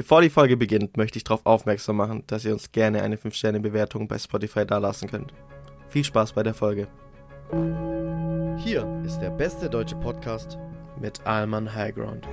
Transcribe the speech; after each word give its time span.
Bevor 0.00 0.22
die 0.22 0.30
Folge 0.30 0.56
beginnt, 0.56 0.96
möchte 0.96 1.18
ich 1.18 1.24
darauf 1.24 1.44
aufmerksam 1.44 1.96
machen, 1.96 2.24
dass 2.26 2.46
ihr 2.46 2.54
uns 2.54 2.72
gerne 2.72 3.02
eine 3.02 3.16
5-Sterne-Bewertung 3.16 4.08
bei 4.08 4.18
Spotify 4.18 4.64
dalassen 4.64 5.10
könnt. 5.10 5.34
Viel 5.90 6.04
Spaß 6.04 6.32
bei 6.32 6.42
der 6.42 6.54
Folge. 6.54 6.88
Hier 8.56 9.02
ist 9.04 9.18
der 9.18 9.28
beste 9.28 9.68
deutsche 9.68 9.96
Podcast. 9.96 10.56
Mit 10.98 11.20
Alman 11.26 11.74
Highground. 11.74 12.26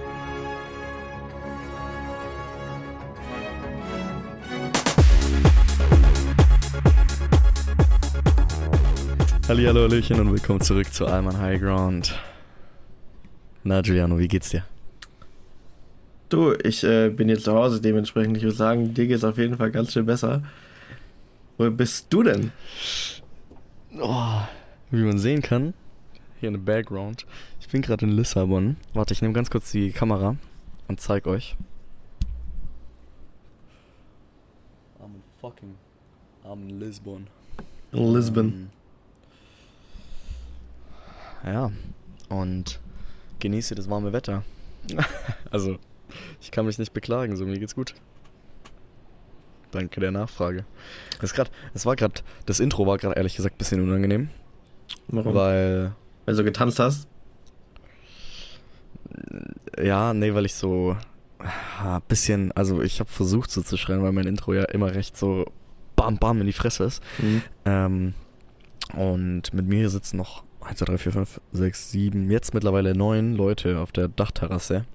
Hallihallo, 9.49 9.81
Hallöchen 9.81 10.22
und 10.22 10.31
willkommen 10.31 10.62
zurück 10.62 10.94
zu 10.94 11.06
Alman 11.06 11.38
Highground. 11.38 12.18
Na, 13.65 13.81
Giuliano, 13.81 14.18
wie 14.18 14.29
geht's 14.29 14.52
dir? 14.52 14.63
Du, 16.30 16.53
ich 16.62 16.84
äh, 16.84 17.09
bin 17.09 17.30
jetzt 17.30 17.45
zu 17.45 17.53
Hause, 17.53 17.80
dementsprechend, 17.80 18.35
ich 18.35 18.43
würde 18.43 18.55
sagen, 18.55 18.93
dir 18.93 19.07
geht's 19.07 19.23
auf 19.23 19.38
jeden 19.38 19.55
Fall 19.55 19.71
ganz 19.71 19.93
schön 19.93 20.05
besser. 20.05 20.43
Wo 21.57 21.69
bist 21.71 22.07
du 22.11 22.23
denn? 22.23 22.52
Oh, 23.99 24.41
wie 24.91 25.03
man 25.03 25.19
sehen 25.19 25.41
kann, 25.41 25.73
hier 26.39 26.49
in 26.49 26.55
the 26.55 26.61
Background, 26.61 27.25
ich 27.61 27.69
bin 27.69 27.81
gerade 27.81 28.05
in 28.05 28.11
Lissabon. 28.11 28.75
Warte, 28.93 29.13
ich 29.13 29.21
nehme 29.21 29.33
ganz 29.33 29.49
kurz 29.49 29.71
die 29.71 29.91
Kamera 29.91 30.35
und 30.89 30.99
zeig 30.99 31.27
euch. 31.27 31.55
I'm 34.99 35.16
in 35.16 35.23
fucking, 35.39 35.75
I'm 36.44 36.69
in 36.69 36.80
Lisbon. 36.80 37.27
In 37.94 38.13
Lisbon. 38.13 38.69
Ähm, 41.45 41.53
ja, 41.53 41.71
und 42.27 42.81
genieße 43.39 43.75
das 43.75 43.89
warme 43.89 44.11
Wetter. 44.11 44.44
also, 45.52 45.77
ich 46.41 46.52
kann 46.52 46.66
mich 46.66 46.80
nicht 46.80 46.94
beklagen, 46.94 47.35
so 47.35 47.45
mir 47.45 47.59
geht's 47.59 47.76
gut. 47.76 47.94
Danke 49.71 49.99
der 49.99 50.12
Nachfrage. 50.12 50.66
Das, 51.20 51.34
grad, 51.34 51.52
das 51.73 51.86
war 51.86 51.95
gerade, 51.95 52.22
das 52.45 52.59
Intro 52.59 52.88
war 52.88 52.97
gerade 52.97 53.16
ehrlich 53.16 53.36
gesagt 53.36 53.55
ein 53.55 53.58
bisschen 53.58 53.81
unangenehm, 53.81 54.30
Warum? 55.09 55.33
weil, 55.33 55.94
Weil 56.25 56.36
du 56.36 56.44
getanzt 56.44 56.80
hast? 56.80 57.08
ja, 59.81 60.14
nee, 60.14 60.33
weil 60.33 60.45
ich 60.45 60.56
so 60.56 60.95
ein 61.83 62.02
bisschen, 62.08 62.52
also 62.53 62.81
ich 62.81 63.00
habe 63.00 63.09
versucht 63.09 63.52
so 63.52 63.61
zu 63.61 63.78
schreien, 63.78 64.02
weil 64.03 64.11
mein 64.11 64.28
Intro 64.28 64.53
ja 64.53 64.63
immer 64.66 64.94
recht 64.94 65.17
so 65.17 65.45
bam 65.95 66.17
bam 66.17 66.39
in 66.41 66.47
die 66.47 66.53
Fresse 66.53 66.86
ist. 66.86 67.03
Mhm. 67.19 67.41
Ähm, 67.66 68.13
und 68.95 69.53
mit 69.53 69.67
mir 69.67 69.89
sitzen 69.89 70.17
noch 70.17 70.44
1, 70.61 70.80
2, 70.80 70.86
3, 70.86 70.97
4, 70.97 71.11
5, 71.11 71.41
6, 71.52 71.91
7, 71.91 72.31
jetzt 72.31 72.53
mittlerweile 72.53 72.95
9 72.95 73.34
Leute 73.34 73.80
auf 73.80 73.91
der 73.91 74.08
Dachterrasse. 74.08 74.86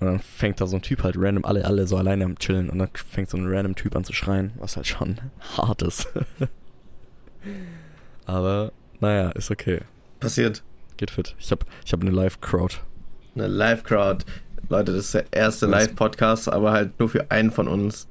Und 0.00 0.06
dann 0.06 0.18
fängt 0.18 0.60
da 0.60 0.66
so 0.66 0.76
ein 0.76 0.82
Typ 0.82 1.02
halt 1.02 1.16
random, 1.18 1.44
alle, 1.44 1.64
alle 1.66 1.86
so 1.86 1.98
alleine 1.98 2.24
am 2.24 2.38
Chillen. 2.38 2.70
Und 2.70 2.78
dann 2.78 2.88
fängt 2.94 3.28
so 3.28 3.36
ein 3.36 3.46
random 3.46 3.74
Typ 3.74 3.94
an 3.94 4.04
zu 4.04 4.14
schreien, 4.14 4.52
was 4.58 4.76
halt 4.76 4.86
schon 4.86 5.18
hart 5.56 5.82
ist. 5.82 6.08
Aber, 8.24 8.72
naja, 9.00 9.30
ist 9.32 9.50
okay. 9.50 9.80
Passiert. 10.18 10.62
Geht 10.96 11.10
fit. 11.10 11.34
Ich 11.38 11.50
hab, 11.50 11.66
ich 11.84 11.92
hab 11.92 12.00
eine 12.00 12.10
Live-Crowd. 12.10 12.76
Eine 13.34 13.46
Live-Crowd. 13.46 14.24
Leute, 14.70 14.92
das 14.92 15.06
ist 15.06 15.14
der 15.14 15.24
erste? 15.32 15.66
Live-Podcast, 15.66 16.48
aber 16.48 16.72
halt 16.72 16.98
nur 16.98 17.08
für 17.08 17.30
einen 17.30 17.50
von 17.50 17.68
uns. 17.68 18.08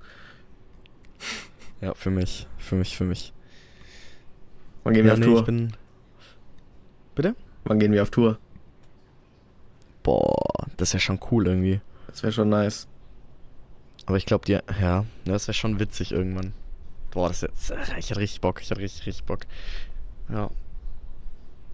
Ja, 1.81 1.93
für 1.93 2.11
mich. 2.11 2.47
Für 2.57 2.75
mich, 2.75 2.97
für 2.97 3.05
mich. 3.05 3.33
Wann 4.83 4.93
gehen 4.93 5.05
wir 5.05 5.09
ja, 5.09 5.13
auf 5.13 5.19
nee, 5.19 5.25
Tour? 5.25 5.45
bin. 5.45 5.73
Bitte? 7.15 7.35
Wann 7.63 7.79
gehen 7.79 7.91
wir 7.91 8.01
auf 8.03 8.11
Tour? 8.11 8.37
Boah, 10.09 10.65
das 10.77 10.91
ja 10.93 10.99
schon 10.99 11.19
cool 11.29 11.45
irgendwie. 11.45 11.81
Das 12.07 12.23
wäre 12.23 12.33
schon 12.33 12.49
nice. 12.49 12.87
Aber 14.07 14.17
ich 14.17 14.25
glaube, 14.25 14.43
die, 14.43 14.53
ja, 14.53 14.63
ja, 14.81 15.05
das 15.25 15.47
wäre 15.47 15.53
schon 15.53 15.79
witzig 15.79 16.11
irgendwann. 16.11 16.53
Boah, 17.11 17.27
das 17.27 17.43
ist 17.43 17.69
jetzt, 17.69 17.73
ich 17.99 18.09
hatte 18.09 18.19
richtig 18.19 18.41
Bock, 18.41 18.59
ich 18.59 18.71
hatte 18.71 18.81
richtig, 18.81 19.05
richtig 19.05 19.25
Bock. 19.25 19.41
Ja. 20.33 20.49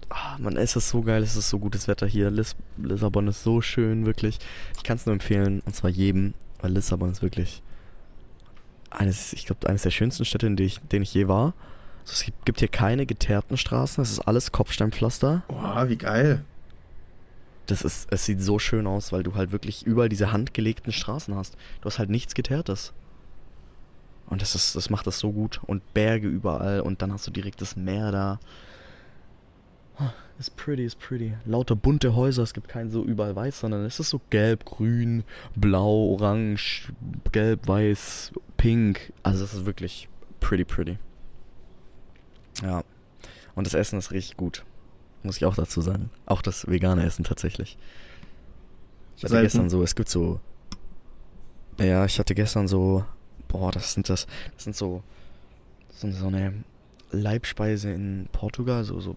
Ah, 0.10 0.36
man, 0.38 0.58
es 0.58 0.76
ist 0.76 0.90
so 0.90 1.02
geil, 1.02 1.24
es 1.24 1.38
ist 1.38 1.50
so 1.50 1.60
gutes 1.60 1.88
Wetter 1.88 2.08
hier. 2.08 2.30
Lis 2.30 2.58
Lissabon 2.76 3.30
ist 3.30 3.42
so 3.42 3.62
schön, 3.62 4.06
wirklich. 4.06 4.40
Ich 4.76 4.84
kann 4.84 4.98
es 4.98 5.06
nur 5.06 5.14
empfehlen, 5.14 5.62
und 5.66 5.74
zwar 5.74 5.90
jedem, 5.90 6.34
weil 6.60 6.74
Lissabon 6.74 7.12
ist 7.12 7.22
wirklich 7.22 7.64
eines, 8.90 9.32
ich 9.32 9.46
glaube, 9.46 9.70
eines 9.70 9.84
der 9.84 9.92
schönsten 9.92 10.26
Städte, 10.26 10.48
in 10.48 10.58
denen 10.58 10.68
ich, 10.68 10.82
denen 10.82 11.04
ich 11.04 11.14
je 11.14 11.30
war. 11.30 11.54
Also, 12.02 12.16
es 12.16 12.26
gibt, 12.26 12.46
gibt 12.46 12.60
hier 12.60 12.68
keine 12.68 13.06
geteerten 13.06 13.56
Straßen, 13.56 14.02
es 14.02 14.12
ist 14.12 14.20
alles 14.20 14.52
Kopfsteinpflaster. 14.52 15.44
Boah, 15.48 15.88
wie 15.88 15.96
geil. 15.96 16.44
Das 17.66 17.82
ist, 17.82 18.08
es 18.12 18.26
sieht 18.26 18.42
so 18.42 18.60
schön 18.60 18.88
aus, 18.88 19.12
weil 19.12 19.24
du 19.24 19.36
halt 19.36 19.52
wirklich 19.52 19.86
überall 19.86 20.10
diese 20.10 20.32
handgelegten 20.32 20.92
Straßen 20.92 21.36
hast. 21.36 21.56
Du 21.82 21.86
hast 21.86 22.00
halt 22.00 22.10
nichts 22.10 22.36
Geteertes. 22.36 22.94
Und 24.28 24.42
das 24.42 24.56
ist, 24.56 24.76
das 24.76 24.90
macht 24.90 25.08
das 25.08 25.20
so 25.20 25.32
gut. 25.32 25.62
Und 25.66 25.94
Berge 25.94 26.28
überall 26.28 26.82
und 26.82 27.02
dann 27.02 27.12
hast 27.12 27.28
du 27.28 27.32
direkt 27.32 27.62
das 27.62 27.76
Meer 27.76 28.12
da. 28.12 28.40
Ist 30.38 30.58
pretty, 30.58 30.84
ist 30.84 31.00
pretty. 31.00 31.34
Lauter 31.46 31.76
bunte 31.78 32.14
Häuser, 32.14 32.44
es 32.44 32.54
gibt 32.54 32.68
keinen 32.68 32.90
so 32.90 33.04
überall 33.04 33.36
weiß, 33.36 33.62
sondern 33.62 33.86
es 33.86 34.00
ist 34.00 34.10
so 34.10 34.20
gelb, 34.30 34.66
grün, 34.66 35.24
blau, 35.56 36.12
orange, 36.12 36.92
gelb, 37.32 37.68
weiß, 37.68 38.34
pink. 38.58 39.14
Also 39.24 39.46
es 39.46 39.54
ist 39.54 39.66
wirklich 39.66 40.10
pretty, 40.42 40.66
pretty. 40.66 40.98
Ja. 42.62 42.84
Und 43.56 43.66
das 43.66 43.74
Essen 43.74 43.98
ist 43.98 44.12
richtig 44.12 44.36
gut. 44.36 44.66
Muss 45.26 45.38
ich 45.38 45.46
auch 45.46 45.56
dazu 45.56 45.82
sagen. 45.82 46.12
Auch 46.28 46.44
das 46.44 46.68
vegane 46.68 47.04
Essen 47.04 47.24
tatsächlich. 47.24 47.80
Ich 49.18 49.24
hatte 49.24 49.32
Selten. 49.32 49.46
gestern 49.46 49.70
so, 49.72 49.82
es 49.82 49.96
gibt 49.96 50.08
so. 50.08 50.40
Ja, 51.80 52.06
ich 52.06 52.20
hatte 52.20 52.36
gestern 52.36 52.68
so. 52.68 53.04
Boah, 53.48 53.72
das 53.72 53.94
sind 53.94 54.08
das. 54.08 54.28
Das 54.54 54.66
sind 54.66 54.76
so. 54.76 55.02
So, 55.90 56.12
so 56.12 56.28
eine 56.28 56.54
Leibspeise 57.12 57.92
in 57.92 58.30
Portugal, 58.32 58.84
so, 58.84 59.00
so. 59.00 59.16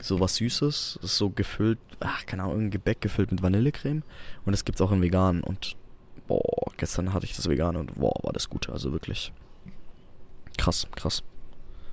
So 0.00 0.20
was 0.20 0.36
Süßes. 0.36 0.98
Das 1.00 1.12
ist 1.12 1.16
so 1.16 1.30
gefüllt. 1.30 1.78
Ach, 2.00 2.26
keine 2.26 2.42
Ahnung, 2.42 2.66
ein 2.66 2.70
Gebäck 2.70 3.00
gefüllt 3.00 3.30
mit 3.30 3.42
Vanillecreme. 3.42 4.02
Und 4.44 4.52
es 4.52 4.64
gibt's 4.66 4.80
auch 4.82 4.92
in 4.92 5.00
vegan. 5.00 5.42
Und. 5.42 5.76
Boah, 6.26 6.70
gestern 6.76 7.14
hatte 7.14 7.24
ich 7.24 7.34
das 7.34 7.48
vegane 7.48 7.78
und 7.78 7.94
boah, 7.94 8.14
war 8.22 8.32
das 8.32 8.48
gut. 8.50 8.68
Also 8.68 8.92
wirklich. 8.92 9.32
Krass, 10.58 10.86
krass. 10.94 11.22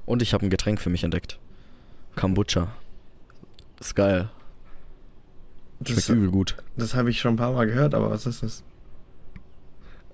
Und 0.05 0.21
ich 0.21 0.33
habe 0.33 0.45
ein 0.45 0.49
Getränk 0.49 0.81
für 0.81 0.89
mich 0.89 1.03
entdeckt. 1.03 1.39
Kombucha. 2.15 2.73
Ist 3.79 3.95
geil. 3.95 4.29
Schmeckt 5.85 5.97
Das, 5.97 6.09
übel 6.09 6.29
gut. 6.29 6.57
das 6.75 6.93
habe 6.93 7.09
ich 7.09 7.19
schon 7.21 7.33
ein 7.33 7.37
paar 7.37 7.53
Mal 7.53 7.65
gehört, 7.65 7.93
aber 7.93 8.11
was 8.11 8.25
ist 8.25 8.43
das? 8.43 8.63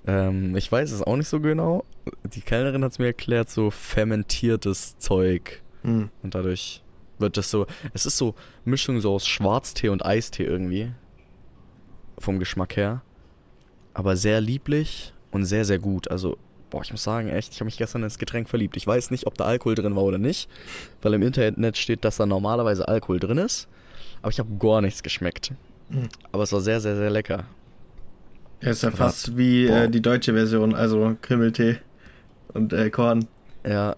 Ähm, 0.05 0.55
ich 0.55 0.71
weiß 0.71 0.91
es 0.91 1.01
auch 1.01 1.15
nicht 1.15 1.27
so 1.27 1.39
genau. 1.39 1.83
Die 2.23 2.41
Kellnerin 2.41 2.83
hat 2.83 2.91
es 2.91 2.99
mir 2.99 3.07
erklärt, 3.07 3.49
so 3.49 3.71
fermentiertes 3.71 4.99
Zeug. 4.99 5.63
Hm. 5.81 6.09
Und 6.21 6.35
dadurch 6.35 6.83
wird 7.17 7.37
das 7.37 7.49
so. 7.49 7.65
Es 7.93 8.05
ist 8.05 8.17
so 8.17 8.35
Mischung 8.63 9.01
so 9.01 9.13
aus 9.13 9.25
Schwarztee 9.25 9.89
und 9.89 10.05
Eistee 10.05 10.43
irgendwie. 10.45 10.91
Vom 12.19 12.37
Geschmack 12.37 12.75
her. 12.77 13.01
Aber 13.95 14.15
sehr 14.15 14.41
lieblich 14.41 15.13
und 15.31 15.45
sehr, 15.45 15.65
sehr 15.65 15.79
gut. 15.79 16.09
Also, 16.11 16.37
boah, 16.69 16.81
ich 16.81 16.91
muss 16.91 17.03
sagen, 17.03 17.29
echt, 17.29 17.53
ich 17.53 17.59
habe 17.59 17.65
mich 17.65 17.77
gestern 17.77 18.03
ins 18.03 18.17
Getränk 18.17 18.49
verliebt. 18.49 18.77
Ich 18.77 18.85
weiß 18.85 19.11
nicht, 19.11 19.27
ob 19.27 19.35
da 19.35 19.45
Alkohol 19.45 19.75
drin 19.75 19.95
war 19.95 20.03
oder 20.03 20.17
nicht. 20.17 20.49
Weil 21.01 21.13
im 21.13 21.21
Internet 21.21 21.77
steht, 21.77 22.03
dass 22.05 22.17
da 22.17 22.25
normalerweise 22.25 22.87
Alkohol 22.87 23.19
drin 23.19 23.37
ist. 23.37 23.67
Aber 24.21 24.31
ich 24.31 24.39
habe 24.39 24.49
gar 24.59 24.81
nichts 24.81 25.03
geschmeckt. 25.03 25.53
Hm. 25.89 26.09
Aber 26.31 26.43
es 26.43 26.51
war 26.51 26.61
sehr, 26.61 26.79
sehr, 26.79 26.95
sehr 26.95 27.09
lecker. 27.09 27.45
Ja, 28.61 28.71
ist 28.71 28.83
ja 28.83 28.91
fast 28.91 29.37
wie 29.37 29.67
äh, 29.67 29.89
die 29.89 30.01
deutsche 30.01 30.33
Version, 30.33 30.73
also 30.73 31.15
Kümmeltee 31.21 31.77
und 32.53 32.73
äh, 32.73 32.89
Korn. 32.89 33.27
Ja, 33.65 33.95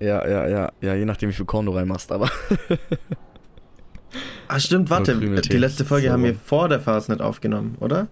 ja, 0.00 0.28
ja, 0.28 0.48
ja, 0.48 0.72
ja, 0.80 0.94
je 0.94 1.04
nachdem, 1.04 1.30
wie 1.30 1.34
viel 1.34 1.46
Korn 1.46 1.66
du 1.66 1.72
reinmachst, 1.72 2.10
aber. 2.12 2.30
Ah, 4.48 4.60
stimmt, 4.60 4.90
warte. 4.90 5.16
Die 5.16 5.56
letzte 5.56 5.86
Folge 5.86 6.08
So. 6.08 6.12
haben 6.12 6.24
wir 6.24 6.34
vor 6.34 6.68
der 6.68 6.78
Fastnet 6.78 7.22
aufgenommen, 7.22 7.76
oder? 7.80 8.08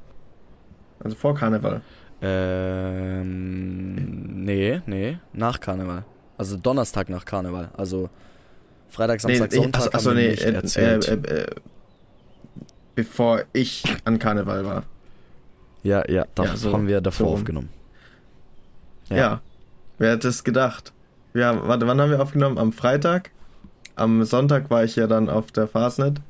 Also 1.01 1.15
vor 1.15 1.35
Karneval. 1.35 1.83
Ähm. 2.23 4.45
Nee, 4.45 4.81
nee, 4.87 5.19
nach 5.33 5.61
Karneval. 5.61 6.05
Also 6.39 6.57
Donnerstag 6.57 7.09
nach 7.11 7.25
Karneval. 7.25 7.71
Also 7.77 8.09
Freitag, 8.89 9.21
Samstag, 9.21 9.51
nee, 9.51 9.57
ich- 9.57 9.63
Sonntag 9.63 9.95
achso, 9.95 10.11
haben 10.11 10.17
wir 10.17 10.29
nee, 10.29 10.35
äh, 10.35 10.53
erzählt. 10.55 11.09
Äh, 11.09 11.43
äh, 11.43 11.47
bevor 12.95 13.43
ich 13.53 13.85
an 14.05 14.19
Karneval 14.19 14.65
war. 14.65 14.83
ja, 15.83 16.09
ja, 16.11 16.27
das 16.35 16.47
ja, 16.49 16.57
so- 16.57 16.73
haben 16.73 16.89
wir 16.89 17.01
davor 17.01 17.29
so. 17.29 17.33
aufgenommen. 17.35 17.69
Ja. 19.09 19.41
Wer 19.99 20.13
hätte 20.13 20.29
es 20.29 20.45
gedacht? 20.45 20.93
Ja, 21.35 21.67
warte, 21.69 21.87
wann 21.87 22.01
haben 22.01 22.11
wir 22.11 22.21
aufgenommen? 22.23 22.59
Am 22.59 22.73
Freitag? 22.73 23.31
Am 23.97 24.25
Sonntag 24.25 24.71
war 24.71 24.85
ich 24.85 24.97
ja 24.97 25.07
dann 25.07 25.29
auf 25.29 25.53
der 25.53 25.69
Fastnet. 25.69 26.21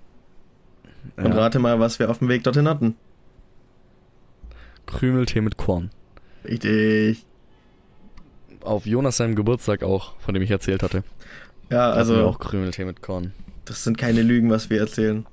Und 1.17 1.33
Ja. 1.35 1.41
rate 1.41 1.59
mal, 1.59 1.79
was 1.81 1.99
wir 1.99 2.11
auf 2.11 2.19
dem 2.19 2.29
Weg 2.29 2.45
dorthin 2.45 2.69
hatten. 2.69 2.97
Krümeltee 4.91 5.41
mit 5.41 5.57
Korn. 5.57 5.91
Richtig. 6.45 7.25
Auf 8.63 8.87
Jonas 8.87 9.17
seinem 9.17 9.35
Geburtstag 9.37 9.83
auch, 9.83 10.19
von 10.21 10.35
dem 10.35 10.43
ich 10.43 10.51
erzählt 10.51 10.83
hatte. 10.83 11.03
Ja, 11.71 11.91
Also 11.93 12.27
auch 12.27 12.39
Krümeltee 12.39 12.85
mit 12.85 13.01
Korn. 13.03 13.33
das 13.65 13.85
sind 13.85 13.97
keine 13.97 14.23
Lügen, 14.23 14.51
was 14.51 14.69
wir 14.71 14.81
erzählen. 14.81 15.25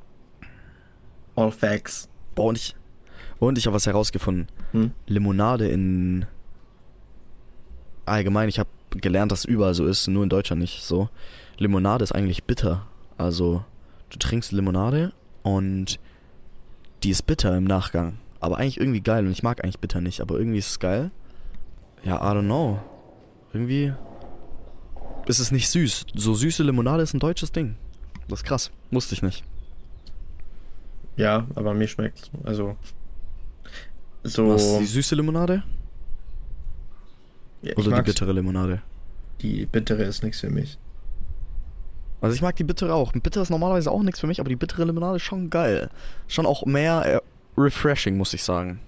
All 1.35 1.51
facts. 1.51 2.07
Boah, 2.35 2.47
und 2.49 2.57
ich. 2.57 2.75
Und 3.39 3.57
ich 3.57 3.65
habe 3.67 3.75
was 3.75 3.85
herausgefunden. 3.85 4.47
Hm? 4.71 4.91
Limonade 5.07 5.67
in 5.69 6.25
allgemein, 8.05 8.49
ich 8.49 8.59
habe 8.59 8.69
gelernt, 8.91 9.31
dass 9.31 9.39
es 9.39 9.45
überall 9.45 9.73
so 9.73 9.85
ist, 9.85 10.07
nur 10.07 10.23
in 10.23 10.29
Deutschland 10.29 10.61
nicht 10.61 10.83
so. 10.83 11.09
Limonade 11.57 12.03
ist 12.03 12.13
eigentlich 12.13 12.45
bitter. 12.45 12.87
Also, 13.17 13.63
du 14.09 14.17
trinkst 14.17 14.51
Limonade 14.51 15.13
und 15.43 15.99
die 17.03 17.09
ist 17.09 17.23
bitter 17.27 17.55
im 17.57 17.65
Nachgang. 17.65 18.17
Aber 18.47 18.59
eigentlich 18.59 18.79
irgendwie 18.79 19.01
geil 19.01 19.25
und 19.25 19.31
ich 19.33 19.43
mag 19.43 19.61
eigentlich 19.61 19.79
bitter 19.79 19.99
nicht, 19.99 20.21
aber 20.21 20.37
irgendwie 20.37 20.59
ist 20.59 20.69
es 20.69 20.79
geil. 20.79 21.11
Ja, 22.05 22.15
I 22.15 22.33
don't 22.33 22.45
know. 22.45 22.79
Irgendwie 23.51 23.91
ist 25.25 25.39
es 25.39 25.51
nicht 25.51 25.67
süß. 25.67 26.05
So 26.15 26.33
süße 26.33 26.63
Limonade 26.63 27.03
ist 27.03 27.13
ein 27.13 27.19
deutsches 27.19 27.51
Ding. 27.51 27.75
Das 28.29 28.39
ist 28.39 28.45
krass. 28.45 28.71
Musste 28.89 29.15
ich 29.15 29.21
nicht. 29.21 29.43
Ja, 31.17 31.45
aber 31.55 31.73
mir 31.73 31.89
schmeckt's. 31.89 32.31
Also. 32.45 32.77
So. 34.23 34.47
Was, 34.47 34.77
die 34.79 34.85
süße 34.85 35.15
Limonade? 35.15 35.63
Ja, 37.63 37.75
Oder 37.75 37.97
die 37.97 38.01
bittere 38.03 38.31
Limonade? 38.31 38.81
Die 39.41 39.65
bittere 39.65 40.03
ist 40.03 40.23
nichts 40.23 40.39
für 40.39 40.49
mich. 40.49 40.77
Also 42.21 42.33
ich 42.33 42.41
mag 42.41 42.55
die 42.55 42.63
bittere 42.63 42.93
auch. 42.93 43.11
Bitter 43.11 43.41
ist 43.41 43.49
normalerweise 43.49 43.91
auch 43.91 44.03
nichts 44.03 44.21
für 44.21 44.27
mich, 44.27 44.39
aber 44.39 44.47
die 44.47 44.55
bittere 44.55 44.85
Limonade 44.85 45.17
ist 45.17 45.23
schon 45.23 45.49
geil. 45.49 45.89
Schon 46.29 46.45
auch 46.45 46.65
mehr 46.65 47.17
äh, 47.17 47.19
refreshing, 47.57 48.17
muss 48.17 48.33
ich 48.33 48.43
sagen. 48.43 48.79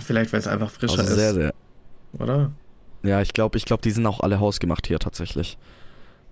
Vielleicht, 0.00 0.32
weil 0.32 0.40
es 0.40 0.46
einfach 0.46 0.70
frischer 0.70 0.98
Also 0.98 1.10
ist. 1.10 1.16
sehr, 1.18 1.34
sehr. 1.34 1.54
Oder? 2.18 2.52
Ja, 3.02 3.20
ich 3.22 3.32
glaube, 3.32 3.56
ich 3.56 3.64
glaub, 3.64 3.82
die 3.82 3.90
sind 3.90 4.06
auch 4.06 4.20
alle 4.20 4.40
hausgemacht 4.40 4.86
hier 4.86 4.98
tatsächlich. 4.98 5.58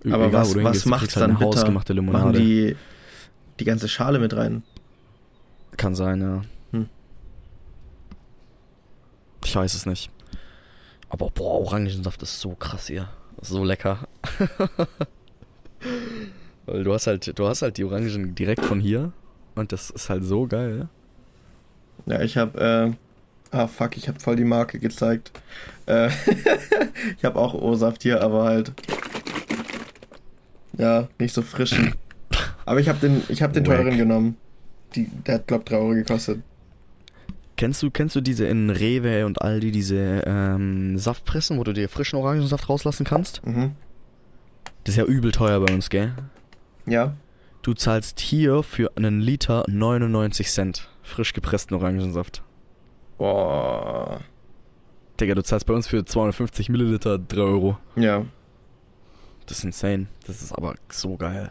Aber 0.04 0.26
egal, 0.26 0.42
was, 0.42 0.54
was 0.56 1.00
kriegst 1.00 1.16
halt 1.16 1.28
dann 1.30 1.34
bitter? 1.38 1.46
hausgemachte 1.46 1.94
Machen 1.94 2.06
Limonade. 2.06 2.38
die 2.38 2.76
die 3.60 3.64
ganze 3.64 3.88
Schale 3.88 4.18
mit 4.18 4.36
rein? 4.36 4.62
Kann 5.76 5.94
sein, 5.94 6.20
ja. 6.20 6.42
Hm. 6.72 6.88
Ich 9.44 9.54
weiß 9.54 9.74
es 9.74 9.86
nicht. 9.86 10.10
Aber 11.08 11.30
boah, 11.30 11.60
Orangensaft 11.60 12.22
ist 12.22 12.40
so 12.40 12.54
krass 12.54 12.88
hier. 12.88 13.08
So 13.40 13.64
lecker. 13.64 14.08
Weil 16.66 16.84
du 16.84 16.92
hast 16.92 17.06
halt, 17.06 17.38
du 17.38 17.46
hast 17.46 17.62
halt 17.62 17.78
die 17.78 17.84
Orangen 17.84 18.34
direkt 18.34 18.64
von 18.64 18.80
hier 18.80 19.12
und 19.54 19.72
das 19.72 19.90
ist 19.90 20.10
halt 20.10 20.24
so 20.24 20.46
geil. 20.46 20.88
Ja, 22.06 22.20
ich 22.20 22.36
hab, 22.36 22.56
äh, 22.56 22.92
ah 23.50 23.66
fuck, 23.66 23.96
ich 23.96 24.08
hab 24.08 24.20
voll 24.20 24.36
die 24.36 24.44
Marke 24.44 24.78
gezeigt. 24.78 25.32
Äh, 25.86 26.08
ich 27.16 27.24
hab 27.24 27.36
auch 27.36 27.54
O-Saft 27.54 28.02
hier, 28.02 28.20
aber 28.22 28.44
halt, 28.44 28.72
ja, 30.76 31.08
nicht 31.18 31.34
so 31.34 31.42
frischen. 31.42 31.94
Aber 32.66 32.80
ich 32.80 32.88
hab 32.88 33.00
den, 33.00 33.22
ich 33.28 33.42
hab 33.42 33.52
den 33.52 33.66
Wack. 33.66 33.76
teuren 33.76 33.96
genommen. 33.96 34.36
Die, 34.94 35.06
der 35.26 35.36
hat, 35.36 35.46
glaub, 35.46 35.64
3 35.64 35.76
Euro 35.76 35.90
gekostet. 35.90 36.40
Kennst 37.56 37.82
du, 37.82 37.90
kennst 37.90 38.16
du 38.16 38.20
diese 38.20 38.46
in 38.46 38.70
Rewe 38.70 39.26
und 39.26 39.40
Aldi, 39.40 39.70
diese 39.70 40.24
ähm, 40.26 40.98
Saftpressen, 40.98 41.58
wo 41.58 41.64
du 41.64 41.72
dir 41.72 41.88
frischen 41.88 42.18
Orangensaft 42.18 42.68
rauslassen 42.68 43.04
kannst? 43.04 43.46
Mhm. 43.46 43.72
Das 44.82 44.94
ist 44.94 44.98
ja 44.98 45.04
übel 45.04 45.30
teuer 45.30 45.60
bei 45.60 45.72
uns, 45.72 45.88
gell? 45.88 46.12
Ja, 46.86 47.14
Du 47.64 47.72
zahlst 47.72 48.20
hier 48.20 48.62
für 48.62 48.94
einen 48.96 49.20
Liter 49.20 49.64
99 49.68 50.48
Cent 50.50 50.88
frisch 51.02 51.32
gepressten 51.32 51.74
Orangensaft. 51.76 52.42
boah, 53.18 54.20
Digga, 55.20 55.34
du 55.34 55.42
zahlst 55.42 55.66
bei 55.66 55.72
uns 55.74 55.86
für 55.86 56.04
250 56.04 56.68
Milliliter 56.68 57.18
3 57.18 57.40
Euro. 57.40 57.78
ja. 57.96 58.24
Das 59.46 59.58
ist 59.58 59.64
insane. 59.64 60.06
Das 60.26 60.40
ist 60.42 60.52
aber 60.52 60.74
so 60.90 61.16
geil. 61.18 61.50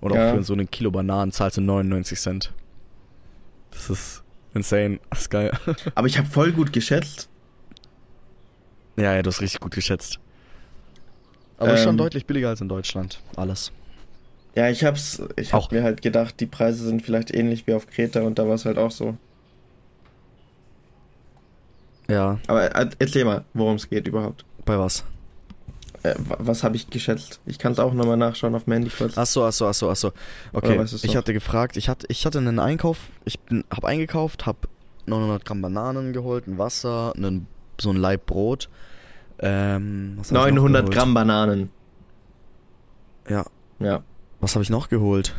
Oder 0.00 0.16
Ja. 0.16 0.30
auch 0.32 0.34
für 0.36 0.42
so 0.42 0.52
einen 0.52 0.68
Kilo 0.68 0.90
Bananen 0.90 1.30
zahlst 1.30 1.58
du 1.58 1.60
99 1.60 2.18
Cent. 2.18 2.52
Das 3.70 3.88
ist 3.88 4.24
insane. 4.52 4.98
Das 5.10 5.20
ist 5.22 5.30
geil. 5.30 5.52
Aber 5.94 6.08
ich 6.08 6.18
hab 6.18 6.26
voll 6.26 6.50
gut 6.50 6.72
geschätzt. 6.72 7.28
ja, 8.96 9.14
ja, 9.14 9.22
du 9.22 9.28
hast 9.30 9.40
richtig 9.40 9.60
gut 9.60 9.72
geschätzt. 9.74 10.18
Aber 11.56 11.76
schon 11.76 11.90
Ähm. 11.90 11.96
deutlich 11.98 12.26
billiger 12.26 12.48
als 12.48 12.60
in 12.60 12.68
Deutschland. 12.68 13.22
Alles. 13.36 13.70
Ja, 14.56 14.68
ich 14.68 14.84
hab's, 14.84 15.22
ich 15.36 15.52
hab 15.52 15.60
Auch. 15.62 15.70
mir 15.70 15.82
halt 15.82 16.02
gedacht, 16.02 16.40
die 16.40 16.46
Preise 16.46 16.84
sind 16.84 17.02
vielleicht 17.02 17.32
ähnlich 17.34 17.66
wie 17.66 17.74
auf 17.74 17.86
Kreta 17.86 18.20
und 18.22 18.38
da 18.38 18.46
war 18.48 18.54
es 18.54 18.64
halt 18.64 18.78
auch 18.78 18.90
so. 18.90 19.16
Ja, 22.08 22.38
Aber 22.48 22.74
äh, 22.74 22.90
erzähl 22.98 23.24
mal, 23.24 23.44
worum 23.54 23.76
es 23.76 23.88
geht 23.88 24.08
überhaupt. 24.08 24.44
bei 24.64 24.78
was? 24.78 25.04
Äh, 26.02 26.14
wa- 26.18 26.38
was 26.40 26.64
habe 26.64 26.74
ich 26.76 26.90
geschätzt? 26.90 27.40
Ich 27.46 27.58
kann 27.58 27.72
es 27.72 27.78
auch 27.78 27.92
nochmal 27.94 28.16
nachschauen 28.16 28.54
auf 28.56 28.64
dem 28.64 28.72
Handy 28.72 28.90
kurz. 28.90 29.16
Achso, 29.16 29.46
achso, 29.46 29.68
achso, 29.68 29.90
achso. 29.90 30.12
Okay, 30.52 30.82
ich 31.02 31.16
hatte 31.16 31.32
gefragt, 31.32 31.76
ich 31.76 31.88
hatte, 31.88 32.06
ich 32.08 32.26
hatte 32.26 32.38
einen 32.38 32.58
Einkauf, 32.58 32.98
ich 33.24 33.38
bin, 33.38 33.62
hab 33.70 33.84
eingekauft, 33.84 34.46
hab 34.46 34.66
900 35.06 35.44
Gramm 35.44 35.62
Bananen 35.62 36.12
geholt, 36.12 36.48
ein 36.48 36.58
Wasser, 36.58 37.12
einen, 37.16 37.46
so 37.80 37.90
ein 37.90 37.96
Laib 37.96 38.26
Brot. 38.26 38.68
Ähm, 39.38 40.14
was 40.16 40.32
hab 40.32 40.48
ich 40.48 40.54
noch 40.54 40.62
900 40.62 40.82
geholt? 40.82 40.96
Gramm 40.96 41.14
Bananen. 41.14 41.70
Ja, 43.28 43.44
Ja. 43.78 44.02
Was 44.40 44.54
habe 44.54 44.62
ich 44.62 44.70
noch 44.70 44.88
geholt? 44.88 45.34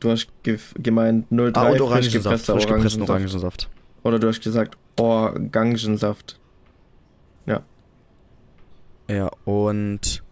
Du 0.00 0.10
hast 0.10 0.28
ge 0.42 0.58
gemeint 0.76 1.26
03 1.30 1.52
Ah, 1.54 1.70
und 1.70 1.80
Orangensaft, 1.80 2.46
frisch 2.46 2.66
gepressten 2.66 3.02
Orangensaft. 3.02 3.68
Oder 4.02 4.18
du 4.18 4.28
hast 4.28 4.42
gesagt 4.42 4.76
Orangensaft. 4.98 6.38
Ja, 9.10 9.28
und 9.44 10.22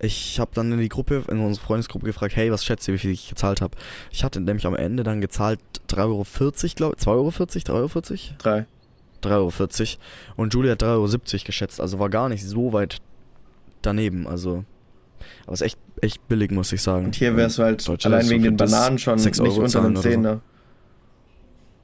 ich 0.00 0.40
habe 0.40 0.50
dann 0.52 0.72
in 0.72 0.80
die 0.80 0.88
Gruppe, 0.88 1.22
in 1.30 1.38
unsere 1.38 1.64
Freundesgruppe 1.64 2.06
gefragt, 2.06 2.34
hey, 2.34 2.50
was 2.50 2.64
schätzt 2.64 2.88
ihr, 2.88 2.94
wie 2.94 2.98
viel 2.98 3.12
ich 3.12 3.28
gezahlt 3.28 3.60
habe? 3.60 3.76
Ich 4.10 4.24
hatte 4.24 4.40
nämlich 4.40 4.66
am 4.66 4.74
Ende 4.74 5.04
dann 5.04 5.20
gezahlt 5.20 5.60
3,40 5.88 6.00
Euro, 6.02 6.24
glaube 6.74 6.96
ich, 6.98 7.04
2,40 7.04 7.70
Euro, 7.72 7.86
3,40 7.86 8.10
Euro? 8.10 8.34
3. 8.38 8.66
3,40 9.22 9.80
Euro. 9.80 10.00
Und 10.36 10.54
Julia 10.54 10.72
hat 10.72 10.82
3,70 10.82 10.86
Euro 11.34 11.44
geschätzt, 11.46 11.80
also 11.80 12.00
war 12.00 12.10
gar 12.10 12.28
nicht 12.28 12.44
so 12.44 12.72
weit 12.72 12.98
daneben, 13.82 14.26
also. 14.26 14.64
Aber 15.44 15.52
ist 15.54 15.62
echt, 15.62 15.78
echt 16.00 16.26
billig, 16.28 16.50
muss 16.50 16.72
ich 16.72 16.82
sagen. 16.82 17.06
Und 17.06 17.14
hier 17.14 17.36
wärst 17.36 17.58
du 17.58 17.62
halt 17.62 18.06
allein 18.06 18.28
wegen 18.28 18.42
den 18.42 18.56
Bananen 18.56 18.98
schon 18.98 19.18
6 19.18 19.40
nicht 19.40 19.56
unter 19.56 19.68
zahlen 19.68 19.96
oder 19.96 20.02
so. 20.02 20.08
10er. 20.08 20.40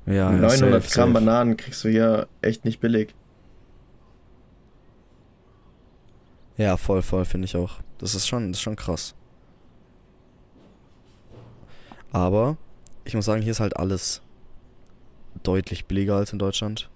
Ja, 0.06 0.12
ja, 0.14 0.30
900 0.32 0.82
safe, 0.82 0.94
Gramm 0.94 1.12
safe. 1.12 1.24
Bananen 1.24 1.56
kriegst 1.56 1.82
du 1.84 1.88
hier 1.88 2.28
echt 2.42 2.64
nicht 2.64 2.80
billig. 2.80 3.14
Ja, 6.56 6.76
voll, 6.76 7.02
voll, 7.02 7.24
finde 7.24 7.46
ich 7.46 7.56
auch. 7.56 7.80
Das 7.98 8.14
ist 8.14 8.26
schon, 8.28 8.52
das 8.52 8.58
ist 8.58 8.62
schon 8.62 8.76
krass. 8.76 9.14
Aber 12.12 12.56
ich 13.04 13.14
muss 13.14 13.24
sagen, 13.24 13.42
hier 13.42 13.50
ist 13.50 13.60
halt 13.60 13.76
alles 13.76 14.22
deutlich 15.42 15.86
billiger 15.86 16.16
als 16.16 16.32
in 16.32 16.38
Deutschland. 16.38 16.88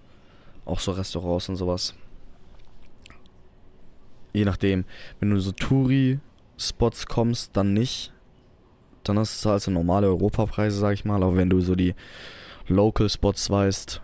Auch 0.64 0.79
so 0.79 0.93
Restaurants 0.93 1.48
und 1.48 1.56
sowas. 1.56 1.94
Je 4.32 4.44
nachdem, 4.44 4.84
wenn 5.19 5.31
du 5.31 5.41
so 5.41 5.51
Touri-Spots 6.58 7.06
kommst, 7.06 7.56
dann 7.56 7.72
nicht. 7.72 8.12
Dann 9.05 9.19
hast 9.19 9.44
du 9.44 9.50
halt 9.50 9.62
so 9.62 9.70
normale 9.70 10.08
Europapreise, 10.08 10.79
sag 10.79 10.93
ich 10.94 11.05
mal. 11.05 11.22
Aber 11.22 11.36
wenn 11.36 11.48
du 11.50 11.60
so 11.60 11.74
die 11.74 11.94
Local-Spots 12.67 13.48
weißt, 13.50 14.03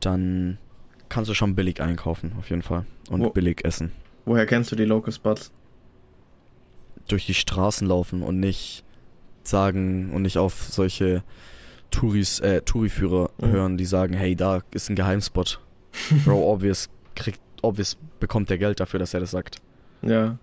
dann 0.00 0.58
kannst 1.08 1.30
du 1.30 1.34
schon 1.34 1.54
billig 1.54 1.80
einkaufen, 1.80 2.32
auf 2.38 2.50
jeden 2.50 2.62
Fall. 2.62 2.84
Und 3.10 3.22
Wo- 3.22 3.30
billig 3.30 3.64
essen 3.64 3.92
Woher 4.24 4.44
kennst 4.46 4.72
du 4.72 4.76
die 4.76 4.84
Local 4.84 5.12
Spots? 5.12 5.52
durch 7.08 7.24
die 7.26 7.34
Straßen 7.34 7.86
laufen 7.86 8.20
und 8.22 8.40
nicht 8.40 8.82
sagen 9.44 10.10
und 10.12 10.22
nicht 10.22 10.38
auf 10.38 10.64
solche 10.64 11.22
Touris, 11.92 12.40
äh, 12.40 12.62
Touriführer 12.62 13.30
Mhm. 13.38 13.46
hören, 13.46 13.76
die 13.78 13.84
sagen, 13.84 14.12
hey, 14.14 14.34
da 14.34 14.62
ist 14.72 14.90
ein 14.90 14.96
Geheimspot. 14.96 15.60
Bro, 16.24 16.50
obvious 16.52 16.88
kriegt, 17.14 17.38
obvious 17.62 17.96
bekommt 18.18 18.50
der 18.50 18.58
Geld 18.58 18.80
dafür, 18.80 18.98
dass 18.98 19.14
er 19.14 19.20
das 19.20 19.30
sagt. 19.30 19.58
Ja. 20.02 20.36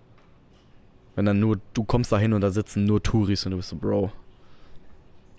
Wenn 1.16 1.26
dann 1.26 1.38
nur, 1.40 1.60
du 1.74 1.84
kommst 1.84 2.10
da 2.12 2.18
hin 2.18 2.32
und 2.32 2.40
da 2.40 2.50
sitzen 2.50 2.84
nur 2.84 3.02
Touris 3.02 3.44
und 3.46 3.52
du 3.52 3.56
bist 3.58 3.68
so, 3.68 3.76
Bro. 3.76 4.10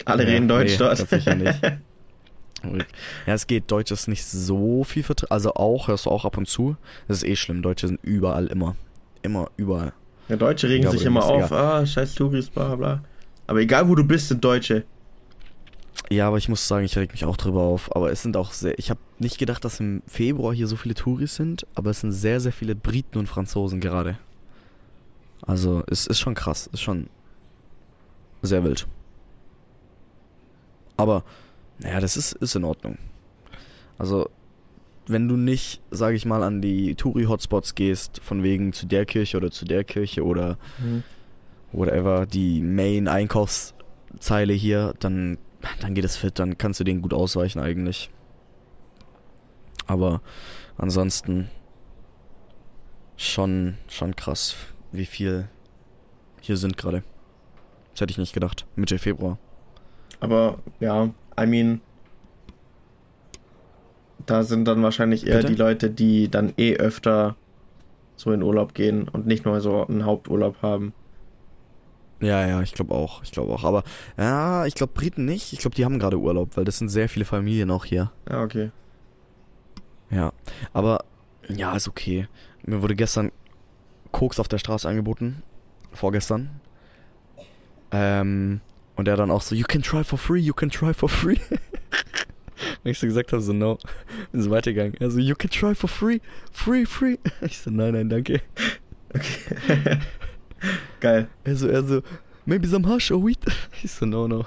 Alle 0.06 0.24
Ja, 0.24 0.30
reden 0.30 0.48
Deutsch 0.48 0.72
nee, 0.72 0.78
dort. 0.78 1.00
das 1.00 1.10
sicher 1.10 1.36
nicht. 1.36 1.60
Ja, 3.28 3.34
es 3.36 3.46
geht, 3.46 3.70
Deutsch 3.70 3.92
ist 3.92 4.08
nicht 4.08 4.26
so 4.26 4.84
viel 4.84 5.04
vertreten, 5.04 5.32
also 5.32 5.54
auch, 5.54 5.88
hörst 5.88 6.08
du 6.08 6.10
auch 6.10 6.26
ab 6.26 6.36
und 6.36 6.48
zu. 6.48 6.76
Das 7.08 7.18
ist 7.18 7.24
eh 7.24 7.36
schlimm, 7.36 7.62
Deutsche 7.62 7.88
sind 7.88 8.00
überall 8.02 8.48
immer. 8.48 8.76
Immer, 9.22 9.52
überall. 9.56 9.94
Ja, 10.30 10.36
Deutsche 10.36 10.68
regen 10.68 10.86
Ja, 10.86 10.90
sich 10.90 11.06
immer 11.06 11.24
auf, 11.24 11.52
ah, 11.52 11.86
scheiß 11.86 12.16
Touris, 12.16 12.50
bla 12.50 12.76
bla. 12.76 13.04
Aber 13.46 13.60
egal 13.60 13.88
wo 13.88 13.94
du 13.94 14.04
bist, 14.04 14.30
sind 14.30 14.44
Deutsche. 14.44 14.84
Ja, 16.10 16.28
aber 16.28 16.38
ich 16.40 16.50
muss 16.50 16.68
sagen, 16.68 16.86
ich 16.86 16.98
reg 16.98 17.12
mich 17.12 17.26
auch 17.26 17.38
drüber 17.38 17.62
auf. 17.62 17.96
Aber 17.96 18.12
es 18.12 18.24
sind 18.24 18.36
auch 18.38 18.52
sehr. 18.52 18.78
Ich 18.80 18.90
habe 18.90 19.00
nicht 19.20 19.38
gedacht, 19.38 19.64
dass 19.64 19.80
im 19.80 20.02
Februar 20.08 20.54
hier 20.54 20.66
so 20.68 20.76
viele 20.76 20.96
Touris 20.96 21.36
sind, 21.36 21.68
aber 21.76 21.92
es 21.92 22.02
sind 22.02 22.12
sehr, 22.12 22.40
sehr 22.40 22.52
viele 22.52 22.76
Briten 22.76 23.18
und 23.20 23.28
Franzosen 23.28 23.80
gerade. 23.80 24.18
Also, 25.42 25.84
es 25.88 26.08
ist 26.08 26.20
schon 26.20 26.36
krass. 26.36 26.68
Ist 26.68 26.82
schon 26.82 27.10
sehr 28.42 28.64
wild. 28.64 28.88
Aber, 30.98 31.24
naja, 31.80 32.00
das 32.00 32.18
ist, 32.18 32.34
ist 32.34 32.56
in 32.56 32.64
Ordnung. 32.64 32.98
Also, 33.98 34.30
wenn 35.08 35.28
du 35.28 35.36
nicht, 35.38 35.82
sage 35.92 36.16
ich 36.16 36.26
mal, 36.26 36.42
an 36.42 36.62
die 36.62 36.96
Touri-Hotspots 36.96 37.76
gehst, 37.76 38.22
von 38.24 38.44
wegen 38.44 38.74
zu 38.74 38.88
der 38.88 39.06
Kirche 39.06 39.38
oder 39.38 39.52
zu 39.52 39.66
der 39.66 39.84
Kirche 39.84 40.24
oder 40.24 40.58
whatever, 41.72 42.26
die 42.26 42.62
Main-Einkaufszeile 42.62 44.54
hier, 44.54 44.94
dann 45.00 45.38
dann 45.80 45.94
geht 45.94 46.06
es 46.06 46.18
fit, 46.18 46.40
dann 46.40 46.58
kannst 46.58 46.80
du 46.80 46.84
denen 46.84 47.02
gut 47.02 47.14
ausweichen 47.14 47.60
eigentlich. 47.60 48.10
Aber 49.88 50.22
ansonsten 50.78 51.50
schon, 53.18 53.78
schon 53.88 54.16
krass, 54.16 54.56
wie 54.98 55.06
viel 55.06 55.48
hier 56.42 56.58
sind 56.58 56.78
gerade. 56.78 57.04
Das 57.94 58.02
hätte 58.02 58.12
ich 58.12 58.18
nicht 58.18 58.34
gedacht. 58.34 58.66
Mitte 58.76 59.00
Februar. 59.00 59.38
Aber 60.20 60.60
ja, 60.80 61.10
I 61.40 61.46
mean, 61.46 61.82
da 64.26 64.44
sind 64.44 64.66
dann 64.66 64.84
wahrscheinlich 64.84 65.26
eher 65.28 65.38
Bitte? 65.38 65.48
die 65.48 65.56
Leute, 65.56 65.90
die 65.90 66.30
dann 66.30 66.54
eh 66.58 66.76
öfter 66.76 67.36
so 68.16 68.32
in 68.32 68.42
Urlaub 68.42 68.74
gehen 68.74 69.08
und 69.08 69.28
nicht 69.28 69.46
nur 69.46 69.62
so 69.62 69.86
einen 69.86 70.06
Haupturlaub 70.06 70.62
haben. 70.62 70.94
Ja, 72.22 72.48
ja, 72.48 72.62
ich 72.62 72.74
glaube 72.74 72.94
auch. 72.94 73.24
Ich 73.24 73.32
glaube 73.32 73.54
auch. 73.54 73.64
Aber 73.64 73.84
ja, 74.18 74.66
ich 74.66 74.76
glaube 74.76 74.94
Briten 74.94 75.26
nicht. 75.26 75.54
Ich 75.54 75.60
glaube, 75.60 75.76
die 75.76 75.84
haben 75.84 76.00
gerade 76.00 76.18
Urlaub, 76.18 76.56
weil 76.56 76.64
das 76.64 76.78
sind 76.78 76.90
sehr 76.90 77.10
viele 77.10 77.26
Familien 77.26 77.72
auch 77.72 77.86
hier. 77.86 78.12
Ja, 78.30 78.44
okay. 78.44 78.72
Ja. 80.10 80.32
Aber 80.74 81.04
ja, 81.50 81.76
ist 81.76 81.88
okay. 81.88 82.28
Mir 82.64 82.82
wurde 82.82 82.96
gestern 82.96 83.32
Koks 84.16 84.40
auf 84.40 84.48
der 84.48 84.60
Straße 84.60 84.88
angeboten. 84.88 85.44
Vorgestern. 85.92 86.62
Ähm, 87.92 88.62
und 88.96 89.10
er 89.10 89.18
dann 89.18 89.30
auch 89.30 89.42
so, 89.42 89.54
you 89.54 89.66
can 89.68 89.82
try 89.82 90.06
for 90.06 90.18
free, 90.18 90.40
you 90.40 90.54
can 90.54 90.70
try 90.70 90.94
for 90.94 91.10
free. 91.10 91.36
Und 92.86 92.92
ich 92.92 92.98
so 92.98 93.08
gesagt 93.08 93.34
habe, 93.34 93.42
so 93.42 93.52
no. 93.52 93.78
Bin 94.32 94.42
so 94.42 94.50
weitergegangen. 94.50 94.94
Er 95.02 95.12
so, 95.12 95.20
you 95.20 95.36
can 95.36 95.50
try 95.50 95.76
for 95.76 95.90
free, 95.90 96.22
free, 96.54 96.86
free. 96.86 97.18
Ich 97.42 97.58
so, 97.58 97.70
nein, 97.70 97.92
nein, 97.92 98.08
danke. 98.08 98.40
Okay. 99.14 100.00
Geil. 101.02 101.28
Er 101.44 101.56
so, 101.58 101.68
er 101.68 101.84
so, 101.84 102.02
maybe 102.46 102.68
some 102.68 102.88
hash 102.88 103.12
or 103.12 103.22
weed. 103.22 103.40
Ich 103.84 103.92
so, 103.92 104.06
no, 104.06 104.30
no. 104.30 104.46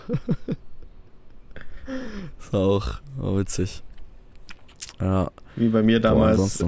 Das 2.39 2.53
war 2.55 2.61
auch, 2.61 3.01
war 3.19 3.37
witzig. 3.37 3.83
Ja, 4.99 5.31
Wie 5.57 5.69
bei 5.69 5.83
mir 5.83 6.01
damals 6.01 6.65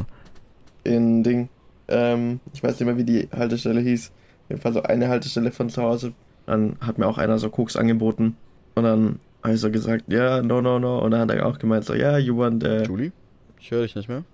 in 0.85 1.23
Ding. 1.23 1.49
Ähm, 1.91 2.41
ich 2.53 2.63
weiß 2.63 2.79
nicht 2.79 2.87
mehr, 2.87 2.97
wie 2.97 3.05
die 3.05 3.29
Haltestelle 3.33 3.81
hieß. 3.81 4.09
Auf 4.45 4.51
jeden 4.51 4.61
Fall 4.61 4.73
so 4.73 4.83
eine 4.83 5.09
Haltestelle 5.09 5.51
von 5.51 5.69
zu 5.69 5.83
Hause. 5.83 6.13
Dann 6.47 6.77
hat 6.81 6.99
mir 6.99 7.07
auch 7.07 7.19
einer 7.19 7.39
so 7.39 7.51
Koks 7.51 7.77
angeboten. 7.77 8.37
Und 8.75 8.85
dann 8.85 9.19
habe 9.43 9.55
ich 9.55 9.61
so 9.61 9.71
gesagt, 9.71 10.05
ja, 10.09 10.43
no, 10.43 10.61
no, 10.61 10.79
no. 10.79 10.99
Und 11.01 11.11
dann 11.13 11.21
hat 11.21 11.31
er 11.31 11.47
auch 11.47 11.59
gemeint, 11.59 11.85
so, 11.85 11.95
ja, 11.95 12.19
you 12.19 12.37
want, 12.37 12.65
äh, 12.65 12.85
Julie? 12.85 13.13
Ich 13.61 13.71
höre 13.71 13.83
dich 13.83 13.95
nicht 13.95 14.09
mehr. 14.09 14.25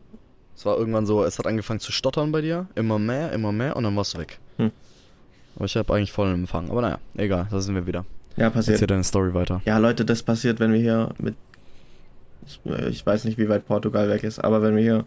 Es 0.54 0.64
war 0.64 0.78
irgendwann 0.78 1.04
so, 1.04 1.22
es 1.24 1.38
hat 1.38 1.46
angefangen 1.46 1.80
zu 1.80 1.92
stottern 1.92 2.32
bei 2.32 2.40
dir. 2.40 2.66
Immer 2.74 2.98
mehr, 2.98 3.32
immer 3.32 3.52
mehr 3.52 3.76
und 3.76 3.84
dann 3.84 3.94
warst 3.96 4.14
du 4.14 4.18
weg. 4.18 4.38
Hm. 4.56 4.70
Aber 5.56 5.64
ich 5.66 5.76
habe 5.76 5.94
eigentlich 5.94 6.12
vollen 6.12 6.34
Empfang. 6.34 6.70
Aber 6.70 6.80
naja, 6.80 6.98
egal, 7.16 7.46
da 7.50 7.60
sind 7.60 7.74
wir 7.74 7.86
wieder. 7.86 8.04
ja, 8.36 8.48
passiert. 8.50 8.76
Erzähl 8.76 8.86
deine 8.86 9.04
Story 9.04 9.34
weiter. 9.34 9.60
Ja, 9.64 9.78
Leute, 9.78 10.04
das 10.04 10.22
passiert, 10.22 10.60
wenn 10.60 10.72
wir 10.72 10.80
hier 10.80 11.10
mit. 11.18 11.34
Ich 12.88 13.04
weiß 13.04 13.24
nicht, 13.24 13.38
wie 13.38 13.48
weit 13.48 13.66
Portugal 13.66 14.08
weg 14.08 14.22
ist, 14.22 14.38
aber 14.38 14.62
wenn 14.62 14.76
wir 14.76 14.82
hier 14.82 15.04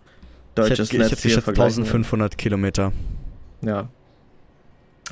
deutsches 0.60 0.92
ich 0.92 0.94
hätte, 0.94 0.96
ich 0.96 1.00
Netz 1.00 1.12
hätte 1.12 1.22
hier 1.22 1.30
geschätzt 1.30 1.44
vergleichen. 1.46 1.84
1500 1.84 2.38
Kilometer. 2.38 2.92
Ja. 3.62 3.90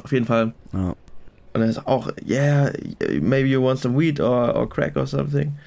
Auf 0.04 0.12
jeden 0.12 0.25
Fall. 0.25 0.54
Ja. 0.74 0.96
Und 1.54 1.62
er 1.62 1.70
ist 1.70 1.88
auch, 1.88 2.12
yeah, 2.27 2.72
maybe 3.20 3.48
you 3.48 3.63
want 3.63 3.80
some 3.80 3.98
weed 3.98 4.20
or, 4.20 4.56
or 4.56 4.70
crack 4.70 4.96
or 4.96 5.08
something. 5.08 5.58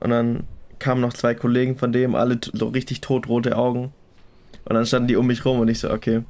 Und 0.00 0.10
dann 0.10 0.44
kamen 0.78 1.00
noch 1.00 1.12
zwei 1.12 1.34
Kollegen 1.34 1.76
von 1.76 1.92
dem, 1.92 2.14
alle 2.14 2.38
so 2.52 2.68
richtig 2.68 3.00
totrote 3.00 3.56
Augen. 3.56 3.92
Und 4.64 4.74
dann 4.74 4.86
standen 4.86 5.08
die 5.08 5.16
um 5.16 5.26
mich 5.26 5.44
rum 5.44 5.60
und 5.60 5.68
ich 5.68 5.80
so, 5.80 5.90
okay. 5.90 6.22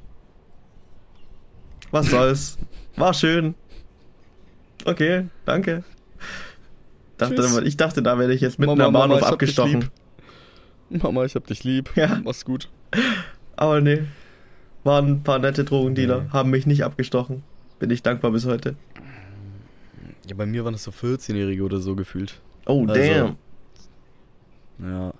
Was 1.90 2.06
soll's? 2.06 2.58
War 2.96 3.12
schön. 3.12 3.54
Okay, 4.84 5.26
danke. 5.44 5.84
Dachte, 7.18 7.62
ich 7.64 7.76
dachte, 7.76 8.02
da 8.02 8.18
werde 8.18 8.34
ich 8.34 8.40
jetzt 8.40 8.58
mitten 8.58 8.78
Mama, 8.78 8.86
am 8.86 8.92
Mama, 8.92 9.06
Bahnhof 9.06 9.18
ich 9.18 9.24
dich 9.24 9.32
abgestochen. 9.32 9.90
Mama, 11.02 11.24
ich 11.24 11.34
hab 11.34 11.46
dich 11.46 11.64
lieb. 11.64 11.90
Ja. 11.96 12.20
Mach's 12.24 12.44
gut. 12.44 12.68
Aber 13.56 13.80
nee. 13.80 14.02
Waren 14.84 15.06
ein 15.08 15.22
paar 15.22 15.38
nette 15.38 15.64
Drogendealer, 15.64 16.22
Nee. 16.22 16.28
haben 16.30 16.50
mich 16.50 16.66
nicht 16.66 16.84
abgestochen. 16.84 17.42
Bin 17.78 17.90
ich 17.90 18.02
dankbar 18.02 18.30
bis 18.32 18.46
heute. 18.46 18.74
Ja, 20.28 20.34
bei 20.36 20.46
mir 20.46 20.64
waren 20.64 20.72
das 20.72 20.84
so 20.84 20.90
14-Jährige 20.90 21.62
oder 21.64 21.78
so 21.78 21.94
gefühlt. 21.94 22.40
Oh, 22.66 22.86
Also- 22.86 22.94
damn. 22.94 23.36
Ja. 24.78 25.14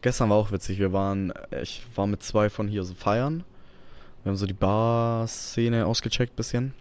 Gestern 0.00 0.30
war 0.30 0.36
auch 0.36 0.50
witzig. 0.50 0.78
Wir 0.80 0.92
waren, 0.92 1.32
ich 1.62 1.84
war 1.94 2.06
mit 2.08 2.22
zwei 2.22 2.50
von 2.50 2.66
hier 2.66 2.82
so 2.82 2.94
feiern. 2.94 3.44
Wir 4.24 4.30
haben 4.30 4.36
so 4.36 4.46
die 4.46 4.52
Bar-Szene 4.52 5.86
ausgecheckt 5.86 6.34
bisschen. 6.36 6.74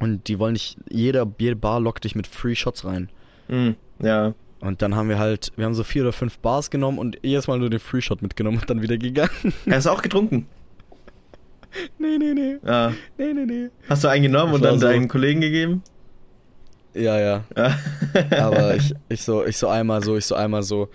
Und 0.00 0.28
die 0.28 0.38
wollen 0.38 0.54
nicht, 0.54 0.78
jeder, 0.88 1.30
jede 1.38 1.56
Bar 1.56 1.80
lockt 1.80 2.04
dich 2.04 2.14
mit 2.14 2.26
Free 2.26 2.54
Shots 2.54 2.84
rein. 2.86 3.10
Hm, 3.48 3.76
ja. 4.00 4.32
Und 4.62 4.80
dann 4.80 4.94
haben 4.94 5.08
wir 5.08 5.18
halt, 5.18 5.52
wir 5.56 5.64
haben 5.66 5.74
so 5.74 5.82
vier 5.84 6.02
oder 6.02 6.12
fünf 6.12 6.38
Bars 6.38 6.70
genommen 6.70 6.98
und 6.98 7.18
jedes 7.22 7.48
Mal 7.48 7.58
nur 7.58 7.68
den 7.68 7.80
Free 7.80 8.00
Shot 8.00 8.22
mitgenommen 8.22 8.58
und 8.58 8.70
dann 8.70 8.80
wieder 8.80 8.96
gegangen. 8.96 9.52
Er 9.66 9.78
ist 9.78 9.86
auch 9.88 10.02
getrunken. 10.02 10.46
nee, 11.98 12.16
nee, 12.18 12.32
nee. 12.32 12.56
Ja. 12.64 12.92
Nee, 13.18 13.32
nee, 13.34 13.44
nee. 13.44 13.68
Hast 13.88 14.04
du 14.04 14.08
einen 14.08 14.22
genommen 14.22 14.52
Das 14.52 14.60
und 14.60 14.64
dann 14.64 14.78
so- 14.78 14.86
deinen 14.86 15.08
Kollegen 15.08 15.40
gegeben? 15.40 15.82
Ja, 16.94 17.18
ja. 17.18 17.44
Ja. 17.56 17.76
Aber 18.46 18.76
ich, 18.76 18.94
ich 19.08 19.22
so, 19.22 19.44
ich 19.44 19.56
so 19.56 19.68
einmal 19.68 20.02
so, 20.02 20.16
ich 20.16 20.26
so 20.26 20.34
einmal 20.36 20.62
so, 20.62 20.88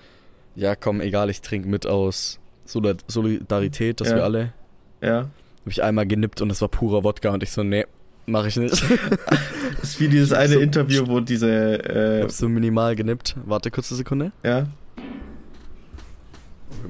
ja 0.56 0.76
komm, 0.76 1.02
egal, 1.02 1.30
ich 1.30 1.42
trinke 1.42 1.68
mit 1.68 1.86
aus 1.86 2.40
Solid- 2.66 3.04
Solidarität, 3.08 4.00
dass 4.00 4.10
Ja. 4.10 4.16
wir 4.16 4.24
alle. 4.24 4.54
Ja. 5.02 5.18
Hab 5.22 5.30
ich 5.72 5.84
einmal 5.84 6.08
genippt 6.08 6.42
und 6.42 6.52
es 6.52 6.62
war 6.62 6.70
purer 6.70 7.04
Wodka 7.04 7.32
und 7.32 7.44
ich 7.44 7.52
so, 7.52 7.64
nee, 7.64 7.86
mach 8.28 8.46
ich 8.46 8.58
nicht. 8.58 8.72
Das 8.74 8.82
ist 9.84 10.00
wie 10.00 10.08
dieses 10.08 10.32
eine 10.34 10.54
So- 10.56 10.60
Interview, 10.60 11.08
wo 11.08 11.20
diese, 11.20 11.78
Ich 11.78 11.90
äh, 11.90 12.22
hab 12.24 12.32
so 12.32 12.48
minimal 12.48 12.96
genippt. 12.96 13.36
Warte 13.46 13.72
kurz 13.72 13.92
eine 13.92 13.98
Sekunde. 13.98 14.32
ja. 14.44 14.68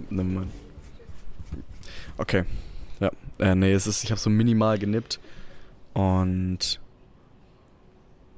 Nevermind. 0.10 0.51
Okay. 2.17 2.44
Ja. 3.00 3.12
Äh, 3.39 3.56
nee, 3.56 3.72
es 3.74 3.88
ist, 3.88 4.03
ich 4.03 4.12
habe 4.12 4.20
so 4.20 4.29
minimal 4.29 4.77
genippt 4.79 5.20
und 5.94 6.79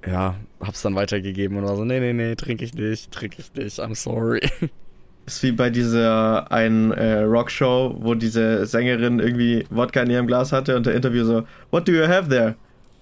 ja, 0.06 0.36
hab's 0.62 0.82
dann 0.82 0.96
weitergegeben 0.96 1.58
und 1.58 1.64
war 1.66 1.76
so, 1.76 1.86
nee, 1.86 2.00
nee, 2.00 2.14
nee, 2.14 2.36
trinke 2.36 2.64
ich 2.66 2.74
nicht, 2.74 3.12
trinke 3.12 3.38
ich 3.40 3.54
nicht, 3.54 3.80
I'm 3.80 3.96
sorry. 3.96 4.42
ist 5.26 5.44
wie 5.44 5.52
bei 5.52 5.70
dieser 5.70 6.52
einen 6.52 6.92
äh, 6.92 7.22
Rockshow, 7.22 7.96
wo 8.00 8.16
diese 8.16 8.66
Sängerin 8.66 9.20
irgendwie 9.20 9.66
Wodka 9.70 10.02
in 10.04 10.10
ihrem 10.12 10.28
Glas 10.28 10.52
hatte 10.52 10.76
und 10.76 10.86
der 10.86 10.96
Interview 10.96 11.24
so, 11.26 11.44
What 11.72 11.88
do 11.88 11.92
you 11.94 12.08
have 12.08 12.30
there? 12.30 12.56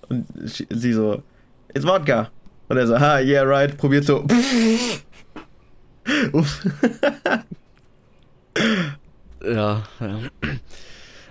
Und 0.10 0.26
sie- 0.70 0.94
so, 0.94 1.22
It's 1.74 1.86
Wodka. 1.86 2.30
Und 2.70 2.78
er 2.78 2.88
so, 2.88 3.00
ha, 3.00 3.20
yeah, 3.20 3.44
right, 3.44 3.78
probiert 3.78 4.06
so. 4.06 4.26
Uff. 6.34 6.66
Ja, 9.44 9.84
ja. 10.00 10.20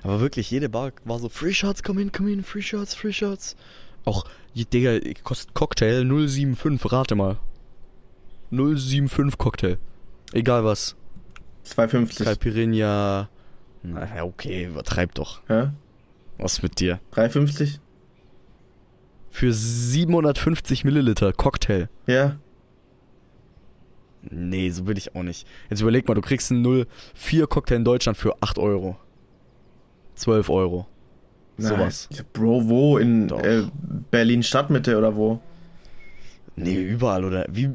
Aber 0.02 0.20
wirklich, 0.20 0.50
jede 0.50 0.68
Bar 0.68 0.92
war 1.04 1.18
so, 1.18 1.28
Free 1.28 1.52
Shots, 1.52 1.82
komm 1.82 1.98
hin, 1.98 2.12
komm 2.12 2.28
hin, 2.28 2.44
Free 2.44 2.62
Shots, 2.62 2.94
Free 2.94 3.12
Shots. 3.12 3.56
Auch, 4.04 4.24
Digga, 4.54 4.98
kostet 5.24 5.54
Cocktail 5.54 6.04
075, 6.04 6.92
rate 6.92 7.14
mal. 7.16 7.38
075 8.50 9.36
Cocktail. 9.38 9.78
Egal 10.32 10.64
was. 10.64 10.94
2,50. 11.66 12.24
Caipirinha. 12.24 13.28
Na 13.82 14.16
ja, 14.16 14.22
okay, 14.22 14.66
übertreib 14.66 15.14
doch. 15.14 15.40
Ja? 15.48 15.72
Was 16.38 16.62
mit 16.62 16.78
dir? 16.78 17.00
3,50? 17.14 17.78
Für 19.36 19.52
750 19.52 20.84
Milliliter 20.84 21.30
Cocktail. 21.30 21.90
Ja. 22.06 22.36
Nee, 24.22 24.70
so 24.70 24.86
will 24.86 24.96
ich 24.96 25.14
auch 25.14 25.22
nicht. 25.22 25.46
Jetzt 25.68 25.82
überleg 25.82 26.08
mal, 26.08 26.14
du 26.14 26.22
kriegst 26.22 26.50
einen 26.50 26.86
04 27.12 27.46
Cocktail 27.46 27.76
in 27.76 27.84
Deutschland 27.84 28.16
für 28.16 28.34
8 28.40 28.58
Euro. 28.58 28.96
12 30.14 30.48
Euro. 30.48 30.86
Sowas. 31.58 32.08
Nein. 32.10 32.24
Bro, 32.32 32.66
wo? 32.66 32.96
In 32.96 33.28
äh, 33.28 33.64
Berlin 34.10 34.42
Stadtmitte 34.42 34.96
oder 34.96 35.14
wo? 35.14 35.38
Nee, 36.54 36.80
überall, 36.80 37.22
oder? 37.22 37.44
Wie? 37.50 37.68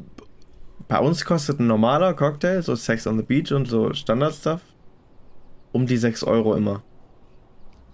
Bei 0.88 0.98
uns 0.98 1.24
kostet 1.24 1.60
ein 1.60 1.68
normaler 1.68 2.16
Cocktail, 2.16 2.64
so 2.64 2.76
Sex 2.76 3.06
on 3.06 3.18
the 3.18 3.24
Beach 3.24 3.52
und 3.52 3.68
so 3.68 3.94
Standardstuff, 3.94 4.62
um 5.74 5.86
die 5.86 5.98
6 5.98 6.24
Euro 6.24 6.56
immer. 6.56 6.82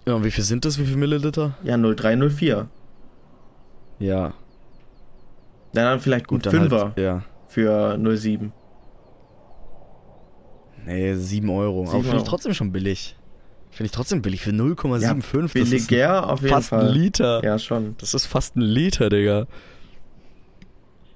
Ja, 0.06 0.14
und 0.14 0.24
wie 0.24 0.30
viel 0.30 0.44
sind 0.44 0.64
das? 0.64 0.78
Wie 0.78 0.86
viel 0.86 0.96
Milliliter? 0.96 1.58
Ja, 1.64 1.76
0304. 1.76 2.70
Ja. 3.98 4.34
Ja, 5.74 5.90
dann 5.90 6.00
vielleicht 6.00 6.26
gut 6.26 6.46
dann 6.46 6.68
5er 6.68 6.80
Halt, 6.80 6.98
ja. 6.98 7.22
für 7.46 7.98
07. 8.16 8.52
Nee, 10.86 11.14
7 11.14 11.50
Euro. 11.50 11.82
Aber 11.82 11.90
7 11.90 12.02
finde 12.04 12.18
ich 12.18 12.22
trotzdem 12.24 12.54
schon 12.54 12.72
billig. 12.72 13.16
Finde 13.70 13.86
ich 13.86 13.92
trotzdem 13.92 14.22
billig. 14.22 14.40
Für 14.40 14.50
0,75. 14.50 15.58
das 15.58 15.72
ist 15.72 15.88
Billiger 15.88 16.30
auf 16.30 16.40
jeden 16.40 16.54
fast 16.54 16.70
Fall. 16.70 16.86
ein 16.88 16.94
Liter. 16.94 17.44
Ja, 17.44 17.58
schon. 17.58 17.96
Das 17.98 18.14
ist 18.14 18.26
fast 18.26 18.56
ein 18.56 18.62
Liter, 18.62 19.10
Digga. 19.10 19.46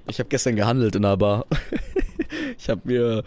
Ich 0.09 0.19
habe 0.19 0.29
gestern 0.29 0.57
gehandelt 0.57 0.97
in 0.97 1.03
der 1.03 1.17
Bar. 1.17 1.47
Ich 2.59 2.69
habe 2.71 2.81
mir, 2.85 3.25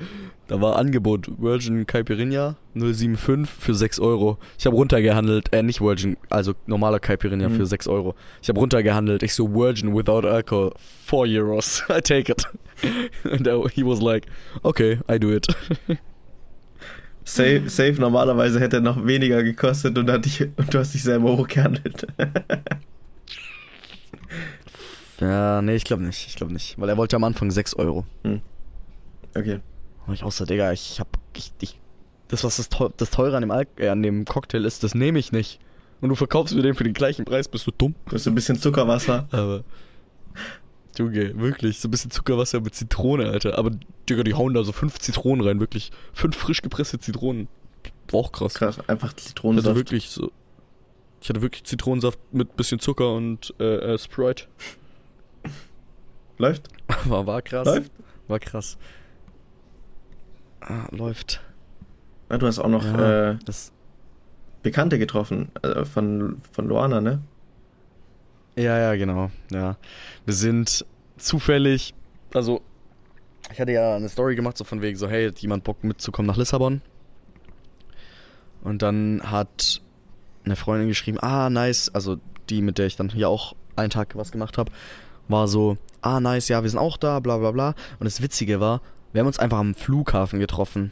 da 0.47 0.61
war 0.61 0.77
Angebot 0.77 1.27
Virgin 1.39 1.85
Caipirinha 1.85 2.55
075 2.73 3.47
für 3.47 3.75
6 3.75 3.99
Euro. 3.99 4.37
Ich 4.57 4.65
habe 4.65 4.75
runtergehandelt, 4.75 5.53
äh, 5.53 5.61
nicht 5.61 5.79
Virgin, 5.79 6.17
also 6.29 6.53
normaler 6.65 6.99
Caipirinha 6.99 7.49
Mhm. 7.49 7.55
für 7.55 7.65
6 7.65 7.87
Euro. 7.87 8.15
Ich 8.41 8.49
habe 8.49 8.59
runtergehandelt, 8.59 9.21
ich 9.23 9.33
so 9.35 9.53
Virgin 9.53 9.95
without 9.95 10.27
alcohol, 10.27 10.73
4 11.05 11.43
Euros. 11.43 11.83
I 11.89 12.01
take 12.01 12.31
it. 12.31 12.45
And 13.31 13.47
he 13.73 13.83
was 13.83 14.01
like, 14.01 14.25
okay, 14.63 14.99
I 15.09 15.19
do 15.19 15.31
it. 15.31 15.47
Safe, 17.23 17.69
safe 17.69 17.99
normalerweise 17.99 18.59
hätte 18.59 18.77
er 18.77 18.81
noch 18.81 19.05
weniger 19.05 19.43
gekostet 19.43 19.97
und, 19.97 20.09
hat 20.09 20.25
dich, 20.25 20.41
und 20.41 20.73
du 20.73 20.79
hast 20.79 20.93
dich 20.93 21.03
selber 21.03 21.37
hochgehandelt. 21.37 22.07
Ja, 25.19 25.61
nee, 25.61 25.75
ich 25.75 25.83
glaube 25.83 26.03
nicht, 26.03 26.27
ich 26.27 26.35
glaube 26.35 26.53
nicht. 26.53 26.79
Weil 26.79 26.89
er 26.89 26.97
wollte 26.97 27.15
am 27.15 27.23
Anfang 27.23 27.51
6 27.51 27.75
Euro. 27.75 28.05
okay. 29.35 29.59
Und 30.07 30.13
ich 30.13 30.23
auch 30.23 30.31
so, 30.31 30.45
Digga, 30.45 30.71
ich 30.71 30.99
hab, 30.99 31.07
ich, 31.35 31.51
ich, 31.61 31.79
das, 32.27 32.43
was 32.43 32.57
das, 32.57 32.69
teu 32.69 32.89
das 32.97 33.09
Teure 33.11 33.35
an 33.35 33.41
dem, 33.41 33.51
Al 33.51 33.67
äh, 33.77 33.89
an 33.89 34.03
dem 34.03 34.25
Cocktail 34.25 34.65
ist, 34.65 34.83
das 34.83 34.93
nehme 34.93 35.19
ich 35.19 35.31
nicht. 35.31 35.59
Und 36.01 36.09
du 36.09 36.15
verkaufst 36.15 36.53
mir 36.53 36.61
den 36.61 36.75
für 36.75 36.83
den 36.83 36.93
gleichen 36.93 37.25
Preis, 37.25 37.47
bist 37.47 37.65
du 37.65 37.71
dumm? 37.71 37.95
Du 38.05 38.15
hast 38.15 38.27
ein 38.27 38.35
bisschen 38.35 38.59
Zuckerwasser. 38.59 39.27
Aber. 39.31 39.63
Junge, 40.97 41.37
wirklich, 41.39 41.79
so 41.79 41.87
ein 41.87 41.91
bisschen 41.91 42.11
Zuckerwasser 42.11 42.61
mit 42.61 42.75
Zitrone, 42.75 43.29
Alter. 43.29 43.57
Aber, 43.57 43.71
Digga, 44.09 44.23
die 44.23 44.33
hauen 44.33 44.53
da 44.53 44.63
so 44.63 44.71
fünf 44.71 44.99
Zitronen 44.99 45.45
rein, 45.45 45.59
wirklich. 45.59 45.91
Fünf 46.13 46.35
frisch 46.35 46.61
gepresste 46.61 46.99
Zitronen. 46.99 47.47
War 48.11 48.19
auch 48.19 48.31
krass. 48.31 48.53
Krass, 48.53 48.77
einfach 48.87 49.13
Zitronensaft. 49.13 49.75
wirklich 49.75 50.09
so. 50.09 50.31
Ich 51.21 51.29
hatte 51.29 51.41
wirklich 51.41 51.63
Zitronensaft 51.63 52.19
mit 52.31 52.55
bisschen 52.55 52.79
Zucker 52.79 53.13
und 53.13 53.53
äh, 53.59 53.93
äh, 53.93 53.97
Sprite. 53.97 54.45
Läuft? 56.37 56.67
War, 57.05 57.25
war 57.27 57.41
krass. 57.41 57.65
Läuft? 57.65 57.91
War 58.27 58.39
krass. 58.39 58.77
Ah, 60.61 60.87
läuft. 60.91 61.41
Ja, 62.29 62.37
du 62.37 62.47
hast 62.47 62.59
auch 62.59 62.67
noch 62.67 62.83
Ja. 62.83 63.31
äh, 63.31 63.37
Das, 63.45 63.71
Bekannte 64.63 64.97
getroffen 64.97 65.51
äh, 65.61 65.85
von, 65.85 66.41
von 66.51 66.67
Luana, 66.67 66.99
ne? 66.99 67.21
Ja, 68.55 68.79
ja, 68.79 68.95
genau. 68.95 69.29
Ja. 69.51 69.77
Wir 70.25 70.33
sind 70.33 70.85
zufällig, 71.17 71.93
also 72.33 72.61
ich 73.51 73.59
hatte 73.61 73.73
ja 73.73 73.95
eine 73.95 74.09
Story 74.09 74.35
gemacht, 74.35 74.57
so 74.57 74.63
von 74.63 74.81
wegen 74.81 74.97
so, 74.97 75.07
hey, 75.07 75.27
hat 75.27 75.37
jemand 75.39 75.63
Bock 75.65 75.83
mitzukommen 75.83 76.25
nach 76.27 76.37
Lissabon? 76.37 76.81
Und 78.63 78.81
dann 78.81 79.21
hat 79.23 79.81
eine 80.45 80.55
Freundin 80.55 80.87
geschrieben, 80.87 81.19
ah, 81.19 81.51
nice, 81.51 81.89
also 81.93 82.17
die, 82.49 82.63
mit 82.63 82.79
der 82.79 82.87
ich 82.87 82.95
dann 82.95 83.09
hier 83.09 83.29
auch 83.29 83.55
einen 83.75 83.91
Tag 83.91 84.15
was 84.15 84.31
gemacht 84.31 84.57
habe, 84.57 84.71
war 85.27 85.47
so, 85.47 85.77
ah, 86.01 86.19
nice, 86.19 86.47
ja, 86.49 86.61
wir 86.63 86.69
sind 86.69 86.79
auch 86.79 86.97
da, 86.97 87.19
bla 87.19 87.37
bla 87.37 87.51
bla. 87.51 87.69
Und 87.99 88.05
das 88.05 88.21
Witzige 88.21 88.59
war, 88.59 88.81
wir 89.13 89.21
haben 89.21 89.27
uns 89.27 89.39
einfach 89.39 89.57
am 89.59 89.75
Flughafen 89.75 90.39
getroffen. 90.39 90.91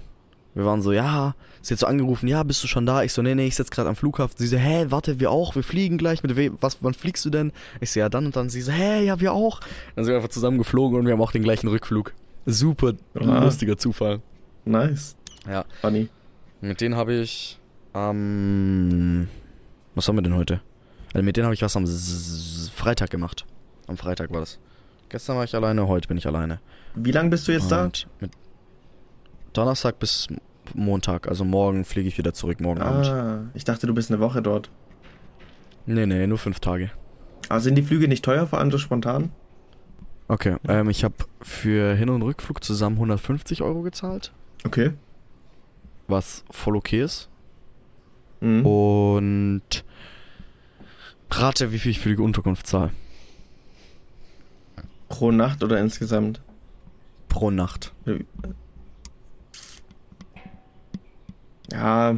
Wir 0.56 0.66
waren 0.66 0.82
so, 0.84 0.92
ja, 0.92 1.34
sie 1.64 1.74
hat 1.74 1.80
so 1.80 1.88
angerufen, 1.88 2.28
ja, 2.28 2.44
bist 2.44 2.64
du 2.64 2.68
schon 2.68 2.86
da? 2.86 3.02
Ich 3.04 3.12
so, 3.12 3.22
nee, 3.24 3.34
nee, 3.34 3.48
ich 3.48 3.56
sitze 3.56 3.72
gerade 3.72 3.90
am 3.90 3.96
Flughafen. 3.96 4.36
Sie 4.38 4.46
so, 4.48 4.58
hä, 4.58 4.86
warte, 4.90 5.20
wir 5.20 5.32
auch, 5.32 5.56
wir 5.56 5.64
fliegen 5.64 5.98
gleich. 5.98 6.22
Mit 6.22 6.36
wem, 6.36 6.58
was, 6.62 6.78
wann 6.82 6.94
fliegst 6.94 7.26
du 7.26 7.32
denn? 7.32 7.52
Ich 7.82 7.92
so, 7.92 8.00
ja, 8.00 8.08
dann 8.10 8.28
und 8.28 8.36
dann. 8.36 8.50
Sie 8.50 8.62
so, 8.62 8.72
hä, 8.72 9.04
ja, 9.04 9.20
wir 9.20 9.34
auch. 9.34 9.60
Dann 9.96 10.06
sind 10.06 10.12
wir 10.12 10.18
einfach 10.18 10.30
zusammen 10.30 10.60
geflogen 10.60 11.00
und 11.00 11.06
wir 11.08 11.14
haben 11.14 11.22
auch 11.22 11.32
den 11.32 11.42
gleichen 11.44 11.68
Rückflug. 11.70 12.14
Super 12.46 12.94
Ah. 13.16 13.44
lustiger 13.44 13.78
Zufall. 13.78 14.22
Nice. 14.66 15.16
Ja. 15.48 15.66
Funny. 15.82 16.10
Mit 16.62 16.82
denen 16.82 16.96
habe 16.96 17.14
ich 17.16 17.58
am. 17.94 19.28
was 19.96 20.08
haben 20.08 20.16
wir 20.18 20.22
denn 20.22 20.36
heute? 20.36 20.62
Also 21.14 21.24
mit 21.24 21.36
denen 21.38 21.46
habe 21.46 21.54
ich 21.56 21.62
was 21.62 21.76
am 21.76 21.84
S- 21.84 22.72
Freitag 22.76 23.10
gemacht. 23.10 23.46
Am 23.88 23.98
Freitag 23.98 24.32
war 24.32 24.40
das. 24.40 24.60
Gestern 25.10 25.36
war 25.38 25.44
ich 25.44 25.54
alleine, 25.56 25.88
heute 25.88 26.08
bin 26.08 26.18
ich 26.18 26.26
alleine. 26.28 26.60
Wie 26.96 27.12
lange 27.12 27.30
bist 27.30 27.48
du 27.48 27.52
jetzt 27.52 27.72
da? 27.72 27.86
Und 27.86 28.08
mit 28.20 28.32
Donnerstag 29.54 30.00
bis 30.00 30.28
Montag, 30.74 31.28
also 31.28 31.44
morgen 31.46 31.86
fliege 31.86 32.08
ich 32.08 32.18
wieder 32.18 32.34
zurück, 32.34 32.60
morgen 32.62 32.82
Abend. 32.82 33.06
Ah, 33.08 33.44
ich 33.54 33.64
dachte, 33.64 33.86
du 33.86 33.94
bist 33.94 34.10
eine 34.12 34.20
Woche 34.20 34.42
dort. 34.42 34.70
Nee, 35.86 36.06
nee, 36.06 36.26
nur 36.28 36.38
fünf 36.38 36.60
Tage. 36.60 36.90
Aber 37.50 37.60
sind 37.60 37.76
die 37.76 37.84
Flüge 37.84 38.08
nicht 38.08 38.24
teuer, 38.24 38.48
vor 38.48 38.60
allem 38.60 38.72
so 38.72 38.78
spontan? 38.78 39.32
Okay, 40.30 40.56
ähm, 40.68 40.90
ich 40.90 41.04
habe 41.04 41.16
für 41.42 41.94
Hin- 41.96 42.10
und 42.10 42.22
Rückflug 42.22 42.64
zusammen 42.64 42.96
150 42.96 43.62
Euro 43.62 43.82
gezahlt, 43.82 44.32
Okay. 44.66 44.92
was 46.08 46.46
voll 46.50 46.78
okay 46.78 47.02
ist. 47.04 47.30
Mhm. 48.40 48.66
Und 48.66 49.84
rate, 51.30 51.72
wie 51.72 51.80
viel 51.80 51.92
ich 51.92 52.00
für 52.00 52.10
die 52.16 52.22
Unterkunft 52.22 52.66
zahle. 52.68 52.92
Pro 55.14 55.32
Nacht 55.32 55.64
oder 55.64 55.80
insgesamt? 55.80 56.42
Pro 57.30 57.52
Nacht. 57.52 57.94
Ja, 61.72 62.18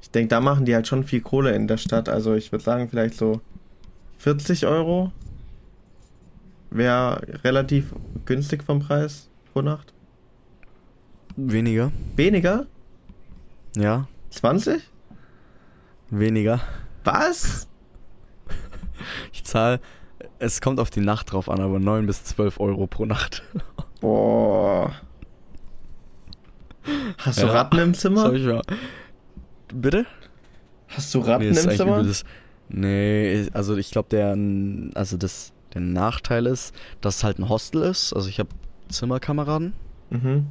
ich 0.00 0.10
denke, 0.12 0.28
da 0.28 0.40
machen 0.40 0.64
die 0.64 0.72
halt 0.72 0.86
schon 0.86 1.02
viel 1.02 1.22
Kohle 1.22 1.56
in 1.56 1.66
der 1.66 1.76
Stadt. 1.76 2.08
Also 2.08 2.34
ich 2.34 2.52
würde 2.52 2.62
sagen, 2.62 2.88
vielleicht 2.88 3.14
so 3.14 3.40
40 4.18 4.64
Euro 4.66 5.10
wäre 6.70 7.20
relativ 7.42 7.92
günstig 8.26 8.62
vom 8.62 8.78
Preis 8.78 9.28
pro 9.52 9.62
Nacht. 9.62 9.92
Weniger? 11.34 11.90
Weniger? 12.14 12.66
Ja, 13.76 14.06
20? 14.30 14.84
weniger. 16.10 16.60
Was? 17.02 17.66
Ich 19.32 19.42
zahle, 19.42 19.80
es 20.38 20.60
kommt 20.60 20.80
auf 20.80 20.90
die 20.90 21.00
Nacht 21.00 21.32
drauf 21.32 21.48
an, 21.48 21.60
aber 21.60 21.78
9 21.78 22.06
bis 22.06 22.24
12 22.24 22.60
Euro 22.60 22.86
pro 22.86 23.04
Nacht. 23.06 23.42
Boah. 24.00 24.92
Hast 27.18 27.42
du 27.42 27.46
Ja, 27.46 27.52
Ratten 27.52 27.78
im 27.78 27.92
Das 27.92 28.00
Zimmer? 28.00 28.24
hab 28.24 28.32
ich 28.34 28.44
mal. 28.46 28.62
Bitte? 29.74 30.06
Hast 30.88 31.12
du 31.14 31.18
Ratten 31.20 31.42
ist 31.44 31.64
im 31.64 31.70
Zimmer? 31.76 31.96
übel, 31.98 32.08
das- 32.08 32.24
nee, 32.68 33.48
also 33.52 33.76
ich 33.76 33.90
glaube, 33.90 34.08
der, 34.10 34.36
also 34.94 35.16
das, 35.16 35.52
der 35.74 35.80
Nachteil 35.80 36.46
ist, 36.46 36.74
dass 37.00 37.16
es 37.16 37.24
halt 37.24 37.38
ein 37.38 37.48
Hostel 37.48 37.82
ist. 37.82 38.12
Also 38.12 38.28
ich 38.28 38.38
habe 38.38 38.50
Zimmerkameraden. 38.88 39.72
Mhm. 40.10 40.46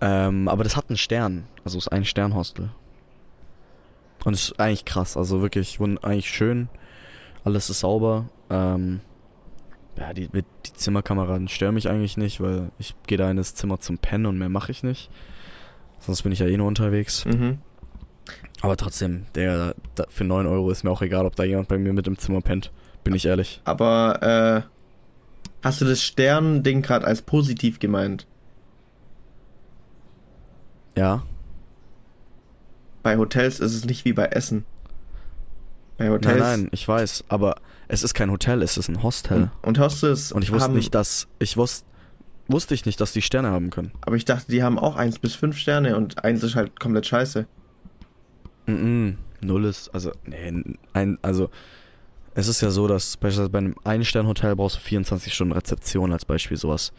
Ähm, 0.00 0.48
aber 0.48 0.64
das 0.64 0.76
hat 0.76 0.88
einen 0.88 0.96
Stern. 0.96 1.44
Also 1.64 1.76
es 1.76 1.84
ist 1.86 1.92
ein 1.92 2.06
Sternhostel. 2.06 2.70
Und 4.24 4.32
es 4.32 4.44
ist 4.44 4.60
eigentlich 4.60 4.86
krass. 4.86 5.16
Also 5.18 5.42
wirklich 5.42 5.78
eigentlich 5.80 6.30
schön. 6.30 6.68
Alles 7.44 7.70
ist 7.70 7.80
sauber. 7.80 8.28
Ähm, 8.50 9.00
ja, 9.96 10.12
die, 10.12 10.28
die 10.28 10.72
Zimmerkameraden 10.72 11.48
stören 11.48 11.74
mich 11.74 11.88
eigentlich 11.88 12.16
nicht, 12.16 12.40
weil 12.40 12.70
ich 12.78 12.94
gehe 13.06 13.18
da 13.18 13.30
in 13.30 13.36
das 13.36 13.54
Zimmer 13.54 13.80
zum 13.80 13.98
Pennen 13.98 14.26
und 14.26 14.38
mehr 14.38 14.48
mache 14.48 14.72
ich 14.72 14.82
nicht. 14.82 15.10
Sonst 15.98 16.22
bin 16.22 16.32
ich 16.32 16.38
ja 16.38 16.46
eh 16.46 16.56
nur 16.56 16.68
unterwegs. 16.68 17.24
Mhm. 17.26 17.58
Aber 18.62 18.76
trotzdem, 18.76 19.26
der, 19.34 19.74
da, 19.94 20.04
für 20.08 20.24
9 20.24 20.46
Euro 20.46 20.70
ist 20.70 20.84
mir 20.84 20.90
auch 20.90 21.02
egal, 21.02 21.26
ob 21.26 21.36
da 21.36 21.44
jemand 21.44 21.68
bei 21.68 21.78
mir 21.78 21.92
mit 21.92 22.06
im 22.06 22.18
Zimmer 22.18 22.40
pennt. 22.40 22.72
Bin 23.04 23.14
ich 23.14 23.26
ehrlich. 23.26 23.60
Aber 23.64 24.66
äh, 24.66 24.70
hast 25.62 25.80
du 25.80 25.86
das 25.86 26.02
Stern-Ding 26.02 26.82
gerade 26.82 27.06
als 27.06 27.22
positiv 27.22 27.78
gemeint? 27.78 28.26
Ja. 30.96 31.22
Bei 33.02 33.16
Hotels 33.16 33.60
ist 33.60 33.74
es 33.74 33.84
nicht 33.86 34.04
wie 34.04 34.12
bei 34.12 34.26
Essen. 34.26 34.66
Bei 36.00 36.06
Nein, 36.06 36.14
Hotels. 36.14 36.40
nein, 36.40 36.68
ich 36.72 36.88
weiß. 36.88 37.24
Aber 37.28 37.56
es 37.86 38.02
ist 38.02 38.14
kein 38.14 38.30
Hotel, 38.30 38.62
es 38.62 38.78
ist 38.78 38.88
ein 38.88 39.02
Hostel. 39.02 39.50
Und 39.60 39.78
Hostels 39.78 40.32
Und 40.32 40.42
ich 40.42 40.50
wusste 40.50 40.64
haben, 40.68 40.74
nicht, 40.74 40.94
dass. 40.94 41.28
Ich 41.38 41.58
wusste. 41.58 41.84
Wusste 42.48 42.72
ich 42.74 42.86
nicht, 42.86 42.98
dass 43.02 43.12
die 43.12 43.20
Sterne 43.20 43.50
haben 43.50 43.68
können. 43.68 43.92
Aber 44.00 44.16
ich 44.16 44.24
dachte, 44.24 44.50
die 44.50 44.62
haben 44.62 44.78
auch 44.78 44.96
1 44.96 45.18
bis 45.18 45.34
5 45.34 45.56
Sterne 45.58 45.96
und 45.96 46.24
eins 46.24 46.42
ist 46.42 46.56
halt 46.56 46.80
komplett 46.80 47.06
scheiße. 47.06 47.46
Mhm. 48.66 49.18
Null 49.42 49.66
ist, 49.66 49.88
also, 49.94 50.10
nee, 50.24 50.64
ein, 50.94 51.18
also, 51.22 51.50
es 52.34 52.48
ist 52.48 52.60
ja 52.62 52.70
so, 52.70 52.88
dass 52.88 53.18
beispielsweise 53.18 53.50
bei 53.50 53.58
einem 53.58 53.74
Ein-Stern-Hotel 53.84 54.56
brauchst 54.56 54.76
du 54.76 54.80
24 54.80 55.32
Stunden 55.34 55.52
Rezeption 55.52 56.12
als 56.12 56.24
Beispiel 56.24 56.56
sowas. 56.56 56.92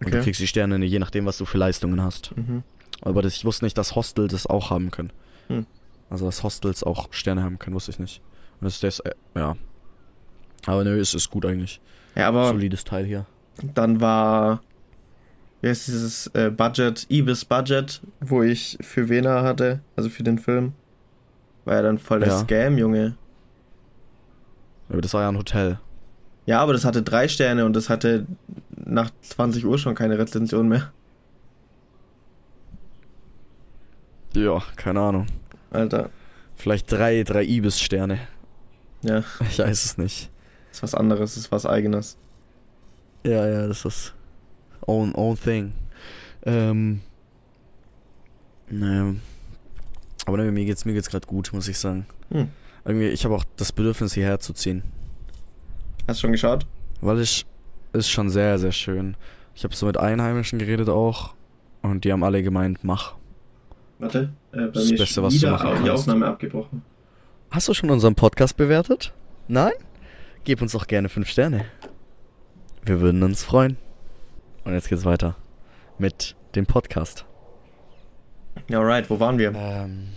Und 0.00 0.08
du 0.08 0.16
Okay. 0.16 0.24
kriegst 0.24 0.40
die 0.40 0.46
Sterne 0.46 0.82
je 0.84 0.98
nachdem, 0.98 1.26
was 1.26 1.36
du 1.38 1.44
für 1.44 1.58
Leistungen 1.58 2.02
hast. 2.02 2.34
Mhm. 2.36 2.62
Aber 3.02 3.20
das, 3.22 3.34
ich 3.36 3.44
wusste 3.44 3.66
nicht, 3.66 3.76
dass 3.76 3.94
Hostels 3.94 4.32
das 4.32 4.46
auch 4.46 4.70
haben 4.70 4.90
können. 4.90 5.12
Hm. 5.48 5.66
Also, 6.10 6.24
dass 6.26 6.42
Hostels 6.42 6.82
auch 6.82 7.12
Sterne 7.12 7.42
haben 7.42 7.58
können, 7.58 7.76
wusste 7.76 7.90
ich 7.90 7.98
nicht. 7.98 8.20
Und 8.60 8.64
das 8.66 8.74
ist 8.74 8.82
das, 8.82 9.00
äh, 9.00 9.12
ja. 9.36 9.56
Aber 10.66 10.84
nö, 10.84 10.98
es 10.98 11.14
ist 11.14 11.30
gut 11.30 11.46
eigentlich. 11.46 11.80
Ja, 12.14 12.28
aber 12.28 12.48
Solides 12.48 12.84
Teil 12.84 13.04
hier. 13.04 13.26
dann 13.74 14.00
war, 14.00 14.60
wie 15.60 15.68
heißt 15.68 15.86
dieses 15.88 16.26
äh, 16.28 16.50
Budget, 16.50 17.06
Ibis 17.10 17.44
Budget, 17.44 18.00
wo 18.20 18.42
ich 18.42 18.76
für 18.80 19.08
Vena 19.08 19.42
hatte, 19.42 19.80
also 19.96 20.08
für 20.10 20.22
den 20.24 20.38
Film. 20.38 20.72
War 21.64 21.76
ja 21.76 21.82
dann 21.82 21.98
voll 21.98 22.20
der 22.20 22.28
Ja. 22.28 22.38
Scam, 22.40 22.76
Junge. 22.78 23.14
Aber 24.88 25.00
das 25.02 25.14
war 25.14 25.22
ja 25.22 25.28
ein 25.28 25.36
Hotel. 25.36 25.78
Ja, 26.46 26.60
aber 26.60 26.72
das 26.72 26.84
hatte 26.84 27.02
drei 27.02 27.28
Sterne 27.28 27.66
und 27.66 27.74
das 27.74 27.88
hatte 27.90 28.26
nach 28.84 29.10
20 29.20 29.66
Uhr 29.66 29.78
schon 29.78 29.94
keine 29.94 30.18
Rezension 30.18 30.66
mehr. 30.68 30.92
Ja, 34.34 34.62
keine 34.76 35.00
Ahnung. 35.00 35.26
Alter, 35.70 36.10
Vielleicht 36.56 36.90
drei, 36.90 37.22
drei 37.22 37.44
Ibis-Sterne. 37.44 38.18
Ja, 39.02 39.22
Ich 39.48 39.58
weiß 39.58 39.84
es 39.84 39.98
nicht. 39.98 40.30
ist 40.70 40.82
was 40.82 40.94
anderes, 40.94 41.36
ist 41.36 41.50
was 41.52 41.66
eigenes. 41.66 42.16
Ja, 43.24 43.46
ja, 43.46 43.66
das 43.66 43.84
ist 43.84 44.14
own, 44.86 45.14
own 45.14 45.36
thing. 45.38 45.72
Ähm. 46.44 47.00
Naja. 48.70 49.14
Aber 50.26 50.36
ne, 50.36 50.50
mir 50.52 50.64
geht's, 50.64 50.84
mir 50.84 50.92
geht's 50.92 51.08
gerade 51.10 51.26
gut, 51.26 51.50
muss 51.52 51.68
ich 51.68 51.78
sagen. 51.78 52.06
Hm. 52.30 52.48
Irgendwie, 52.84 53.08
ich 53.08 53.24
habe 53.24 53.34
auch 53.34 53.44
das 53.56 53.72
Bedürfnis, 53.72 54.12
hierher 54.14 54.40
zu 54.40 54.52
ziehen. 54.52 54.82
Hast 56.06 56.18
du 56.18 56.22
schon 56.22 56.32
geschaut? 56.32 56.66
Weil 57.00 57.20
ich. 57.20 57.44
Ist 57.94 58.10
schon 58.10 58.28
sehr, 58.28 58.58
sehr 58.58 58.72
schön. 58.72 59.16
Ich 59.54 59.64
habe 59.64 59.74
so 59.74 59.86
mit 59.86 59.96
Einheimischen 59.96 60.58
geredet 60.58 60.88
auch. 60.90 61.34
Und 61.80 62.04
die 62.04 62.12
haben 62.12 62.22
alle 62.22 62.42
gemeint, 62.42 62.80
mach. 62.84 63.14
Warte, 63.98 64.30
äh, 64.52 64.56
bei 64.58 64.66
Das 64.68 64.90
mir 64.90 64.98
Beste, 64.98 65.22
was 65.22 65.38
du 65.38 65.48
machen 65.50 65.68
die 65.70 65.74
kannst. 65.88 65.90
Aufnahme 66.02 66.26
abgebrochen. 66.26 66.82
Hast 67.50 67.66
du 67.66 67.74
schon 67.74 67.90
unseren 67.90 68.14
Podcast 68.14 68.56
bewertet? 68.56 69.14
Nein? 69.48 69.72
Gib 70.44 70.60
uns 70.60 70.72
doch 70.72 70.86
gerne 70.86 71.08
5 71.08 71.28
Sterne. 71.28 71.64
Wir 72.84 73.00
würden 73.00 73.22
uns 73.22 73.42
freuen. 73.42 73.78
Und 74.64 74.74
jetzt 74.74 74.88
geht's 74.88 75.04
weiter 75.04 75.36
mit 75.98 76.36
dem 76.54 76.66
Podcast. 76.66 77.24
Ja, 78.68 78.80
alright, 78.80 79.08
wo 79.08 79.18
waren 79.18 79.38
wir? 79.38 79.54
Ähm, 79.54 80.08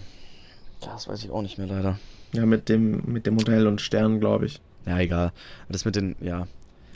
das 0.82 1.08
weiß 1.08 1.24
ich 1.24 1.32
auch 1.32 1.42
nicht 1.42 1.58
mehr 1.58 1.68
leider. 1.68 2.00
Ja, 2.34 2.46
mit 2.46 2.68
dem, 2.70 3.02
mit 3.06 3.26
dem 3.26 3.38
Hotel 3.38 3.66
und 3.66 3.80
Sternen, 3.80 4.20
glaube 4.20 4.46
ich. 4.46 4.62
Ja, 4.86 5.00
egal. 5.00 5.32
Das 5.70 5.86
mit 5.86 5.96
den, 5.96 6.16
ja. 6.20 6.48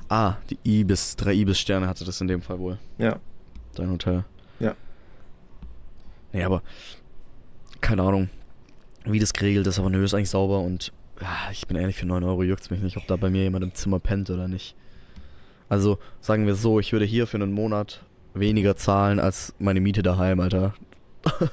Ah, 0.10 0.36
die 0.50 0.60
Ibis, 0.64 1.16
drei 1.16 1.34
Ibis-Sterne 1.34 1.88
hatte 1.88 2.04
das 2.04 2.20
in 2.20 2.28
dem 2.28 2.42
Fall 2.42 2.60
wohl. 2.60 2.78
Ja. 2.98 3.20
Dein 3.76 3.90
Hotel. 3.90 4.26
Ja. 4.60 4.76
Nee, 6.34 6.44
aber 6.44 6.62
keine 7.82 8.04
Ahnung, 8.04 8.30
wie 9.06 9.20
das 9.20 9.34
geregelt 9.34 9.68
ist, 9.68 9.80
aber 9.80 9.90
nö, 9.90 10.04
ist 10.04 10.14
eigentlich 10.14 10.30
sauber 10.30 10.60
und 10.60 10.92
ja, 11.22 11.50
ich 11.52 11.68
bin 11.68 11.78
ehrlich, 11.78 11.96
für 11.96 12.06
9 12.06 12.24
Euro 12.24 12.44
juckt's 12.44 12.70
mich 12.70 12.82
nicht, 12.82 12.98
ob 12.98 13.08
da 13.08 13.16
bei 13.16 13.30
mir 13.30 13.44
jemand 13.44 13.64
im 13.64 13.74
Zimmer 13.74 14.00
pennt 14.00 14.30
oder 14.30 14.48
nicht. 14.48 14.76
Also, 15.70 15.98
sagen 16.20 16.46
wir 16.46 16.56
so, 16.56 16.80
ich 16.80 16.92
würde 16.92 17.06
hier 17.06 17.26
für 17.26 17.38
einen 17.38 17.54
Monat 17.54 18.04
weniger 18.34 18.76
zahlen 18.76 19.20
als 19.20 19.54
meine 19.58 19.80
Miete 19.80 20.04
daheim, 20.04 20.40
Alter. 20.40 20.74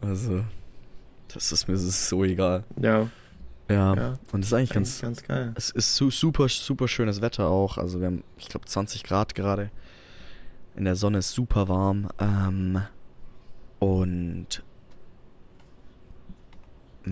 also, 0.00 0.44
das 1.32 1.52
ist 1.52 1.66
mir 1.68 1.74
das 1.74 1.82
ist 1.82 2.08
so 2.08 2.24
egal. 2.24 2.64
Ja, 2.80 3.08
Ja, 3.68 3.94
ja. 3.94 4.18
und 4.32 4.40
das 4.42 4.46
ist 4.48 4.52
eigentlich 4.54 4.70
Ganz, 4.70 5.00
ganz, 5.00 5.22
ganz 5.22 5.28
geil. 5.28 5.52
es 5.56 5.70
ist 5.70 5.96
su 5.96 6.10
super, 6.10 6.48
super 6.48 6.86
schönes 6.88 7.20
Wetter 7.20 7.48
auch. 7.48 7.78
Also 7.78 8.00
wir 8.00 8.06
haben, 8.06 8.22
ich 8.38 8.48
glaube, 8.48 8.66
20 8.66 9.02
Grad 9.02 9.34
gerade. 9.34 9.70
In 10.76 10.84
der 10.84 10.94
Sonne 10.94 11.18
ist 11.18 11.32
super 11.32 11.68
warm. 11.68 12.08
Ähm, 12.20 12.80
und 13.80 14.62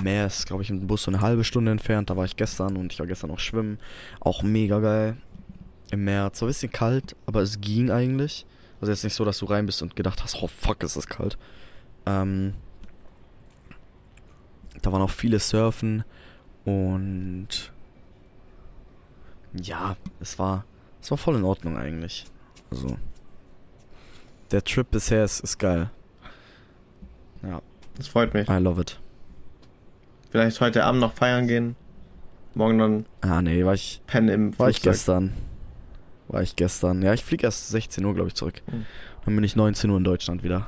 Meer 0.03 0.27
ist, 0.27 0.47
glaube 0.47 0.63
ich, 0.63 0.71
mit 0.71 0.81
dem 0.81 0.87
Bus 0.87 1.05
so 1.05 1.11
eine 1.11 1.21
halbe 1.21 1.45
Stunde 1.45 1.71
entfernt. 1.71 2.11
Da 2.11 2.17
war 2.17 2.25
ich 2.25 2.37
gestern 2.37 2.77
und 2.77 2.93
ich 2.93 2.99
war 2.99 3.07
gestern 3.07 3.31
auch 3.31 3.39
schwimmen. 3.39 3.79
Auch 4.21 4.43
mega 4.43 4.81
geil. 4.81 5.17
Im 5.91 6.05
Meer. 6.05 6.33
Zwar 6.33 6.47
ein 6.47 6.51
bisschen 6.51 6.73
kalt, 6.73 7.15
aber 7.27 7.43
es 7.43 7.61
ging 7.61 7.91
eigentlich. 7.91 8.47
Also 8.81 8.93
jetzt 8.93 9.05
nicht 9.05 9.15
so, 9.15 9.25
dass 9.25 9.39
du 9.39 9.47
rein 9.47 9.67
bist 9.67 9.83
und 9.83 9.97
gedacht 9.97 10.23
hast, 10.23 10.43
oh 10.43 10.49
fuck, 10.49 10.83
ist 10.83 10.97
das 10.97 11.07
kalt. 11.07 11.39
Ähm, 12.07 12.55
da 14.83 14.93
waren 14.93 15.01
auch 15.03 15.11
viele 15.11 15.39
Surfen. 15.39 16.05
Und 16.65 17.73
ja, 19.55 19.97
es 20.21 20.39
war, 20.39 20.65
es 21.01 21.11
war 21.11 21.19
voll 21.19 21.37
in 21.37 21.45
Ordnung 21.45 21.77
eigentlich. 21.77 22.27
Also 22.71 22.97
der 24.51 24.65
Trip 24.65 24.91
bisher 24.91 25.25
ist, 25.25 25.41
ist 25.41 25.59
geil. 25.59 25.91
Ja, 27.43 27.63
Das 27.97 28.09
freut 28.09 28.35
mich. 28.35 28.49
I 28.49 28.55
love 28.59 28.81
it. 28.81 29.01
Vielleicht 30.35 30.61
heute 30.61 30.83
Abend 30.83 31.01
noch 31.01 31.13
feiern 31.13 31.47
gehen. 31.47 31.77
Morgen 32.55 32.77
dann 32.77 33.07
Ah 33.21 33.41
nee, 33.41 33.65
war 33.65 33.75
ich, 33.75 34.03
pennen 34.09 34.29
im 34.29 34.59
war 34.59 34.69
ich 34.69 34.83
gestern. 34.83 35.33
War 36.27 36.43
ich 36.43 36.57
gestern. 36.57 37.03
Ja, 37.03 37.15
ich 37.15 37.23
fliege 37.23 37.47
erst 37.47 37.69
16 37.69 38.05
Uhr, 38.05 38.15
glaube 38.17 38.31
ich, 38.31 38.35
zurück. 38.35 38.61
Hm. 38.67 38.85
Dann 39.25 39.37
bin 39.37 39.45
ich 39.45 39.55
19 39.55 39.89
Uhr 39.91 39.97
in 39.97 40.03
Deutschland 40.03 40.43
wieder. 40.43 40.67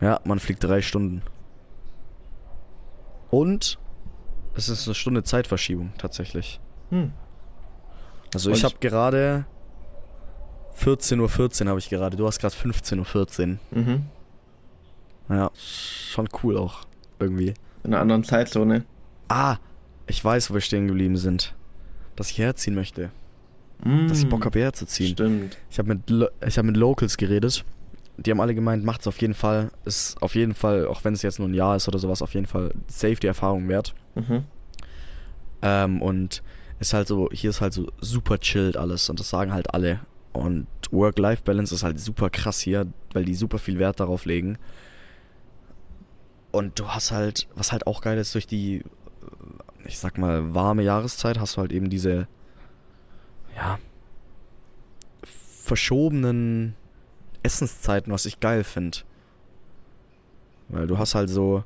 Ja, 0.00 0.20
man 0.24 0.38
fliegt 0.38 0.64
drei 0.64 0.80
Stunden. 0.80 1.20
Und 3.28 3.78
es 4.54 4.70
ist 4.70 4.88
eine 4.88 4.94
Stunde 4.94 5.22
Zeitverschiebung 5.22 5.92
tatsächlich. 5.98 6.60
Hm. 6.88 7.12
Also 8.32 8.48
Und 8.48 8.56
ich 8.56 8.64
habe 8.64 8.76
gerade 8.80 9.44
14.14 10.78 11.20
Uhr 11.20 11.28
14 11.28 11.68
habe 11.68 11.78
ich 11.78 11.90
gerade. 11.90 12.16
Du 12.16 12.26
hast 12.26 12.38
gerade 12.38 12.54
15.14 12.54 12.98
Uhr 13.00 13.04
14. 13.04 13.60
Mhm. 13.70 14.06
Ja, 15.28 15.50
schon 15.54 16.30
cool 16.42 16.56
auch. 16.56 16.86
Irgendwie. 17.18 17.52
In 17.84 17.92
einer 17.92 18.00
anderen 18.00 18.24
Zeitzone. 18.24 18.84
Ah, 19.28 19.56
ich 20.06 20.24
weiß, 20.24 20.50
wo 20.50 20.54
wir 20.54 20.60
stehen 20.60 20.88
geblieben 20.88 21.16
sind. 21.16 21.54
Dass 22.16 22.30
ich 22.30 22.38
herziehen 22.38 22.74
möchte. 22.74 23.10
Mm. 23.84 24.06
Dass 24.08 24.20
ich 24.20 24.28
Bock 24.28 24.44
habe, 24.44 24.58
herzuziehen. 24.60 25.12
Stimmt. 25.12 25.58
Ich 25.70 25.78
habe 25.78 25.94
mit, 25.94 26.10
Lo- 26.10 26.28
ich 26.46 26.58
hab 26.58 26.64
mit 26.64 26.76
Locals 26.76 27.16
geredet. 27.16 27.64
Die 28.18 28.30
haben 28.30 28.40
alle 28.40 28.54
gemeint, 28.54 28.84
macht's 28.84 29.06
auf 29.06 29.20
jeden 29.20 29.34
Fall. 29.34 29.70
Ist 29.84 30.20
auf 30.22 30.34
jeden 30.34 30.54
Fall, 30.54 30.86
auch 30.86 31.02
wenn 31.04 31.14
es 31.14 31.22
jetzt 31.22 31.38
nur 31.38 31.48
ein 31.48 31.54
Jahr 31.54 31.76
ist 31.76 31.88
oder 31.88 31.98
sowas, 31.98 32.22
auf 32.22 32.34
jeden 32.34 32.46
Fall 32.46 32.72
safe 32.86 33.16
die 33.16 33.26
Erfahrung 33.26 33.68
wert. 33.68 33.94
Mhm. 34.14 34.44
Ähm, 35.62 36.02
und 36.02 36.42
ist 36.78 36.92
halt 36.92 37.08
so, 37.08 37.28
hier 37.32 37.50
ist 37.50 37.60
halt 37.60 37.72
so 37.72 37.88
super 38.00 38.38
chillt 38.38 38.76
alles 38.76 39.08
und 39.08 39.18
das 39.18 39.30
sagen 39.30 39.52
halt 39.52 39.72
alle. 39.72 40.00
Und 40.32 40.66
Work-Life-Balance 40.90 41.74
ist 41.74 41.82
halt 41.84 41.98
super 42.00 42.30
krass 42.30 42.60
hier, 42.60 42.86
weil 43.12 43.24
die 43.24 43.34
super 43.34 43.58
viel 43.58 43.78
Wert 43.78 44.00
darauf 44.00 44.24
legen. 44.24 44.58
Und 46.52 46.78
du 46.78 46.88
hast 46.88 47.10
halt, 47.10 47.48
was 47.54 47.72
halt 47.72 47.86
auch 47.86 48.00
geil 48.02 48.18
ist, 48.18 48.34
durch 48.34 48.46
die, 48.46 48.84
ich 49.84 49.98
sag 49.98 50.18
mal, 50.18 50.54
warme 50.54 50.82
Jahreszeit 50.82 51.40
hast 51.40 51.56
du 51.56 51.62
halt 51.62 51.72
eben 51.72 51.88
diese, 51.90 52.28
ja, 53.56 53.78
verschobenen 55.24 56.74
Essenszeiten, 57.42 58.12
was 58.12 58.26
ich 58.26 58.40
geil 58.40 58.64
finde. 58.64 58.98
Weil 60.68 60.86
du 60.86 60.98
hast 60.98 61.14
halt 61.14 61.28
so 61.28 61.64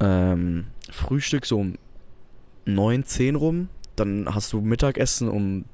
ähm, 0.00 0.66
Frühstück 0.90 1.46
so 1.46 1.58
um 1.58 1.74
9, 2.64 3.04
10 3.04 3.34
rum, 3.36 3.68
dann 3.96 4.26
hast 4.34 4.52
du 4.52 4.60
Mittagessen 4.60 5.28
um 5.28 5.64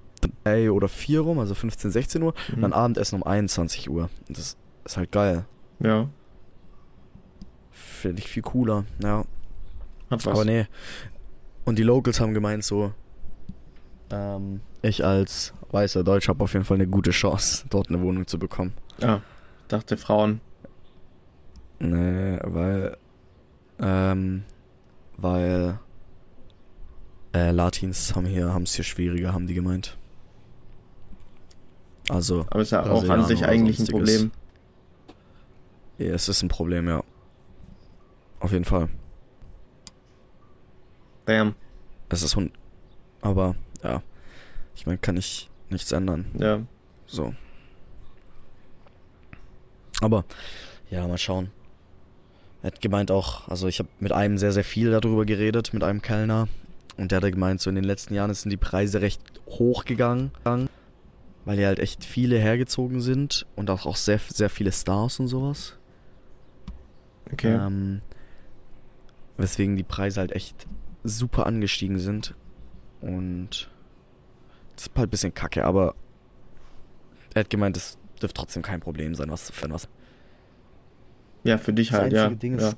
3 0.44 0.70
oder 0.70 0.88
4 0.88 1.20
rum, 1.20 1.38
also 1.38 1.54
15, 1.54 1.90
16 1.90 2.22
Uhr, 2.22 2.34
Mhm. 2.48 2.54
und 2.56 2.60
dann 2.62 2.72
Abendessen 2.72 3.16
um 3.16 3.22
21 3.22 3.88
Uhr. 3.90 4.10
Und 4.28 4.38
das 4.38 4.56
ist 4.84 4.96
halt 4.96 5.12
geil. 5.12 5.44
Ja, 5.80 6.08
Finde 7.78 8.20
ich 8.20 8.28
viel 8.28 8.42
cooler, 8.42 8.84
ja. 9.02 9.24
hat 10.10 10.26
was. 10.26 10.26
Aber 10.26 10.44
nee. 10.44 10.66
Und 11.64 11.78
die 11.78 11.82
Locals 11.82 12.20
haben 12.20 12.34
gemeint 12.34 12.64
so, 12.64 12.92
ähm, 14.10 14.60
ich 14.82 15.04
als 15.04 15.52
weißer 15.70 16.04
Deutscher 16.04 16.30
habe 16.30 16.44
auf 16.44 16.52
jeden 16.52 16.64
Fall 16.64 16.76
eine 16.76 16.86
gute 16.86 17.10
Chance, 17.10 17.66
dort 17.70 17.88
eine 17.88 18.00
Wohnung 18.00 18.26
zu 18.26 18.38
bekommen. 18.38 18.72
Ah, 19.02 19.20
dachte 19.68 19.96
Frauen. 19.96 20.40
Nee, 21.78 22.38
weil, 22.42 22.96
ähm, 23.78 24.44
weil, 25.16 25.78
äh, 27.34 27.50
Latins 27.50 28.14
haben 28.14 28.26
hier, 28.26 28.52
haben 28.52 28.64
es 28.64 28.74
hier 28.74 28.84
schwieriger, 28.84 29.32
haben 29.32 29.46
die 29.46 29.54
gemeint. 29.54 29.96
Also, 32.08 32.46
Aber 32.50 32.62
ist 32.62 32.72
ja 32.72 32.88
auch 32.88 33.08
an 33.08 33.26
sich 33.26 33.44
eigentlich 33.44 33.78
ein. 33.78 33.86
Problem. 33.86 34.30
ja, 35.98 36.14
es 36.14 36.28
ist 36.28 36.42
ein 36.42 36.48
Problem, 36.48 36.88
ja. 36.88 37.04
Auf 38.40 38.52
jeden 38.52 38.64
Fall. 38.64 38.88
Damn. 41.26 41.54
Es 42.08 42.22
ist 42.22 42.36
hun, 42.36 42.50
aber, 43.20 43.54
ja. 43.82 44.02
Ich 44.74 44.86
meine, 44.86 44.98
kann 44.98 45.16
ich 45.16 45.50
nichts 45.70 45.92
ändern. 45.92 46.26
Ja. 46.38 46.60
So. 47.06 47.34
Aber, 50.00 50.24
ja, 50.90 51.06
mal 51.06 51.18
schauen. 51.18 51.50
Er 52.62 52.68
hat 52.68 52.80
gemeint 52.80 53.10
auch, 53.10 53.48
also 53.48 53.68
ich 53.68 53.78
habe 53.78 53.88
mit 54.00 54.12
einem 54.12 54.38
sehr, 54.38 54.52
sehr 54.52 54.64
viel 54.64 54.90
darüber 54.90 55.24
geredet, 55.24 55.74
mit 55.74 55.82
einem 55.82 56.02
Kellner. 56.02 56.48
Und 56.96 57.12
der 57.12 57.20
hat 57.20 57.30
gemeint, 57.30 57.60
so 57.60 57.70
in 57.70 57.76
den 57.76 57.84
letzten 57.84 58.14
Jahren 58.14 58.32
sind 58.34 58.50
die 58.50 58.56
Preise 58.56 59.00
recht 59.00 59.20
hoch 59.46 59.84
gegangen, 59.84 60.32
weil 61.44 61.56
hier 61.56 61.68
halt 61.68 61.78
echt 61.78 62.04
viele 62.04 62.38
hergezogen 62.38 63.00
sind 63.00 63.46
und 63.54 63.70
auch, 63.70 63.86
auch 63.86 63.96
sehr, 63.96 64.18
sehr 64.18 64.50
viele 64.50 64.72
Stars 64.72 65.20
und 65.20 65.28
sowas. 65.28 65.76
Okay. 67.32 67.54
Ähm, 67.54 68.00
weswegen 69.38 69.76
die 69.76 69.84
Preise 69.84 70.20
halt 70.20 70.32
echt 70.32 70.66
super 71.04 71.46
angestiegen 71.46 71.98
sind. 71.98 72.34
Und 73.00 73.70
das 74.74 74.86
ist 74.86 74.96
halt 74.96 75.08
ein 75.08 75.10
bisschen 75.10 75.32
kacke, 75.32 75.64
aber 75.64 75.94
er 77.34 77.40
hat 77.40 77.50
gemeint, 77.50 77.76
es 77.76 77.96
dürfte 78.20 78.34
trotzdem 78.34 78.62
kein 78.62 78.80
Problem 78.80 79.14
sein, 79.14 79.30
was 79.30 79.46
zu 79.46 79.52
finden. 79.52 79.74
Was. 79.74 79.88
ja, 81.44 81.56
für 81.56 81.72
dich 81.72 81.90
Das 81.90 82.00
halt, 82.00 82.12
ja. 82.12 82.28
Ding 82.28 82.58
ja. 82.58 82.68
ist, 82.68 82.76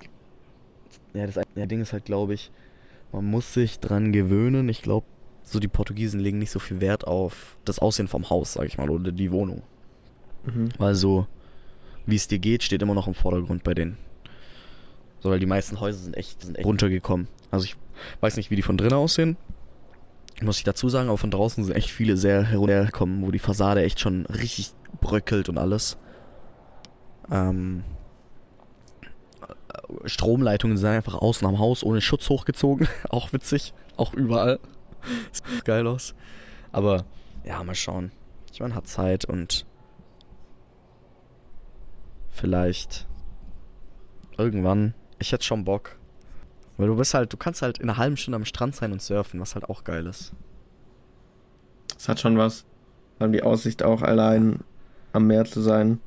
ja, 1.15 1.27
das 1.27 1.39
einzige 1.39 1.67
Ding 1.67 1.81
ist 1.81 1.93
halt, 1.93 2.05
glaube 2.05 2.35
ich, 2.35 2.53
man 3.13 3.25
muss 3.25 3.55
sich 3.55 3.81
dran 3.81 4.13
gewöhnen. 4.13 4.69
Ich 4.69 4.83
glaube, 4.83 5.07
so 5.43 5.59
die 5.59 5.69
Portugiesen 5.69 6.21
legen 6.21 6.39
nicht 6.39 6.51
so 6.51 6.59
viel 6.59 6.81
Wert 6.81 7.07
auf 7.07 7.57
das 7.65 7.79
Aussehen 7.79 8.07
vom 8.07 8.31
Haus, 8.31 8.53
sag 8.53 8.67
ich 8.67 8.79
mal, 8.79 8.91
oder 8.91 9.11
die 9.11 9.33
Wohnung. 9.33 9.63
Mhm. 10.45 10.69
Weil 10.79 10.95
so, 10.95 11.27
wie 12.07 12.17
es 12.17 12.29
dir 12.29 12.39
geht, 12.39 12.63
steht 12.63 12.83
immer 12.83 12.95
noch 12.95 13.09
im 13.09 13.15
Vordergrund 13.15 13.65
bei 13.65 13.75
denen. 13.75 13.97
So, 15.21 15.31
weil 15.31 15.39
die 15.39 15.47
meisten 15.47 15.81
Häuser 15.81 15.99
sind 15.99 16.17
echt, 16.17 16.43
sind 16.43 16.57
echt 16.57 16.67
runtergekommen. 16.67 17.29
Also 17.51 17.65
ich 17.65 17.77
weiß 18.21 18.37
nicht, 18.37 18.51
wie 18.51 18.57
die 18.57 18.63
von 18.63 18.77
drinnen 18.77 18.95
aussehen. 18.95 19.37
Muss 20.43 20.59
ich 20.59 20.65
dazu 20.65 20.89
sagen, 20.89 21.09
aber 21.09 21.19
von 21.19 21.31
draußen 21.31 21.65
sind 21.65 21.77
echt 21.77 21.91
viele 21.91 22.17
sehr 22.17 22.43
heruntergekommen, 22.45 23.23
wo 23.27 23.31
die 23.31 23.39
Fassade 23.39 23.83
echt 23.83 24.01
schon 24.01 24.25
richtig 24.27 24.73
bröckelt 25.01 25.51
und 25.51 25.59
alles. 25.59 25.99
Ähm, 27.31 27.85
Stromleitungen 30.07 30.77
sind 30.77 30.89
einfach 30.89 31.15
außen 31.15 31.47
am 31.47 31.59
Haus 31.59 31.83
ohne 31.85 32.01
Schutz 32.01 32.29
hochgezogen. 32.29 32.89
auch 33.11 33.33
witzig. 33.33 33.75
Auch 33.97 34.15
überall. 34.15 34.59
Sieht 35.33 35.65
geil 35.65 35.87
aus. 35.87 36.15
Aber 36.73 37.05
ja, 37.45 37.63
mal 37.63 37.75
schauen. 37.75 38.13
Ich 38.53 38.61
meine, 38.61 38.75
hat 38.75 38.87
Zeit 38.87 39.25
und 39.25 39.67
vielleicht 42.31 43.07
irgendwann. 44.39 44.95
Ich 45.21 45.31
hätte 45.31 45.45
schon 45.45 45.65
Bock. 45.65 45.97
Weil 46.77 46.89
du 46.89 46.97
bist 46.97 47.15
halt, 47.15 47.33
du 47.33 47.37
kannst 47.37 47.63
halt 47.63 47.79
in 47.79 47.89
einer 47.89 47.99
halben 47.99 48.17
Stunde 48.17 48.37
am 48.37 48.45
Strand 48.47 48.75
sein 48.75 48.91
und 48.91 49.03
surfen, 49.03 49.39
was 49.39 49.55
halt 49.55 49.69
auch 49.69 49.85
geil 49.85 50.07
ist. 50.07 50.33
Es 51.97 52.09
hat 52.09 52.19
schon 52.19 52.39
was. 52.39 52.65
Vor 53.19 53.25
allem 53.25 53.33
die 53.33 53.43
Aussicht 53.43 53.83
auch 53.83 54.01
allein 54.01 54.61
am 55.13 55.27
Meer 55.27 55.45
zu 55.45 55.61
sein. 55.61 56.01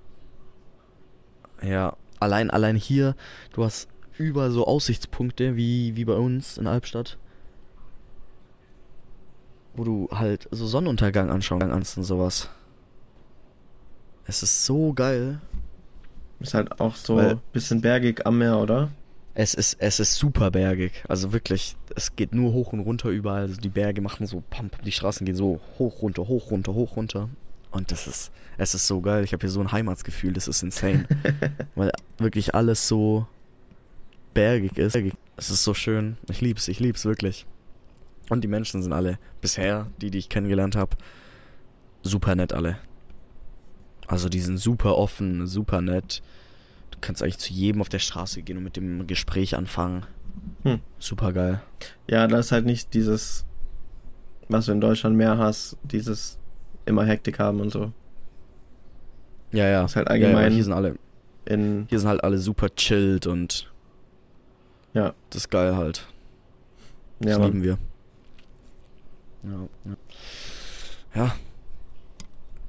Ja, 1.61 1.95
allein, 2.19 2.49
allein 2.49 2.75
hier, 2.75 3.15
du 3.53 3.63
hast 3.63 3.87
überall 4.17 4.49
so 4.49 4.65
Aussichtspunkte 4.65 5.55
wie, 5.55 5.95
wie 5.95 6.05
bei 6.05 6.15
uns 6.15 6.57
in 6.57 6.65
Albstadt. 6.65 7.19
Wo 9.75 9.83
du 9.83 10.09
halt 10.11 10.47
so 10.49 10.65
Sonnenuntergang 10.65 11.29
anschauen 11.29 11.59
kannst 11.59 11.97
und 11.97 12.03
sowas. 12.03 12.49
Es 14.25 14.41
ist 14.41 14.65
so 14.65 14.93
geil. 14.93 15.39
Ist 16.39 16.55
halt 16.55 16.79
auch 16.79 16.95
so 16.95 17.17
ein 17.17 17.39
bisschen 17.51 17.81
bergig 17.81 18.25
am 18.25 18.39
Meer, 18.39 18.57
oder? 18.57 18.89
Es 19.35 19.55
ist, 19.55 19.77
es 19.79 19.99
ist 19.99 20.15
super 20.15 20.51
bergig. 20.51 20.91
Also 21.07 21.33
wirklich, 21.33 21.75
es 21.95 22.15
geht 22.15 22.35
nur 22.35 22.53
hoch 22.53 22.71
und 22.73 22.81
runter 22.81 23.09
überall. 23.09 23.43
Also 23.43 23.59
die 23.59 23.69
Berge 23.69 24.01
machen 24.01 24.27
so, 24.27 24.43
pam, 24.49 24.69
die 24.85 24.91
Straßen 24.91 25.25
gehen 25.25 25.35
so 25.35 25.59
hoch, 25.79 26.01
runter, 26.01 26.27
hoch, 26.27 26.51
runter, 26.51 26.73
hoch, 26.73 26.95
runter. 26.95 27.29
Und 27.71 27.91
das 27.91 28.05
ist, 28.05 28.31
es 28.57 28.75
ist 28.75 28.85
so 28.85 29.01
geil. 29.01 29.23
Ich 29.23 29.33
habe 29.33 29.41
hier 29.41 29.49
so 29.49 29.59
ein 29.59 29.71
Heimatsgefühl, 29.71 30.33
das 30.33 30.47
ist 30.47 30.61
insane. 30.61 31.07
Weil 31.75 31.91
wirklich 32.19 32.53
alles 32.53 32.87
so 32.87 33.25
bergig 34.35 34.77
ist. 34.77 34.95
Es 35.35 35.49
ist 35.49 35.63
so 35.63 35.73
schön. 35.73 36.17
Ich 36.29 36.41
lieb's, 36.41 36.67
ich 36.67 36.79
lieb's 36.79 37.05
wirklich. 37.05 37.47
Und 38.29 38.43
die 38.43 38.47
Menschen 38.47 38.83
sind 38.83 38.93
alle, 38.93 39.17
bisher, 39.41 39.87
die, 39.99 40.11
die 40.11 40.19
ich 40.19 40.29
kennengelernt 40.29 40.75
habe, 40.75 40.95
super 42.03 42.35
nett 42.35 42.53
alle. 42.53 42.77
Also 44.07 44.29
die 44.29 44.39
sind 44.39 44.57
super 44.57 44.97
offen, 44.97 45.47
super 45.47 45.81
nett. 45.81 46.21
Du 46.93 46.97
kannst 47.01 47.21
eigentlich 47.23 47.39
zu 47.39 47.51
jedem 47.51 47.81
auf 47.81 47.89
der 47.89 47.99
Straße 47.99 48.41
gehen 48.43 48.57
und 48.57 48.63
mit 48.63 48.77
dem 48.77 49.05
Gespräch 49.07 49.55
anfangen. 49.57 50.05
Hm. 50.63 50.79
Super 50.99 51.33
geil. 51.33 51.61
Ja, 52.09 52.27
da 52.27 52.39
ist 52.39 52.51
halt 52.51 52.65
nicht 52.65 52.93
dieses, 52.93 53.45
was 54.47 54.67
du 54.67 54.71
in 54.71 54.81
Deutschland 54.81 55.15
mehr 55.17 55.37
hast, 55.37 55.77
dieses 55.83 56.37
immer 56.85 57.05
Hektik 57.05 57.39
haben 57.39 57.59
und 57.59 57.69
so. 57.71 57.91
Ja, 59.51 59.67
ja. 59.69 59.85
Ist 59.85 59.95
halt 59.95 60.07
Ja, 60.09 60.15
ja, 60.15 60.27
allgemein- 60.27 60.53
hier 60.53 60.63
sind 60.63 60.73
alle, 60.73 60.95
In, 61.45 61.85
hier 61.89 61.99
sind 61.99 62.07
halt 62.09 62.23
alle 62.23 62.37
super 62.37 62.73
chilled 62.73 63.27
und 63.27 63.69
ja, 64.93 65.13
das 65.29 65.43
ist 65.43 65.49
geil 65.49 65.75
halt. 65.75 66.07
Das 67.19 67.31
ja, 67.31 67.39
Mann. 67.39 67.47
lieben 67.47 67.63
wir. 67.63 67.77
Ja, 69.43 69.67
ja. 69.85 69.95
Ja. 71.15 71.35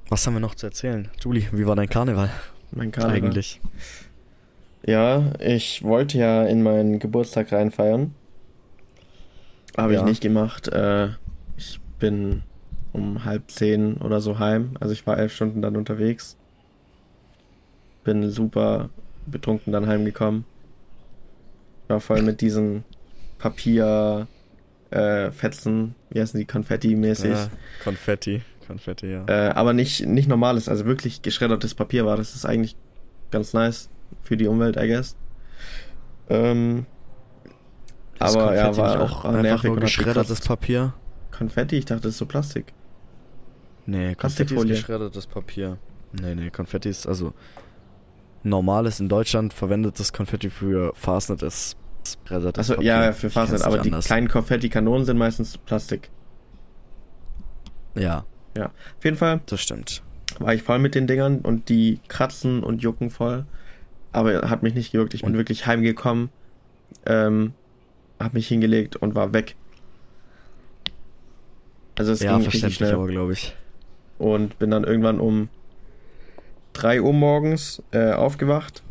Was 0.09 0.25
haben 0.27 0.33
wir 0.33 0.39
noch 0.39 0.55
zu 0.55 0.65
erzählen? 0.67 1.09
Julie, 1.23 1.47
wie 1.51 1.65
war 1.65 1.75
dein 1.75 1.89
Karneval, 1.89 2.29
mein 2.71 2.91
Karneval. 2.91 3.15
eigentlich? 3.17 3.61
Ja, 4.85 5.31
ich 5.39 5.83
wollte 5.83 6.17
ja 6.17 6.43
in 6.45 6.61
meinen 6.61 6.99
Geburtstag 6.99 7.51
reinfeiern. 7.51 8.13
Habe 9.77 9.93
Ja. 9.93 9.99
ich 10.01 10.05
nicht 10.05 10.21
gemacht. 10.21 10.67
Äh, 10.67 11.09
ich 11.57 11.79
bin 11.99 12.43
um 12.93 13.25
halb 13.25 13.49
zehn 13.49 13.97
oder 13.97 14.21
so 14.21 14.39
heim. 14.39 14.71
Also 14.79 14.93
ich 14.93 15.05
war 15.07 15.17
elf 15.17 15.33
Stunden 15.33 15.61
dann 15.61 15.75
unterwegs. 15.75 16.37
Bin 18.03 18.29
super 18.29 18.89
betrunken 19.25 19.73
dann 19.73 19.87
heimgekommen. 19.87 20.45
War 21.87 21.99
voll 21.99 22.21
mit 22.21 22.41
diesen 22.41 22.83
Papier 23.39 24.27
äh, 24.91 25.31
Fetzen, 25.31 25.95
wie 26.09 26.21
heißen 26.21 26.39
die, 26.39 26.45
Konfetti-mäßig. 26.45 27.31
Ja, 27.31 27.49
Konfetti. 27.83 28.43
Konfetti, 28.67 29.07
ja. 29.11 29.25
Äh, 29.27 29.49
aber 29.49 29.73
nicht, 29.73 30.05
nicht 30.05 30.27
normales, 30.27 30.69
also 30.69 30.85
wirklich 30.85 31.21
geschreddertes 31.21 31.73
Papier 31.75 32.05
war. 32.05 32.17
Das 32.17 32.35
ist 32.35 32.45
eigentlich 32.45 32.75
ganz 33.31 33.53
nice 33.53 33.89
für 34.21 34.37
die 34.37 34.47
Umwelt, 34.47 34.77
I 34.77 34.87
guess. 34.87 35.15
Ähm, 36.29 36.85
Ist 38.15 38.21
aber 38.21 38.55
ja, 38.55 38.65
Konfetti 38.65 38.77
war 38.81 38.97
nicht 38.97 39.11
auch 39.11 39.23
war 39.23 39.29
einfach 39.31 39.41
nervig 39.43 39.63
nur 39.71 39.79
geschreddertes. 39.79 40.41
Papier? 40.41 40.93
Konfetti, 41.31 41.77
ich 41.77 41.85
dachte, 41.85 42.03
das 42.03 42.11
ist 42.13 42.17
so 42.19 42.25
Plastik. 42.25 42.73
Nee, 43.85 44.15
Konfetti 44.15 44.55
ist 44.55 44.67
geschreddertes 44.67 45.27
Papier. 45.27 45.77
Nee, 46.13 46.33
nee, 46.35 46.49
Konfetti 46.49 46.89
ist 46.89 47.05
also 47.07 47.33
normales 48.43 48.99
in 48.99 49.09
Deutschland 49.09 49.53
verwendetes 49.53 50.13
Konfetti 50.13 50.49
für 50.49 50.93
Fastnet 50.95 51.41
geschreddertes 52.03 52.59
Achso, 52.59 52.75
Papier. 52.75 52.87
ja, 52.87 53.11
für 53.11 53.29
Fastnet, 53.29 53.61
aber 53.63 53.79
die 53.79 53.89
anders. 53.89 54.05
kleinen 54.05 54.27
Konfetti-Kanonen 54.27 55.05
sind 55.05 55.17
meistens 55.17 55.57
Plastik. 55.57 56.09
Ja, 57.95 58.25
Auf 58.97 59.03
jeden 59.03 59.17
Fall 59.17 59.41
das 59.47 59.61
stimmt. 59.61 60.03
war 60.39 60.53
ich 60.53 60.63
voll 60.63 60.79
mit 60.79 60.95
den 60.95 61.07
Dingern 61.07 61.39
und 61.39 61.69
die 61.69 61.99
kratzen 62.07 62.63
und 62.63 62.81
jucken 62.81 63.09
voll. 63.09 63.45
Aber 64.15 64.49
hat 64.49 64.63
mich 64.63 64.73
nicht 64.73 64.91
gejuckt. 64.91 65.13
Ich 65.13 65.21
bin 65.21 65.31
Und- 65.31 65.37
wirklich 65.37 65.65
heimgekommen, 65.67 66.29
ähm, 67.05 67.53
hab 68.19 68.33
mich 68.33 68.47
hingelegt 68.47 68.95
und 68.95 69.13
war 69.13 69.33
weg. 69.33 69.55
Also 71.97 72.11
es 72.11 72.21
ja, 72.21 72.31
ging 72.31 72.45
richtig 72.45 72.61
verständlich, 72.61 72.77
schnell. 72.77 72.93
aber 72.93 73.07
glaube 73.07 73.33
ich. 73.33 73.55
und 74.17 74.57
bin 74.59 74.71
dann 74.71 74.83
irgendwann 74.85 75.19
um 75.19 75.49
3 76.73 77.01
Uhr 77.01 77.13
morgens 77.13 77.83
äh, 77.91 78.11
aufgewacht. 78.13 78.83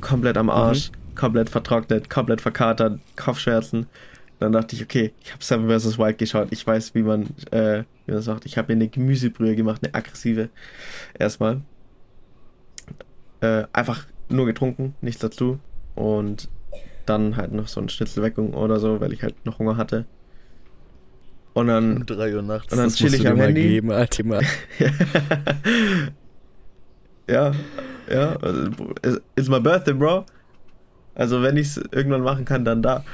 Komplett 0.00 0.36
am 0.36 0.50
Arsch, 0.50 0.90
komplett 1.16 1.50
vertrocknet, 1.50 2.08
komplett 2.10 2.40
verkatert, 2.40 3.00
Kopfschmerzen. 3.16 3.86
Dann 4.40 4.52
dachte 4.52 4.74
ich, 4.74 4.82
okay, 4.82 5.12
ich 5.22 5.32
habe 5.32 5.42
Seven 5.42 5.68
vs. 5.68 5.98
Wild 5.98 6.18
geschaut. 6.18 6.48
Ich 6.50 6.66
weiß, 6.66 6.94
wie 6.96 7.02
man, 7.02 7.26
äh, 7.52 7.84
wie 8.06 8.12
man 8.12 8.22
sagt. 8.22 8.44
Ich 8.46 8.58
habe 8.58 8.72
mir 8.72 8.80
eine 8.80 8.88
Gemüsebrühe 8.88 9.54
gemacht, 9.56 9.82
eine 9.84 9.94
aggressive. 9.94 10.48
Erstmal. 11.18 11.60
Äh, 13.40 13.64
einfach 13.72 14.06
nur 14.28 14.46
getrunken, 14.46 14.94
nichts 15.00 15.20
dazu. 15.20 15.58
Und 15.94 16.48
dann 17.06 17.36
halt 17.36 17.52
noch 17.52 17.68
so 17.68 17.80
ein 17.80 17.88
Schnitzelweckung 17.88 18.54
oder 18.54 18.78
so, 18.78 19.00
weil 19.00 19.12
ich 19.12 19.22
halt 19.22 19.34
noch 19.44 19.58
Hunger 19.58 19.76
hatte. 19.76 20.06
Und 21.54 21.66
dann 21.66 21.98
Um 21.98 22.06
3 22.06 22.34
Uhr 22.34 22.42
nachts. 22.42 22.72
Und 22.72 22.78
dann 22.78 22.88
chill 22.90 23.12
ich 23.14 23.28
am 23.28 23.36
Handy. 23.36 23.62
Geben, 23.62 23.90
Alter, 23.90 24.24
ja, 27.28 27.52
ja. 28.08 28.32
It's- 28.36 29.20
It's 29.36 29.48
my 29.48 29.60
birthday, 29.60 29.92
bro. 29.94 30.24
Also 31.14 31.42
wenn 31.42 31.56
ich 31.56 31.68
es 31.68 31.76
irgendwann 31.90 32.22
machen 32.22 32.44
kann, 32.44 32.64
dann 32.64 32.82
da. 32.82 32.96
Auf 32.98 33.04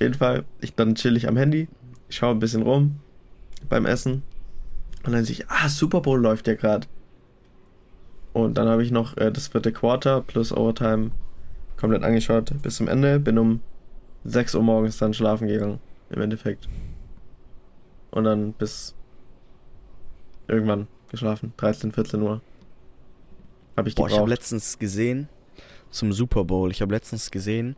jeden 0.00 0.14
Fall, 0.14 0.44
ich 0.60 0.74
dann 0.74 0.94
chill 0.94 1.16
ich 1.16 1.26
am 1.26 1.36
Handy, 1.36 1.68
ich 2.08 2.16
schaue 2.16 2.30
ein 2.30 2.38
bisschen 2.38 2.62
rum 2.62 3.00
beim 3.68 3.84
Essen 3.84 4.22
und 5.04 5.12
dann 5.12 5.24
sehe 5.24 5.32
ich, 5.34 5.48
ah, 5.50 5.68
Super 5.68 6.00
Bowl 6.00 6.20
läuft 6.20 6.46
ja 6.46 6.54
gerade. 6.54 6.86
Und 8.38 8.54
dann 8.56 8.68
habe 8.68 8.84
ich 8.84 8.90
noch 8.92 9.16
äh, 9.16 9.32
das 9.32 9.48
vierte 9.48 9.72
Quarter 9.72 10.20
plus 10.20 10.52
Overtime 10.52 11.10
komplett 11.76 12.04
angeschaut 12.04 12.52
bis 12.62 12.76
zum 12.76 12.86
Ende. 12.86 13.18
Bin 13.18 13.36
um 13.38 13.60
6 14.24 14.54
Uhr 14.54 14.62
morgens 14.62 14.96
dann 14.98 15.12
schlafen 15.12 15.48
gegangen, 15.48 15.80
im 16.10 16.20
Endeffekt. 16.20 16.68
Und 18.10 18.24
dann 18.24 18.52
bis 18.52 18.94
irgendwann 20.46 20.86
geschlafen, 21.10 21.52
13, 21.56 21.92
14 21.92 22.22
Uhr. 22.22 22.40
Habe 23.76 23.88
ich 23.88 23.94
Boah, 23.94 24.06
ich 24.06 24.12
habe 24.12 24.24
gebraucht. 24.24 24.30
letztens 24.40 24.78
gesehen 24.78 25.28
zum 25.90 26.12
Super 26.12 26.44
Bowl. 26.44 26.70
Ich 26.70 26.80
habe 26.80 26.94
letztens 26.94 27.30
gesehen, 27.30 27.76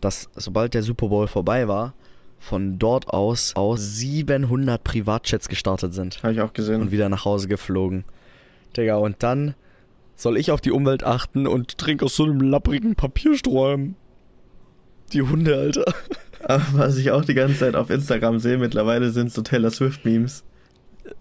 dass 0.00 0.28
sobald 0.34 0.74
der 0.74 0.82
Super 0.82 1.08
Bowl 1.08 1.26
vorbei 1.28 1.66
war, 1.68 1.94
von 2.38 2.78
dort 2.78 3.08
aus 3.08 3.56
aus 3.56 3.80
700 3.96 4.84
Privatjets 4.84 5.48
gestartet 5.48 5.94
sind 5.94 6.22
Habe 6.22 6.34
ich 6.34 6.40
auch 6.42 6.52
gesehen. 6.52 6.82
und 6.82 6.90
wieder 6.90 7.08
nach 7.08 7.24
Hause 7.24 7.48
geflogen. 7.48 8.04
Digga, 8.76 8.96
und 8.96 9.22
dann 9.22 9.54
soll 10.16 10.36
ich 10.36 10.50
auf 10.50 10.60
die 10.60 10.70
Umwelt 10.70 11.04
achten 11.04 11.46
und 11.46 11.78
trinke 11.78 12.04
aus 12.04 12.16
so 12.16 12.24
einem 12.24 12.40
lapprigen 12.40 12.94
Papiersträumen. 12.94 13.96
Die 15.12 15.22
Hunde, 15.22 15.56
Alter. 15.56 15.84
Was 16.72 16.98
ich 16.98 17.10
auch 17.10 17.24
die 17.24 17.34
ganze 17.34 17.58
Zeit 17.58 17.74
auf 17.74 17.90
Instagram 17.90 18.38
sehe 18.38 18.58
mittlerweile 18.58 19.10
sind 19.10 19.32
so 19.32 19.42
Taylor 19.42 19.70
Swift 19.70 20.04
Memes. 20.04 20.44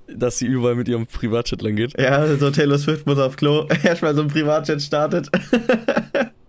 Dass 0.08 0.38
sie 0.38 0.45
überall 0.45 0.75
mit 0.75 0.88
ihrem 0.88 1.08
Privatjet 1.08 1.62
lang 1.62 1.75
geht. 1.75 1.99
Ja, 1.99 2.36
so 2.38 2.51
Taylor 2.51 2.77
Swift 2.77 3.06
muss 3.06 3.19
auf 3.19 3.36
Klo, 3.36 3.67
erstmal 3.84 4.15
so 4.15 4.21
ein 4.21 4.27
Privatjet 4.27 4.82
startet. 4.82 5.29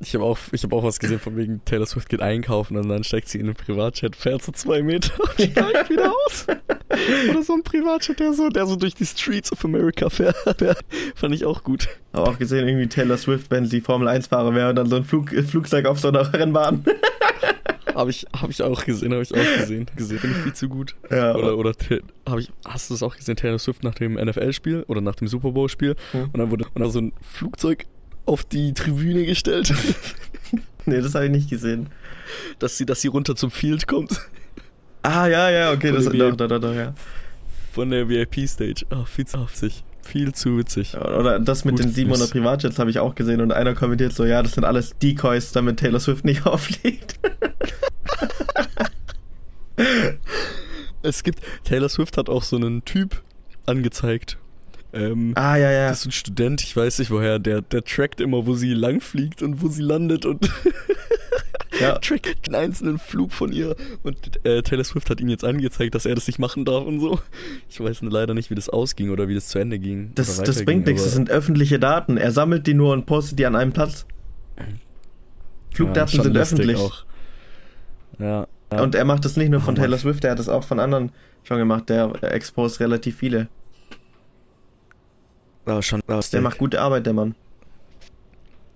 Ich 0.00 0.14
habe 0.14 0.24
auch, 0.24 0.38
ich 0.52 0.62
hab 0.62 0.72
auch 0.72 0.82
was 0.82 0.98
gesehen 0.98 1.18
von 1.18 1.36
wegen 1.36 1.64
Taylor 1.64 1.86
Swift 1.86 2.08
geht 2.08 2.20
einkaufen 2.20 2.76
und 2.76 2.88
dann 2.88 3.02
steigt 3.02 3.28
sie 3.28 3.38
in 3.38 3.46
einen 3.46 3.54
Privatjet, 3.54 4.14
fährt 4.14 4.42
so 4.42 4.52
zwei 4.52 4.82
Meter 4.82 5.12
und 5.18 5.32
steigt 5.32 5.90
wieder 5.90 6.12
aus. 6.26 6.46
Oder 7.30 7.42
so 7.42 7.54
ein 7.54 7.62
Privatjet, 7.62 8.20
der 8.20 8.32
so, 8.34 8.50
der 8.50 8.66
so 8.66 8.76
durch 8.76 8.94
die 8.94 9.06
Streets 9.06 9.50
of 9.52 9.64
America 9.64 10.10
fährt. 10.10 10.36
Fand 11.14 11.34
ich 11.34 11.46
auch 11.46 11.64
gut. 11.64 11.88
Habe 12.12 12.30
auch 12.30 12.38
gesehen, 12.38 12.68
irgendwie 12.68 12.88
Taylor 12.88 13.16
Swift, 13.16 13.50
wenn 13.50 13.64
sie 13.64 13.80
Formel 13.80 14.08
1 14.08 14.26
Fahrer 14.26 14.54
wäre 14.54 14.70
und 14.70 14.76
dann 14.76 14.88
so 14.88 14.96
ein 14.96 15.04
Flug, 15.04 15.30
Flugzeug 15.30 15.86
auf 15.86 15.98
so 15.98 16.08
einer 16.08 16.32
Rennbahn. 16.32 16.84
Habe 17.94 18.10
ich, 18.10 18.26
hab 18.30 18.50
ich 18.50 18.62
auch 18.62 18.84
gesehen, 18.84 19.12
habe 19.12 19.22
ich 19.22 19.32
auch 19.32 19.58
gesehen. 19.58 19.86
Gesehen, 19.96 20.18
finde 20.18 20.36
ich 20.36 20.42
viel 20.42 20.52
zu 20.52 20.68
gut. 20.68 20.94
Ja, 21.10 21.34
Oder, 21.34 21.56
oder 21.56 21.72
hab 22.28 22.38
ich, 22.38 22.52
hast 22.66 22.90
du 22.90 22.94
das 22.94 23.02
auch 23.02 23.16
gesehen, 23.16 23.36
Taylor 23.36 23.58
Swift 23.58 23.82
nach 23.84 23.94
dem 23.94 24.14
NFL-Spiel 24.14 24.82
oder 24.86 25.00
nach 25.00 25.14
dem 25.14 25.28
Super 25.28 25.52
Bowl-Spiel? 25.52 25.96
Hm. 26.12 26.24
Und 26.24 26.36
dann 26.36 26.50
wurde 26.50 26.66
und 26.74 26.82
dann 26.82 26.90
so 26.90 27.00
ein 27.00 27.14
Flugzeug 27.22 27.86
auf 28.26 28.44
die 28.44 28.74
Tribüne 28.74 29.24
gestellt, 29.24 29.72
nee, 30.84 31.00
das 31.00 31.14
habe 31.14 31.24
ich 31.26 31.30
nicht 31.30 31.48
gesehen. 31.50 31.88
dass 32.58 32.76
sie, 32.76 32.84
dass 32.86 33.00
sie 33.00 33.08
runter 33.08 33.34
zum 33.36 33.50
Field 33.50 33.86
kommt. 33.86 34.20
Ah, 35.02 35.26
ja, 35.28 35.48
ja, 35.50 35.72
okay, 35.72 35.88
Von 35.88 35.96
das 35.96 36.04
dem 36.12 36.18
doch, 36.18 36.36
doch, 36.36 36.48
doch, 36.48 36.60
doch, 36.60 36.74
ja. 36.74 36.92
Von 37.72 37.90
der 37.90 38.08
VIP-Stage. 38.08 38.84
Ah, 38.90 39.04
viel 39.04 39.26
zu 39.26 39.40
witzig. 39.40 39.84
Viel 40.02 40.32
zu 40.34 40.58
witzig. 40.58 40.96
Oder 40.96 41.38
das 41.40 41.64
mit 41.64 41.76
Gut, 41.76 41.84
den 41.84 41.92
700 41.92 42.26
ist- 42.26 42.32
Privatjets 42.32 42.78
habe 42.78 42.90
ich 42.90 42.98
auch 42.98 43.14
gesehen 43.14 43.40
und 43.40 43.52
einer 43.52 43.74
kommentiert 43.74 44.12
so, 44.12 44.24
ja, 44.24 44.42
das 44.42 44.52
sind 44.54 44.64
alles 44.64 44.96
Decoys, 44.98 45.52
damit 45.52 45.78
Taylor 45.78 46.00
Swift 46.00 46.24
nicht 46.24 46.46
aufliegt. 46.46 47.18
Es 51.02 51.22
gibt, 51.22 51.40
Taylor 51.64 51.88
Swift 51.88 52.16
hat 52.16 52.28
auch 52.28 52.42
so 52.42 52.56
einen 52.56 52.84
Typ 52.84 53.22
angezeigt. 53.66 54.38
Ähm, 54.96 55.32
Ah, 55.34 55.56
ja, 55.56 55.70
ja. 55.70 55.88
Das 55.88 56.00
ist 56.00 56.06
ein 56.06 56.12
Student, 56.12 56.62
ich 56.62 56.74
weiß 56.74 56.98
nicht 56.98 57.10
woher, 57.10 57.38
der, 57.38 57.60
der 57.62 57.84
trackt 57.84 58.20
immer, 58.20 58.46
wo 58.46 58.54
sie 58.54 58.72
lang 58.72 59.00
fliegt 59.00 59.42
und 59.42 59.62
wo 59.62 59.68
sie 59.68 59.82
landet 59.82 60.24
und 60.24 60.50
ja. 61.80 61.98
trackt 61.98 62.46
einen 62.48 62.54
einzelnen 62.54 62.98
Flug 62.98 63.32
von 63.32 63.52
ihr. 63.52 63.76
Und 64.02 64.44
äh, 64.44 64.62
Taylor 64.62 64.84
Swift 64.84 65.10
hat 65.10 65.20
ihm 65.20 65.28
jetzt 65.28 65.44
angezeigt, 65.44 65.94
dass 65.94 66.06
er 66.06 66.14
das 66.14 66.26
nicht 66.26 66.38
machen 66.38 66.64
darf 66.64 66.84
und 66.86 67.00
so. 67.00 67.20
Ich 67.68 67.78
weiß 67.78 68.00
leider 68.02 68.32
nicht, 68.34 68.50
wie 68.50 68.54
das 68.54 68.68
ausging 68.68 69.10
oder 69.10 69.28
wie 69.28 69.34
das 69.34 69.48
zu 69.48 69.58
Ende 69.58 69.78
ging. 69.78 70.12
Das, 70.14 70.42
das 70.42 70.64
bringt 70.64 70.86
nichts, 70.86 71.04
das 71.04 71.12
sind 71.12 71.30
öffentliche 71.30 71.78
Daten. 71.78 72.16
Er 72.16 72.32
sammelt 72.32 72.66
die 72.66 72.74
nur 72.74 72.92
und 72.92 73.04
postet 73.06 73.38
die 73.38 73.46
an 73.46 73.54
einem 73.54 73.72
Platz. 73.72 74.06
Flugdaten 75.74 76.14
schon 76.16 76.24
sind 76.24 76.36
öffentlich. 76.38 76.78
Auch. 76.78 77.04
Ja. 78.18 78.46
ja. 78.72 78.80
Und 78.82 78.94
er 78.94 79.04
macht 79.04 79.24
das 79.26 79.36
nicht 79.36 79.50
nur 79.50 79.60
von 79.60 79.74
Oh. 79.74 79.78
Taylor 79.78 79.98
Swift, 79.98 80.24
er 80.24 80.30
hat 80.30 80.38
das 80.38 80.48
auch 80.48 80.64
von 80.64 80.80
anderen 80.80 81.12
schon 81.44 81.58
gemacht. 81.58 81.90
Der 81.90 82.12
exposed 82.22 82.80
relativ 82.80 83.18
viele. 83.18 83.48
Aber 85.66 85.82
schon 85.82 86.00
lustig. 86.06 86.32
Der 86.32 86.40
macht 86.42 86.58
gute 86.58 86.80
Arbeit, 86.80 87.06
der 87.06 87.12
Mann. 87.12 87.34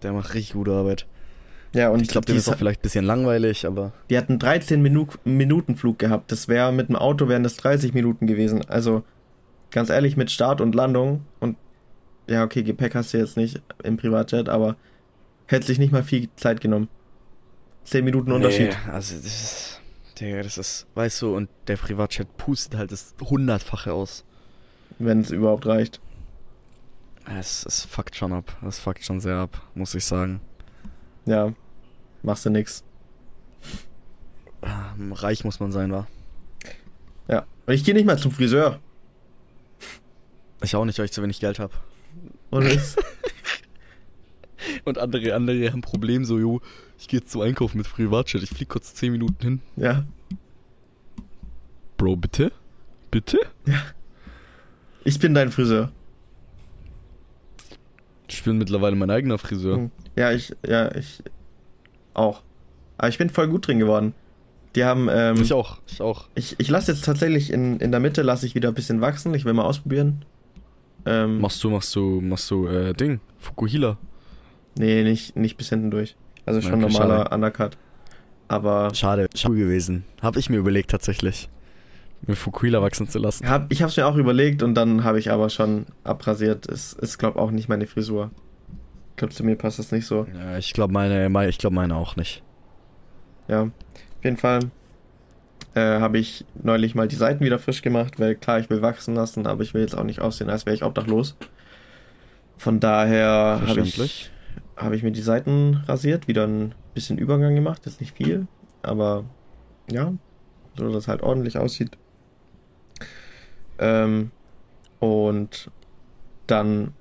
der 0.02 0.12
macht 0.12 0.34
richtig 0.34 0.54
gute 0.54 0.72
Arbeit. 0.72 1.06
Ja, 1.72 1.90
und 1.90 2.02
Ich 2.02 2.08
glaube, 2.08 2.26
dem 2.26 2.36
ist 2.36 2.48
auch 2.48 2.56
vielleicht 2.56 2.80
ein 2.80 2.82
bisschen 2.82 3.04
langweilig, 3.04 3.64
aber 3.66 3.92
die 4.08 4.18
hatten 4.18 4.38
13 4.38 4.82
Minu 4.82 5.06
Minuten 5.24 5.76
Flug 5.76 5.98
gehabt. 5.98 6.32
Das 6.32 6.48
wäre 6.48 6.72
mit 6.72 6.88
dem 6.88 6.96
Auto 6.96 7.28
wären 7.28 7.44
das 7.44 7.56
30 7.56 7.94
Minuten 7.94 8.26
gewesen. 8.26 8.64
Also 8.68 9.04
ganz 9.70 9.88
ehrlich, 9.88 10.16
mit 10.16 10.30
Start 10.32 10.60
und 10.60 10.74
Landung 10.74 11.22
und 11.38 11.56
ja, 12.28 12.44
okay, 12.44 12.62
Gepäck 12.62 12.94
hast 12.94 13.12
du 13.14 13.18
jetzt 13.18 13.36
nicht 13.36 13.60
im 13.84 13.96
Privatjet, 13.96 14.48
aber 14.48 14.76
hätte 15.46 15.66
sich 15.66 15.78
nicht 15.78 15.92
mal 15.92 16.02
viel 16.02 16.28
Zeit 16.36 16.60
genommen. 16.60 16.88
10 17.84 18.04
Minuten 18.04 18.32
Unterschied. 18.32 18.76
Nee, 18.86 18.92
also 18.92 19.14
das 19.16 19.24
ist, 19.26 19.80
Digga, 20.20 20.42
das 20.42 20.58
ist, 20.58 20.86
weißt 20.94 21.22
du, 21.22 21.34
und 21.36 21.48
der 21.66 21.76
Privatchat 21.76 22.36
pustet 22.36 22.78
halt 22.78 22.92
das 22.92 23.14
hundertfache 23.20 23.92
aus. 23.92 24.24
wenn 24.98 25.20
es 25.20 25.30
überhaupt 25.30 25.66
reicht. 25.66 26.00
Es, 27.38 27.64
es 27.64 27.84
fuckt 27.84 28.16
schon 28.16 28.32
ab. 28.32 28.56
Es 28.66 28.78
fuckt 28.78 29.04
schon 29.04 29.20
sehr 29.20 29.36
ab, 29.36 29.62
muss 29.74 29.94
ich 29.94 30.04
sagen. 30.04 30.40
Ja, 31.26 31.52
machst 32.22 32.46
du 32.46 32.50
nix. 32.50 32.82
Ähm, 34.62 35.12
Reich 35.12 35.44
muss 35.44 35.60
man 35.60 35.72
sein, 35.72 35.92
wa? 35.92 36.06
Ja. 37.28 37.46
Und 37.66 37.74
ich 37.74 37.84
gehe 37.84 37.94
nicht 37.94 38.06
mal 38.06 38.18
zum 38.18 38.32
Friseur. 38.32 38.80
Ich 40.62 40.76
auch 40.76 40.84
nicht, 40.84 40.98
weil 40.98 41.06
ich 41.06 41.12
zu 41.12 41.22
wenig 41.22 41.40
Geld 41.40 41.58
habe. 41.58 41.72
Und 42.50 42.66
Und 44.84 44.98
andere, 44.98 45.34
andere 45.34 45.68
haben 45.68 45.78
ein 45.78 45.82
Problem 45.82 46.24
so, 46.24 46.38
jo, 46.38 46.60
ich 46.98 47.08
gehe 47.08 47.20
jetzt 47.20 47.32
zum 47.32 47.40
Einkaufen 47.40 47.78
mit 47.78 47.90
Privatchat, 47.90 48.42
ich 48.42 48.50
flieg 48.50 48.68
kurz 48.68 48.94
10 48.94 49.12
Minuten 49.12 49.42
hin. 49.42 49.60
ja. 49.76 50.04
Bro, 51.96 52.16
bitte? 52.16 52.50
Bitte? 53.10 53.38
Ich 55.04 55.18
bin 55.18 55.34
dein 55.34 55.50
Friseur. 55.50 55.92
Ich 58.30 58.42
bin 58.44 58.58
mittlerweile 58.58 58.96
mein 58.96 59.10
eigener 59.10 59.38
Friseur. 59.38 59.76
Hm. 59.76 59.90
Ja, 60.16 60.32
ich, 60.32 60.54
ja, 60.66 60.94
ich 60.94 61.22
auch. 62.14 62.42
Aber 62.98 63.08
ich 63.08 63.18
bin 63.18 63.30
voll 63.30 63.48
gut 63.48 63.66
drin 63.66 63.78
geworden. 63.78 64.14
Die 64.76 64.84
haben, 64.84 65.08
ähm, 65.10 65.40
Ich 65.42 65.52
auch, 65.52 65.78
ich 65.88 66.00
auch. 66.00 66.28
ich, 66.34 66.54
ich 66.58 66.68
lasse 66.70 66.92
jetzt 66.92 67.04
tatsächlich 67.04 67.52
in, 67.52 67.80
in 67.80 67.90
der 67.90 67.98
Mitte, 68.00 68.22
lasse 68.22 68.46
ich 68.46 68.54
wieder 68.54 68.68
ein 68.68 68.74
bisschen 68.74 69.00
wachsen. 69.00 69.34
Ich 69.34 69.44
will 69.44 69.52
mal 69.52 69.64
ausprobieren. 69.64 70.24
Ähm, 71.06 71.40
Machst 71.40 71.62
du, 71.64 71.70
machst 71.70 71.94
du, 71.96 72.20
machst 72.20 72.50
du, 72.50 72.66
äh, 72.68 72.92
Ding, 72.92 73.20
Fukuhila. 73.38 73.96
nee, 74.78 75.02
nicht, 75.02 75.34
nicht 75.34 75.56
bis 75.56 75.70
hinten 75.70 75.90
durch. 75.90 76.14
Also 76.46 76.60
schon 76.60 76.74
Okay, 76.84 76.92
normaler 76.92 77.18
schade. 77.24 77.34
Undercut. 77.34 77.76
Aber 78.48 78.94
Schade, 78.94 79.28
schade 79.34 79.54
gewesen. 79.56 80.04
Hab 80.22 80.36
ich 80.36 80.50
mir 80.50 80.58
überlegt 80.58 80.90
tatsächlich. 80.90 81.48
Mir 82.26 82.36
Fukuhila 82.36 82.82
wachsen 82.82 83.08
zu 83.08 83.18
lassen. 83.18 83.48
hab, 83.48 83.72
ich 83.72 83.82
habe 83.82 83.90
es 83.90 83.96
mir 83.96 84.06
auch 84.06 84.16
überlegt 84.16 84.62
und 84.62 84.74
dann 84.74 85.04
habe 85.04 85.18
ich 85.18 85.30
aber 85.30 85.48
schon 85.48 85.86
abrasiert. 86.04 86.68
Es 86.68 86.92
ist, 86.92 87.18
glaube 87.18 87.38
auch 87.38 87.50
nicht 87.50 87.68
meine 87.68 87.86
Frisur. 87.86 88.30
Ich 89.10 89.16
glaube, 89.16 89.34
zu 89.34 89.44
mir 89.44 89.56
passt 89.56 89.78
das 89.78 89.92
nicht 89.92 90.06
so. 90.06 90.26
Ja, 90.34 90.58
ich 90.58 90.72
glaube 90.72 90.92
meine, 90.92 91.48
ich 91.48 91.58
glaube 91.58 91.74
meine 91.74 91.96
auch 91.96 92.16
nicht. 92.16 92.42
Ja, 93.48 93.62
auf 93.62 94.24
jeden 94.24 94.36
Fall 94.36 94.60
äh, 95.74 96.00
habe 96.00 96.18
ich 96.18 96.44
neulich 96.62 96.94
mal 96.94 97.08
die 97.08 97.16
Seiten 97.16 97.44
wieder 97.44 97.58
frisch 97.58 97.82
gemacht, 97.82 98.18
weil 98.18 98.34
klar, 98.34 98.58
ich 98.60 98.70
will 98.70 98.82
wachsen 98.82 99.14
lassen, 99.14 99.46
aber 99.46 99.62
ich 99.62 99.74
will 99.74 99.82
jetzt 99.82 99.96
auch 99.96 100.04
nicht 100.04 100.20
aussehen, 100.20 100.50
als 100.50 100.66
wäre 100.66 100.74
ich 100.74 100.84
obdachlos. 100.84 101.36
Von 102.56 102.80
daher 102.80 103.62
habe 103.66 103.80
ich, 103.80 104.30
hab 104.76 104.92
ich 104.92 105.02
mir 105.02 105.12
die 105.12 105.22
Seiten 105.22 105.82
rasiert, 105.86 106.28
wieder 106.28 106.46
ein 106.46 106.74
bisschen 106.92 107.18
Übergang 107.18 107.54
gemacht, 107.54 107.86
jetzt 107.86 108.00
nicht 108.00 108.16
viel, 108.16 108.46
aber 108.82 109.24
ja, 109.90 110.12
so 110.76 110.86
dass 110.86 110.94
es 110.94 111.08
halt 111.08 111.22
ordentlich 111.22 111.56
aussieht. 111.56 111.96
Ähm, 113.80 114.30
und 115.00 115.70
dann 116.46 116.92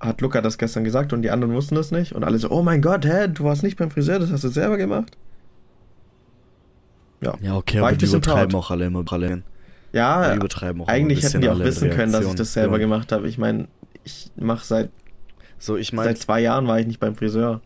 hat 0.00 0.20
Luca 0.20 0.40
das 0.40 0.58
gestern 0.58 0.82
gesagt 0.82 1.12
und 1.12 1.22
die 1.22 1.30
anderen 1.30 1.54
wussten 1.54 1.74
das 1.76 1.92
nicht 1.92 2.12
und 2.12 2.24
alle 2.24 2.38
so, 2.38 2.50
oh 2.50 2.62
mein 2.62 2.80
Gott, 2.82 3.04
hä, 3.06 3.28
du 3.28 3.44
warst 3.44 3.62
nicht 3.62 3.76
beim 3.76 3.90
Friseur, 3.90 4.18
das 4.18 4.32
hast 4.32 4.42
du 4.42 4.48
selber 4.48 4.76
gemacht? 4.78 5.16
Ja, 7.20 7.34
Ja, 7.40 7.56
okay, 7.56 7.80
War 7.80 7.88
aber 7.90 7.96
die 7.96 8.06
übertreiben 8.06 8.50
proud. 8.52 8.64
auch 8.64 8.70
alle 8.70 8.86
immer. 8.86 9.04
Alle, 9.10 9.42
ja 9.92 10.32
eigentlich 10.86 11.22
hätten 11.22 11.40
die 11.42 11.48
auch 11.48 11.58
wissen 11.60 11.90
können, 11.90 12.12
dass 12.12 12.22
ich 12.22 12.26
Reaktion. 12.26 12.36
das 12.36 12.52
selber 12.52 12.72
Ja. 12.76 12.78
gemacht 12.78 13.12
habe. 13.12 13.28
Ich 13.28 13.38
meine, 13.38 13.68
ich 14.04 14.30
mache 14.36 14.64
seit, 14.64 14.90
So, 15.58 15.76
ich 15.76 15.92
meine, 15.92 16.08
seit 16.08 16.18
zwei 16.18 16.40
Jahren 16.40 16.66
war 16.66 16.80
ich 16.80 16.86
nicht 16.86 16.98
beim 16.98 17.14
Friseur. 17.14 17.60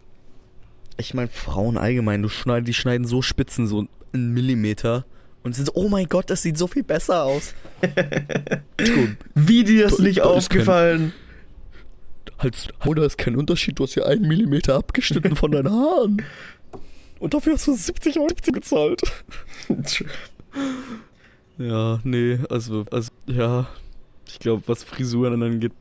ich 0.98 1.14
meine, 1.14 1.28
Frauen 1.28 1.78
allgemein, 1.78 2.22
du 2.22 2.28
schneid, 2.28 2.66
die 2.68 2.74
schneiden 2.74 3.06
so 3.06 3.22
Spitzen, 3.22 3.66
so 3.66 3.86
einen 4.12 4.34
Millimeter. 4.34 5.04
Und 5.46 5.52
sind 5.54 5.66
so, 5.66 5.72
oh 5.74 5.88
mein 5.88 6.06
Gott, 6.08 6.28
das 6.28 6.42
sieht 6.42 6.58
so 6.58 6.66
viel 6.66 6.82
besser 6.82 7.22
aus. 7.22 7.54
Wie 9.36 9.62
dir 9.62 9.84
das 9.84 9.96
Da- 9.98 10.02
nicht 10.02 10.18
kein- 10.18 10.26
aufgefallen? 10.26 11.12
Halt, 12.40 12.68
da 12.84 13.04
ist 13.04 13.16
kein 13.16 13.36
Unterschied, 13.36 13.78
du 13.78 13.84
hast 13.84 13.94
hier 13.94 14.06
einen 14.06 14.26
Millimeter 14.26 14.74
abgeschnitten 14.74 15.36
von 15.36 15.52
deinen 15.52 15.70
Haaren. 15.70 16.20
Und 17.20 17.32
dafür 17.32 17.54
hast 17.54 17.66
du 17.68 17.74
70 17.74 18.18
Euro 18.18 18.26
gezahlt. 18.52 19.00
Ja, 21.58 22.00
nee, 22.04 22.38
also, 22.50 22.84
also, 22.90 23.10
ja. 23.26 23.66
Ich 24.28 24.38
glaube, 24.40 24.62
was 24.66 24.82
Frisuren 24.84 25.42
angeht, 25.42 25.72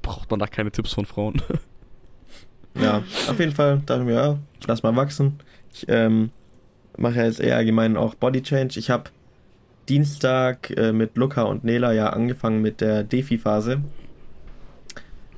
braucht 0.00 0.30
man 0.30 0.38
da 0.40 0.46
keine 0.46 0.70
Tipps 0.70 0.92
von 0.94 1.04
Frauen. 1.04 1.42
ja, 2.80 3.02
auf 3.28 3.38
jeden 3.38 3.52
Fall 3.52 3.82
dachte 3.84 4.00
ich 4.02 4.06
mir, 4.06 4.14
ja, 4.14 4.38
lass 4.66 4.82
mal 4.82 4.94
wachsen. 4.96 5.38
Ich 5.74 5.84
ähm, 5.88 6.30
mache 6.96 7.16
ja 7.18 7.24
jetzt 7.26 7.40
eher 7.40 7.56
allgemein 7.56 7.96
auch 7.96 8.14
Body 8.14 8.42
Change. 8.42 8.78
Ich 8.78 8.90
habe 8.90 9.04
Dienstag 9.88 10.70
äh, 10.76 10.92
mit 10.92 11.16
Luca 11.16 11.42
und 11.42 11.64
Nela 11.64 11.92
ja 11.92 12.10
angefangen 12.10 12.62
mit 12.62 12.80
der 12.80 13.02
Defi-Phase. 13.04 13.82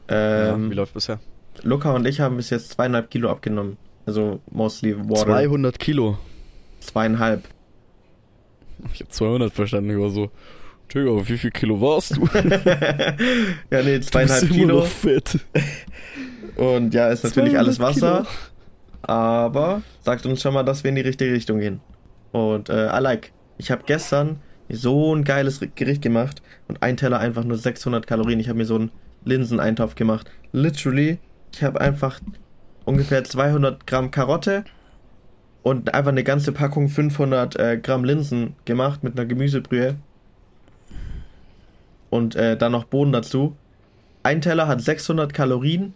Ähm, 0.09 0.65
ja, 0.65 0.71
wie 0.71 0.75
läuft 0.75 0.95
bisher? 0.95 1.19
Luca 1.63 1.93
und 1.93 2.07
ich 2.07 2.21
haben 2.21 2.37
bis 2.37 2.51
jetzt 2.51 2.71
zweieinhalb 2.73 3.11
Kilo 3.11 3.31
abgenommen. 3.31 3.77
Also 4.07 4.41
mostly 4.51 4.97
water. 5.09 5.25
200 5.25 5.79
Kilo. 5.79 6.19
Zweieinhalb. 6.81 7.45
Ich 8.93 9.01
habe 9.01 9.09
200 9.11 9.53
verstanden, 9.53 9.91
ich 9.91 9.99
war 9.99 10.11
so, 10.11 10.31
Digga, 10.93 11.27
wie 11.27 11.39
viel 11.39 11.51
Kilo 11.51 11.81
warst 11.81 12.17
du? 12.17 12.29
ja, 13.71 13.83
nee, 13.83 13.99
Du 13.99 14.01
zweieinhalb 14.03 14.41
bist 14.41 14.53
immer 14.53 14.61
Kilo. 14.61 14.81
noch 14.81 14.87
fett. 14.87 15.39
Und 16.57 16.93
ja, 16.93 17.09
ist 17.09 17.25
natürlich 17.25 17.57
alles 17.57 17.77
200 17.77 17.97
Wasser. 17.97 18.17
Kilo. 18.19 18.29
Aber 19.07 19.83
sagt 20.01 20.27
uns 20.27 20.41
schon 20.41 20.55
mal, 20.55 20.63
dass 20.63 20.83
wir 20.83 20.89
in 20.89 20.95
die 20.95 21.03
richtige 21.03 21.33
Richtung 21.33 21.61
gehen. 21.61 21.81
Und 22.33 22.69
äh, 22.69 22.87
I 22.87 23.01
like. 23.01 23.33
Ich 23.59 23.71
habe 23.71 23.83
gestern 23.87 24.41
so 24.69 25.15
ein 25.15 25.25
geiles 25.25 25.61
Gericht 25.75 26.03
gemacht 26.03 26.43
und 26.69 26.83
ein 26.83 26.97
Teller 26.97 27.21
einfach 27.21 27.45
nur 27.45 27.57
600 27.57 28.07
Kalorien. 28.07 28.41
Ich 28.41 28.49
habe 28.49 28.59
mir 28.59 28.65
so 28.65 28.77
einen 28.77 28.91
Linseneintopf 29.25 29.95
gemacht. 29.95 30.31
Literally, 30.53 31.19
ich 31.53 31.63
habe 31.63 31.81
einfach 31.81 32.21
ungefähr 32.85 33.23
200 33.23 33.87
Gramm 33.87 34.11
Karotte 34.11 34.65
und 35.63 35.95
einfach 35.95 36.11
eine 36.11 36.25
ganze 36.25 36.53
Packung 36.53 36.89
500 36.89 37.57
äh, 37.57 37.79
Gramm 37.79 38.05
Linsen 38.05 38.57
gemacht 38.65 39.05
mit 39.05 39.19
einer 39.19 39.27
Gemüsebrühe. 39.27 39.97
Und 42.11 42.37
äh, 42.37 42.57
dann 42.57 42.73
noch 42.73 42.85
Bohnen 42.85 43.13
dazu. 43.13 43.57
Ein 44.23 44.41
Teller 44.41 44.67
hat 44.67 44.81
600 44.81 45.35
Kalorien 45.35 45.95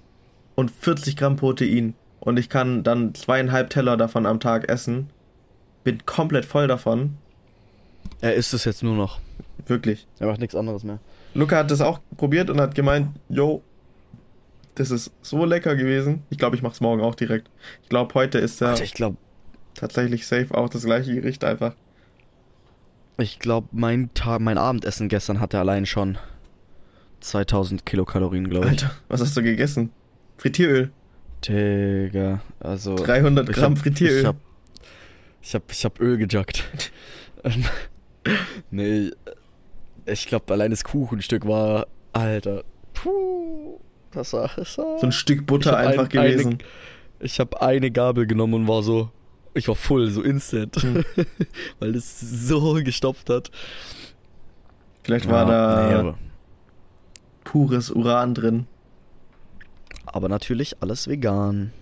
und 0.55 0.71
40 0.71 1.17
Gramm 1.17 1.37
Protein. 1.37 1.95
Und 2.21 2.39
ich 2.39 2.49
kann 2.49 2.83
dann 2.83 3.14
zweieinhalb 3.14 3.71
Teller 3.71 3.97
davon 3.97 4.27
am 4.27 4.41
Tag 4.41 4.69
essen, 4.69 5.11
bin 5.85 6.05
komplett 6.05 6.45
voll 6.45 6.66
davon. 6.66 7.16
Er 8.21 8.35
isst 8.35 8.53
es 8.55 8.64
jetzt 8.64 8.83
nur 8.83 8.97
noch. 8.97 9.21
Wirklich. 9.66 10.07
Er 10.19 10.27
macht 10.27 10.41
nichts 10.41 10.55
anderes 10.55 10.83
mehr. 10.85 10.99
Luca 11.35 11.57
hat 11.57 11.71
das 11.71 11.81
auch 11.81 12.01
probiert 12.16 12.51
und 12.51 12.61
hat 12.61 12.75
gemeint, 12.75 13.09
yo, 13.29 13.62
das 14.75 14.91
ist 14.91 15.12
so 15.23 15.45
lecker 15.45 15.77
gewesen. 15.77 16.23
Ich 16.31 16.39
glaube, 16.39 16.57
ich 16.57 16.62
mache 16.62 16.75
es 16.75 16.81
morgen 16.81 17.03
auch 17.03 17.14
direkt. 17.14 17.51
Ich 17.83 17.89
glaube, 17.89 18.14
heute 18.14 18.39
ist 18.39 18.62
Alter, 18.62 18.83
ich 18.83 18.95
glaube, 18.95 19.16
tatsächlich 19.75 20.27
safe 20.27 20.55
auch 20.55 20.69
das 20.69 20.85
gleiche 20.85 21.14
Gericht 21.14 21.45
einfach. 21.45 21.75
ich 23.19 23.39
glaube, 23.39 23.69
mein 23.73 24.11
mein 24.39 24.59
Abendessen 24.59 25.09
gestern 25.09 25.41
hatte 25.41 25.59
allein 25.59 25.87
schon 25.87 26.19
2000 27.21 27.85
Kilokalorien, 27.85 28.49
glaube 28.49 28.66
ich. 28.66 28.73
Alter, 28.73 28.91
was 29.09 29.21
hast 29.21 29.37
du 29.37 29.43
gegessen? 29.43 29.91
Frittieröl. 30.37 30.91
Digga, 31.47 32.41
also 32.61 32.97
300 32.97 33.49
ich 33.49 33.55
Gramm 33.57 33.72
hab, 33.74 33.78
Frittieröl. 33.78 34.20
Ich 34.20 34.26
hab, 34.26 34.36
ich 35.43 35.55
hab, 35.55 35.72
ich 35.72 35.84
hab 35.84 36.01
Öl 36.01 36.16
gejoggt. 36.16 36.64
nee, 38.70 39.11
ich 40.07 40.26
glaube, 40.26 40.53
allein 40.53 40.70
das 40.70 40.84
Kuchenstück 40.84 41.47
war, 41.47 41.86
Alter, 42.12 42.64
puh, 42.95 43.78
das 44.11 44.32
war, 44.32 44.51
das 44.57 44.76
war 44.78 44.99
so 44.99 45.07
ein 45.07 45.12
Stück 45.12 45.47
Butter 45.47 45.76
einfach 45.76 46.05
ein- 46.05 46.09
gewesen. 46.09 46.53
Eine, 46.55 46.59
ich 47.20 47.39
habe 47.41 47.61
eine 47.62 47.91
Gabel 47.91 48.26
genommen 48.26 48.55
und 48.55 48.68
war 48.68 48.82
so, 48.82 49.11
ich 49.55 49.68
war 49.68 49.74
voll, 49.76 50.11
so 50.11 50.22
instant, 50.22 50.76
Hm. 50.76 51.05
weil 51.78 51.93
das 51.93 52.18
so 52.20 52.74
gestopft 52.82 53.30
hat. 53.30 53.51
Vielleicht 55.05 55.28
war 55.28 55.47
da 55.47 56.03
nee, 56.03 56.12
pures 57.45 57.91
Uran 57.91 58.34
drin. 58.34 58.66
Aber 60.15 60.29
natürlich 60.29 60.81
alles 60.83 61.09
vegan. 61.09 61.73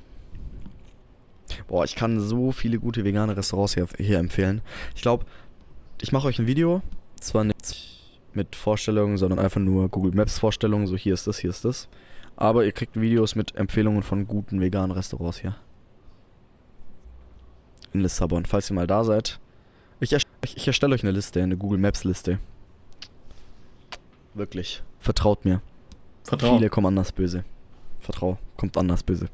Boah, 1.69 1.85
ich 1.85 1.95
kann 1.95 2.21
so 2.21 2.53
viele 2.53 2.79
gute 2.79 3.05
vegane 3.05 3.37
Restaurants 3.37 3.75
hier, 3.75 3.87
hier 3.99 4.19
empfehlen. 4.19 4.63
Ich 4.95 5.03
glaube, 5.03 5.25
ich 6.01 6.13
mache 6.13 6.27
euch 6.27 6.39
ein 6.39 6.47
Video, 6.47 6.83
zwar 7.21 7.45
nicht 7.45 8.21
mit 8.35 8.55
Vorstellungen, 8.57 9.17
sondern 9.17 9.39
einfach 9.39 9.61
nur 9.61 9.89
Google 9.89 10.13
Maps 10.13 10.39
Vorstellungen, 10.39 10.87
so 10.87 10.97
hier 10.97 11.15
ist 11.15 11.27
das, 11.27 11.39
hier 11.39 11.51
ist 11.51 11.65
das. 11.65 11.89
Aber 12.37 12.65
ihr 12.67 12.73
kriegt 12.73 13.01
Videos 13.01 13.35
mit 13.35 13.55
Empfehlungen 13.57 14.03
von 14.03 14.27
guten 14.27 14.61
veganen 14.61 14.91
Restaurants 14.91 15.39
hier. 15.39 15.57
In 17.93 18.01
Lissabon, 18.01 18.45
falls 18.45 18.71
ihr 18.71 18.75
mal 18.75 18.87
da 18.87 19.05
seid. 19.05 19.41
Ich, 20.01 20.13
erst- 20.13 20.27
ich, 20.45 20.67
erstelle 20.67 20.95
euch 20.95 21.03
eine 21.03 21.13
Liste, 21.13 21.43
eine 21.43 21.57
Google 21.57 21.79
Maps 21.79 22.05
Liste. 22.05 22.39
Wirklich. 24.35 24.83
Vertraut 24.99 25.47
mir. 25.47 25.63
Vertrauen. 26.25 26.59
Viele 26.59 26.69
kommen 26.69 26.89
anders 26.89 27.13
böse. 27.13 27.45
Vertrau, 28.07 28.39
kommt 28.57 28.77
anders 28.77 29.03
böse. 29.03 29.29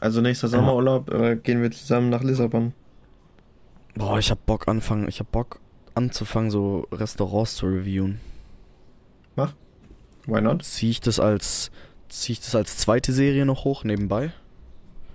Also 0.00 0.20
nächster 0.20 0.48
Sommerurlaub 0.48 1.10
äh, 1.10 1.36
gehen 1.36 1.62
wir 1.62 1.70
zusammen 1.70 2.10
nach 2.10 2.22
Lissabon. 2.22 2.72
Boah, 3.94 4.18
ich 4.18 4.30
hab 4.30 4.44
Bock 4.44 4.68
anfangen, 4.68 5.08
ich 5.08 5.20
hab 5.20 5.32
Bock 5.32 5.60
anzufangen, 5.94 6.50
so 6.50 6.86
Restaurants 6.92 7.56
zu 7.56 7.66
reviewen. 7.66 8.20
Why 10.26 10.40
not? 10.40 10.64
Zieh 10.64 10.90
ich 10.90 11.00
das 11.00 11.20
als, 11.20 11.70
zieh 12.08 12.32
ich 12.32 12.40
das 12.40 12.54
als 12.54 12.76
zweite 12.78 13.12
Serie 13.12 13.46
noch 13.46 13.64
hoch 13.64 13.84
nebenbei? 13.84 14.32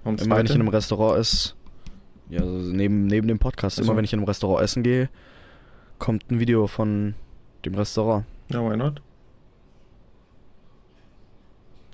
Warum 0.04 0.18
Immer 0.18 0.38
wenn 0.38 0.46
ich 0.46 0.56
in 0.56 0.62
einem 0.62 0.70
Restaurant 0.70 1.20
esse, 1.20 1.54
ja, 2.30 2.40
also 2.40 2.72
neben, 2.72 3.06
neben 3.06 3.28
dem 3.28 3.38
Podcast, 3.38 3.78
Also. 3.78 3.92
immer 3.92 3.98
wenn 3.98 4.06
ich 4.06 4.14
in 4.14 4.20
einem 4.20 4.28
Restaurant 4.28 4.64
essen 4.64 4.84
gehe, 4.84 5.10
kommt 6.00 6.32
ein 6.32 6.40
Video 6.40 6.66
von 6.68 7.14
dem 7.66 7.76
Restaurant. 7.76 8.26
Ja, 8.50 8.64
why 8.68 8.78
not? 8.78 9.02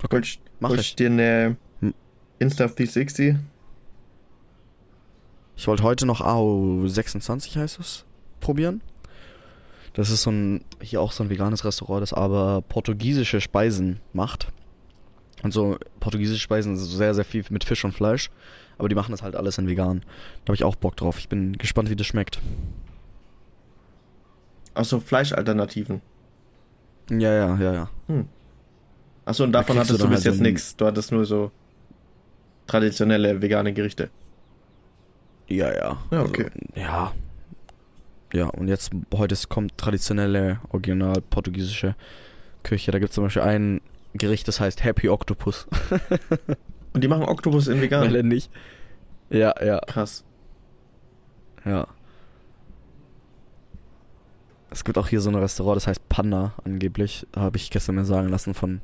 Okay, 0.04 0.16
Hol 0.16 0.24
ich, 0.24 0.40
mach 0.60 0.70
hol 0.70 0.80
ich. 0.80 0.96
dir 0.96 1.08
eine 1.08 1.58
Hm. 1.82 1.94
Insta360? 2.40 3.38
Ich 5.56 5.68
wollte 5.68 5.84
heute 5.84 6.06
noch 6.06 6.22
AO26 6.22 7.56
heißt 7.58 7.80
es, 7.80 8.06
probieren. 8.40 8.82
Das 9.94 10.12
ist 10.12 10.22
so 10.22 10.30
ein, 10.30 10.64
hier 10.82 11.02
auch 11.02 11.12
so 11.12 11.24
ein 11.24 11.32
veganes 11.32 11.66
Restaurant, 11.66 12.04
das 12.04 12.14
aber 12.14 12.62
portugiesische 12.62 13.42
Speisen 13.42 14.00
macht. 14.14 14.50
Und 15.42 15.52
so 15.54 15.78
portugiesische 16.00 16.42
Speisen 16.42 16.78
sind 16.78 16.86
sehr, 16.88 17.16
sehr 17.16 17.26
viel 17.26 17.44
mit 17.50 17.64
Fisch 17.64 17.84
und 17.84 17.94
Fleisch. 17.94 18.30
Aber 18.78 18.90
die 18.90 18.96
machen 18.96 19.10
das 19.12 19.24
halt 19.24 19.36
alles 19.36 19.58
in 19.58 19.68
vegan. 19.68 20.02
Da 20.46 20.50
habe 20.50 20.56
ich 20.56 20.64
auch 20.64 20.76
Bock 20.76 20.96
drauf. 20.96 21.18
Ich 21.18 21.30
bin 21.30 21.54
gespannt, 21.58 21.90
wie 21.90 21.96
das 21.96 22.06
schmeckt. 22.06 22.40
Achso, 24.76 25.00
Fleischalternativen. 25.00 26.02
Ja, 27.10 27.34
ja, 27.34 27.56
ja, 27.58 27.74
ja. 27.74 27.90
Achso, 29.28 29.44
und 29.44 29.52
davon 29.52 29.76
du 29.76 29.82
hattest 29.82 30.00
du 30.00 30.04
dann 30.04 30.10
bis 30.12 30.20
halt 30.20 30.26
jetzt 30.26 30.38
so 30.38 30.44
nichts. 30.44 30.76
Du 30.78 30.86
hattest 30.86 31.12
nur 31.12 31.26
so 31.26 31.52
traditionelle 32.66 33.42
vegane 33.42 33.74
Gerichte. 33.74 34.10
Ja, 35.48 35.74
ja. 35.74 35.98
Ja, 36.12 36.22
okay. 36.22 36.46
Also, 36.46 36.58
ja. 36.76 37.12
Ja, 38.32 38.46
und 38.48 38.70
jetzt, 38.70 38.92
heute 39.14 39.36
kommt 39.50 39.78
traditionelle, 39.78 40.62
original 40.70 41.22
portugiesische 41.30 41.96
Küche. 42.64 42.92
Da 42.92 43.00
gibt 43.00 43.10
es 43.10 43.16
zum 43.16 43.26
Beispiel 43.26 43.42
ein 43.42 43.82
Gericht, 44.14 44.48
das 44.48 44.62
heißt 44.62 44.86
Happy 44.86 45.10
Octopus. 45.10 45.68
Und 46.94 47.04
die 47.04 47.10
machen 47.10 47.24
Oktopus 47.24 47.68
in 47.68 47.76
Weil 47.76 47.82
vegan. 47.82 48.16
er 48.16 48.24
nicht. 48.24 48.50
Ja, 49.30 49.54
ja, 49.62 49.82
Krass. 49.82 50.24
ja. 51.66 51.86
Es 54.70 54.86
gibt 54.86 54.98
auch 54.98 55.10
hier 55.10 55.20
so 55.20 55.30
ein 55.30 55.36
Restaurant, 55.36 55.76
das 55.76 55.88
heißt 55.88 56.08
Panda 56.08 56.54
angeblich. 56.64 57.28
Habe 57.36 57.58
ich 57.58 57.70
gestern 57.72 57.96
mir 57.96 58.06
sagen 58.06 58.30
lassen 58.30 58.54
von 58.54 58.80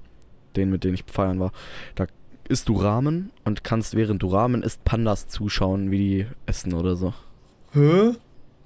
denen, 0.57 0.71
mit 0.71 0.83
denen 0.83 0.95
ich 0.95 1.03
feiern 1.07 1.39
war. 1.39 1.51
Da 1.95 2.07
isst 2.47 2.69
du 2.69 2.75
Ramen 2.75 3.31
und 3.43 3.63
kannst, 3.63 3.95
während 3.95 4.21
du 4.21 4.27
Ramen 4.27 4.63
isst, 4.63 4.83
Pandas 4.83 5.27
zuschauen, 5.27 5.91
wie 5.91 5.97
die 5.97 6.27
essen 6.45 6.73
oder 6.73 6.95
so. 6.95 7.13
Hä? 7.71 8.13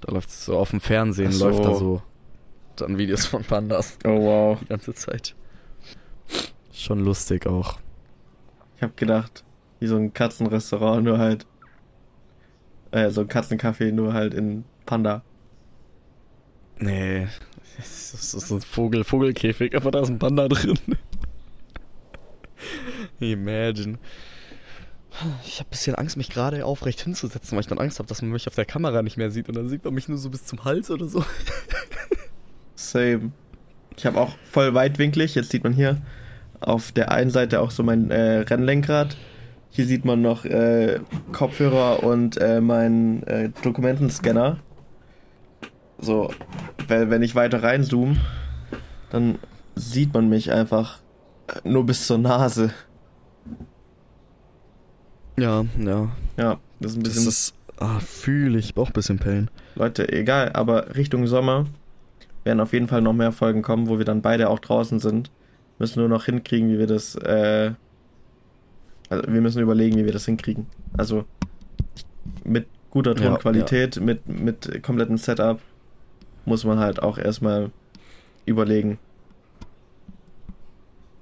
Da 0.02 0.12
läuft 0.12 0.32
so 0.32 0.58
auf 0.58 0.72
dem 0.72 0.82
Fernsehen, 0.82 1.32
so. 1.32 1.48
läuft 1.50 1.66
da 1.66 1.76
so 1.76 2.02
dann 2.82 2.98
Videos 2.98 3.26
von 3.26 3.44
Pandas 3.44 3.98
Oh 4.06 4.22
wow. 4.22 4.60
die 4.62 4.68
ganze 4.68 4.94
Zeit. 4.94 5.36
Schon 6.72 7.00
lustig 7.00 7.48
auch. 7.48 7.80
Ich 8.76 8.84
hab 8.84 8.96
gedacht, 8.96 9.44
wie 9.80 9.88
so 9.88 9.96
ein 9.98 10.14
Katzenrestaurant, 10.14 11.04
nur 11.04 11.18
halt. 11.18 11.46
Äh, 12.92 13.10
so 13.10 13.22
ein 13.22 13.28
Katzencafé, 13.28 13.92
nur 13.92 14.14
halt 14.14 14.34
in 14.34 14.64
Panda. 14.86 15.24
Nee, 16.80 17.28
das 17.78 18.14
ist 18.14 18.32
so 18.32 18.56
ein 18.56 18.62
Vogel, 18.62 19.04
Vogelkäfig, 19.04 19.76
aber 19.76 19.92
da 19.92 20.02
ist 20.02 20.10
ein 20.10 20.20
Panda 20.20 20.48
drin. 20.48 20.78
Imagine. 23.32 23.98
Ich 25.46 25.60
habe 25.60 25.68
ein 25.68 25.72
bisschen 25.72 25.96
Angst, 25.96 26.18
mich 26.18 26.30
gerade 26.30 26.64
aufrecht 26.66 27.02
hinzusetzen, 27.02 27.56
weil 27.56 27.62
ich 27.62 27.68
dann 27.68 27.80
Angst 27.80 27.98
habe, 28.00 28.08
dass 28.08 28.22
man 28.22 28.32
mich 28.32 28.48
auf 28.48 28.56
der 28.56 28.66
Kamera 28.66 29.02
nicht 29.02 29.18
mehr 29.18 29.32
sieht 29.32 29.50
und 29.50 29.56
dann 29.56 29.68
sieht 29.68 29.84
man 29.84 29.94
mich 29.94 30.08
nur 30.08 30.18
so 30.18 30.30
bis 30.30 30.46
zum 30.46 30.64
Hals 30.64 30.92
oder 30.92 31.08
so. 31.08 31.24
Same. 32.76 33.32
Ich 33.96 34.06
habe 34.06 34.20
auch 34.20 34.36
voll 34.52 34.76
weitwinklig. 34.76 35.34
Jetzt 35.34 35.50
sieht 35.50 35.64
man 35.64 35.74
hier 35.74 36.02
auf 36.60 36.92
der 36.92 37.12
einen 37.12 37.32
Seite 37.32 37.62
auch 37.62 37.72
so 37.72 37.82
mein 37.82 38.12
äh, 38.12 38.40
Rennlenkrad. 38.40 39.18
Hier 39.72 39.86
sieht 39.86 40.06
man 40.06 40.22
noch 40.22 40.46
äh, 40.46 41.00
Kopfhörer 41.32 42.04
und 42.04 42.38
äh, 42.38 42.62
meinen 42.62 43.24
äh, 43.24 43.50
Dokumentenscanner. 43.64 44.58
So, 46.00 46.32
weil 46.88 47.10
wenn 47.10 47.24
ich 47.24 47.34
weiter 47.34 47.64
reinzoome, 47.64 48.18
dann 49.10 49.40
sieht 49.76 50.14
man 50.14 50.30
mich 50.30 50.52
einfach 50.52 51.00
nur 51.64 51.86
bis 51.86 52.06
zur 52.08 52.18
Nase. 52.18 52.72
Ja, 55.40 55.66
ja. 55.80 56.12
Ja, 56.38 56.60
das 56.80 56.92
ist 56.92 56.98
ein 56.98 57.04
Das 57.04 57.14
bisschen. 57.14 57.30
ist. 57.30 57.54
Ah, 57.78 58.00
fühle 58.00 58.58
ich. 58.58 58.76
Auch 58.76 58.88
ein 58.88 58.94
bisschen 58.94 59.20
Pain. 59.20 59.50
Leute, 59.76 60.12
egal, 60.12 60.52
aber 60.54 60.96
Richtung 60.96 61.28
Sommer 61.28 61.68
werden 62.44 62.60
auf 62.60 62.74
jeden 62.74 62.88
Fall 62.88 63.02
noch 63.02 63.14
mehr 63.14 63.32
Folgen 63.32 63.62
kommen, 63.62 63.88
wo 63.88 64.00
wir 64.00 64.06
dann 64.06 64.22
beide 64.24 64.50
auch 64.50 64.60
draußen 64.60 65.00
sind. 65.00 65.30
Müssen 65.78 66.00
nur 66.00 66.10
noch 66.10 66.26
hinkriegen, 66.26 66.70
wie 66.72 66.80
wir 66.80 66.88
das, 66.88 67.16
äh, 67.16 67.72
also 69.10 69.24
wir 69.32 69.42
müssen 69.42 69.62
überlegen, 69.62 69.96
wie 69.98 70.06
wir 70.06 70.12
das 70.12 70.26
hinkriegen. 70.26 70.66
Also 70.98 71.26
mit 72.44 72.66
guter 72.90 73.16
Ja, 73.16 73.30
Tonqualität, 73.30 74.00
mit, 74.02 74.28
mit 74.28 74.82
komplettem 74.82 75.18
Setup 75.20 75.60
muss 76.46 76.64
man 76.64 76.80
halt 76.80 77.04
auch 77.04 77.20
erstmal 77.20 77.70
überlegen. 78.48 78.98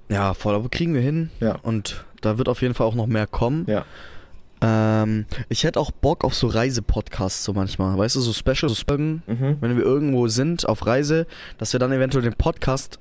Ja, 0.08 0.32
voll, 0.32 0.54
aber 0.54 0.70
kriegen 0.70 0.94
wir 0.94 1.02
hin. 1.02 1.30
Ja. 1.40 1.56
Und 1.62 2.05
da 2.20 2.38
wird 2.38 2.48
auf 2.48 2.62
jeden 2.62 2.74
Fall 2.74 2.86
auch 2.86 2.94
noch 2.94 3.06
mehr 3.06 3.26
kommen. 3.26 3.66
Ja. 3.68 3.84
Ähm, 4.62 5.26
ich 5.48 5.64
hätte 5.64 5.78
auch 5.78 5.90
Bock 5.90 6.24
auf 6.24 6.34
so 6.34 6.46
Reisepodcasts 6.46 7.44
so 7.44 7.52
manchmal. 7.52 7.96
Weißt 7.98 8.16
du, 8.16 8.20
so 8.20 8.32
Special 8.32 8.74
Folgen, 8.74 9.22
Mhm. 9.26 9.58
wenn 9.60 9.76
wir 9.76 9.84
irgendwo 9.84 10.28
sind 10.28 10.66
auf 10.68 10.86
Reise, 10.86 11.26
dass 11.58 11.72
wir 11.72 11.80
dann 11.80 11.92
eventuell 11.92 12.22
den 12.24 12.34
Podcast 12.34 12.98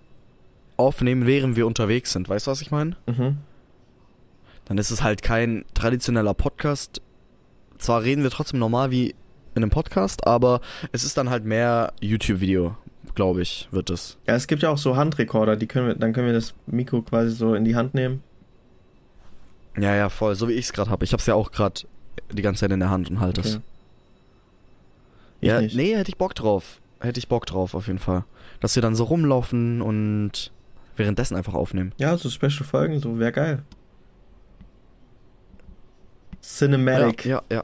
aufnehmen, 0.78 1.26
während 1.26 1.56
wir 1.56 1.66
unterwegs 1.66 2.12
sind. 2.12 2.28
Weißt 2.28 2.48
du, 2.48 2.52
was 2.52 2.62
ich 2.62 2.72
meine? 2.72 2.98
Mhm. 3.08 3.38
Dann 4.66 4.78
ist 4.78 4.92
es 4.92 5.04
halt 5.04 5.22
kein 5.22 5.64
traditioneller 5.74 6.34
Podcast. 6.34 7.02
Zwar 7.78 8.04
reden 8.04 8.24
wir 8.24 8.32
trotzdem 8.32 8.60
normal 8.60 8.92
wie 8.92 9.12
in 9.54 9.64
einem 9.64 9.70
Podcast, 9.70 10.28
aber 10.28 10.60
es 10.92 11.04
ist 11.06 11.18
dann 11.18 11.30
halt 11.30 11.46
mehr 11.46 11.94
YouTube-Video, 12.02 12.76
glaube 13.14 13.42
ich, 13.42 13.70
wird 13.72 13.90
es. 13.90 14.18
Ja, 14.28 14.36
es 14.36 14.48
gibt 14.48 14.64
ja 14.64 14.70
auch 14.70 14.78
so 14.78 14.98
Handrekorder, 14.98 15.56
die 15.56 15.68
können 15.68 15.88
wir, 15.88 15.96
dann 15.96 16.12
können 16.12 16.28
wir 16.28 16.34
das 16.34 16.54
Mikro 16.68 17.02
quasi 17.04 17.32
so 17.32 17.54
in 17.54 17.64
die 17.64 17.76
Hand 17.78 17.94
nehmen. 17.94 18.22
Ja, 19.78 19.96
ja, 19.96 20.10
voll. 20.10 20.36
So 20.36 20.48
wie 20.48 20.54
ich 20.54 20.66
es 20.66 20.74
gerade 20.74 20.90
habe. 20.90 21.04
Ich 21.04 21.12
habe 21.14 21.20
es 21.22 21.26
ja 21.28 21.36
auch 21.36 21.52
gerade 21.52 21.82
die 22.32 22.42
ganze 22.42 22.62
Zeit 22.62 22.72
in 22.72 22.80
der 22.80 22.90
Hand 22.90 23.10
und 23.10 23.20
halt 23.20 23.38
Okay. 23.40 23.48
es. 23.50 23.60
Ich 25.42 25.48
ja, 25.50 25.62
nicht. 25.62 25.76
nee, 25.76 25.96
hätte 25.96 26.10
ich 26.10 26.18
Bock 26.18 26.34
drauf. 26.34 26.80
Hätte 27.02 27.20
ich 27.20 27.28
Bock 27.28 27.46
drauf, 27.46 27.74
auf 27.76 27.88
jeden 27.88 28.00
Fall. 28.00 28.24
Dass 28.62 28.76
wir 28.76 28.82
dann 28.82 28.96
so 28.96 29.04
rumlaufen 29.04 29.82
und 29.82 30.52
währenddessen 30.96 31.36
einfach 31.36 31.54
aufnehmen. 31.54 31.92
Ja, 31.98 32.18
so 32.18 32.30
Special-Folgen, 32.30 33.00
so 33.00 33.20
wäre 33.20 33.32
geil. 33.34 33.64
Cinematic. 36.42 37.26
Ja, 37.26 37.42
ja, 37.50 37.58
ja. 37.58 37.64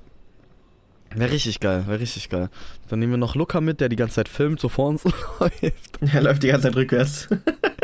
Wäre 1.13 1.31
richtig 1.31 1.59
geil, 1.59 1.83
wäre 1.87 1.99
richtig 1.99 2.29
geil. 2.29 2.49
Dann 2.87 2.99
nehmen 2.99 3.13
wir 3.13 3.17
noch 3.17 3.35
Luca 3.35 3.59
mit, 3.61 3.81
der 3.81 3.89
die 3.89 3.95
ganze 3.97 4.15
Zeit 4.15 4.29
filmt, 4.29 4.59
so 4.59 4.69
vor 4.69 4.87
uns 4.89 5.03
läuft. 5.39 5.99
Er 6.13 6.21
läuft 6.21 6.43
die 6.43 6.47
ganze 6.47 6.67
Zeit 6.67 6.75
rückwärts. 6.75 7.27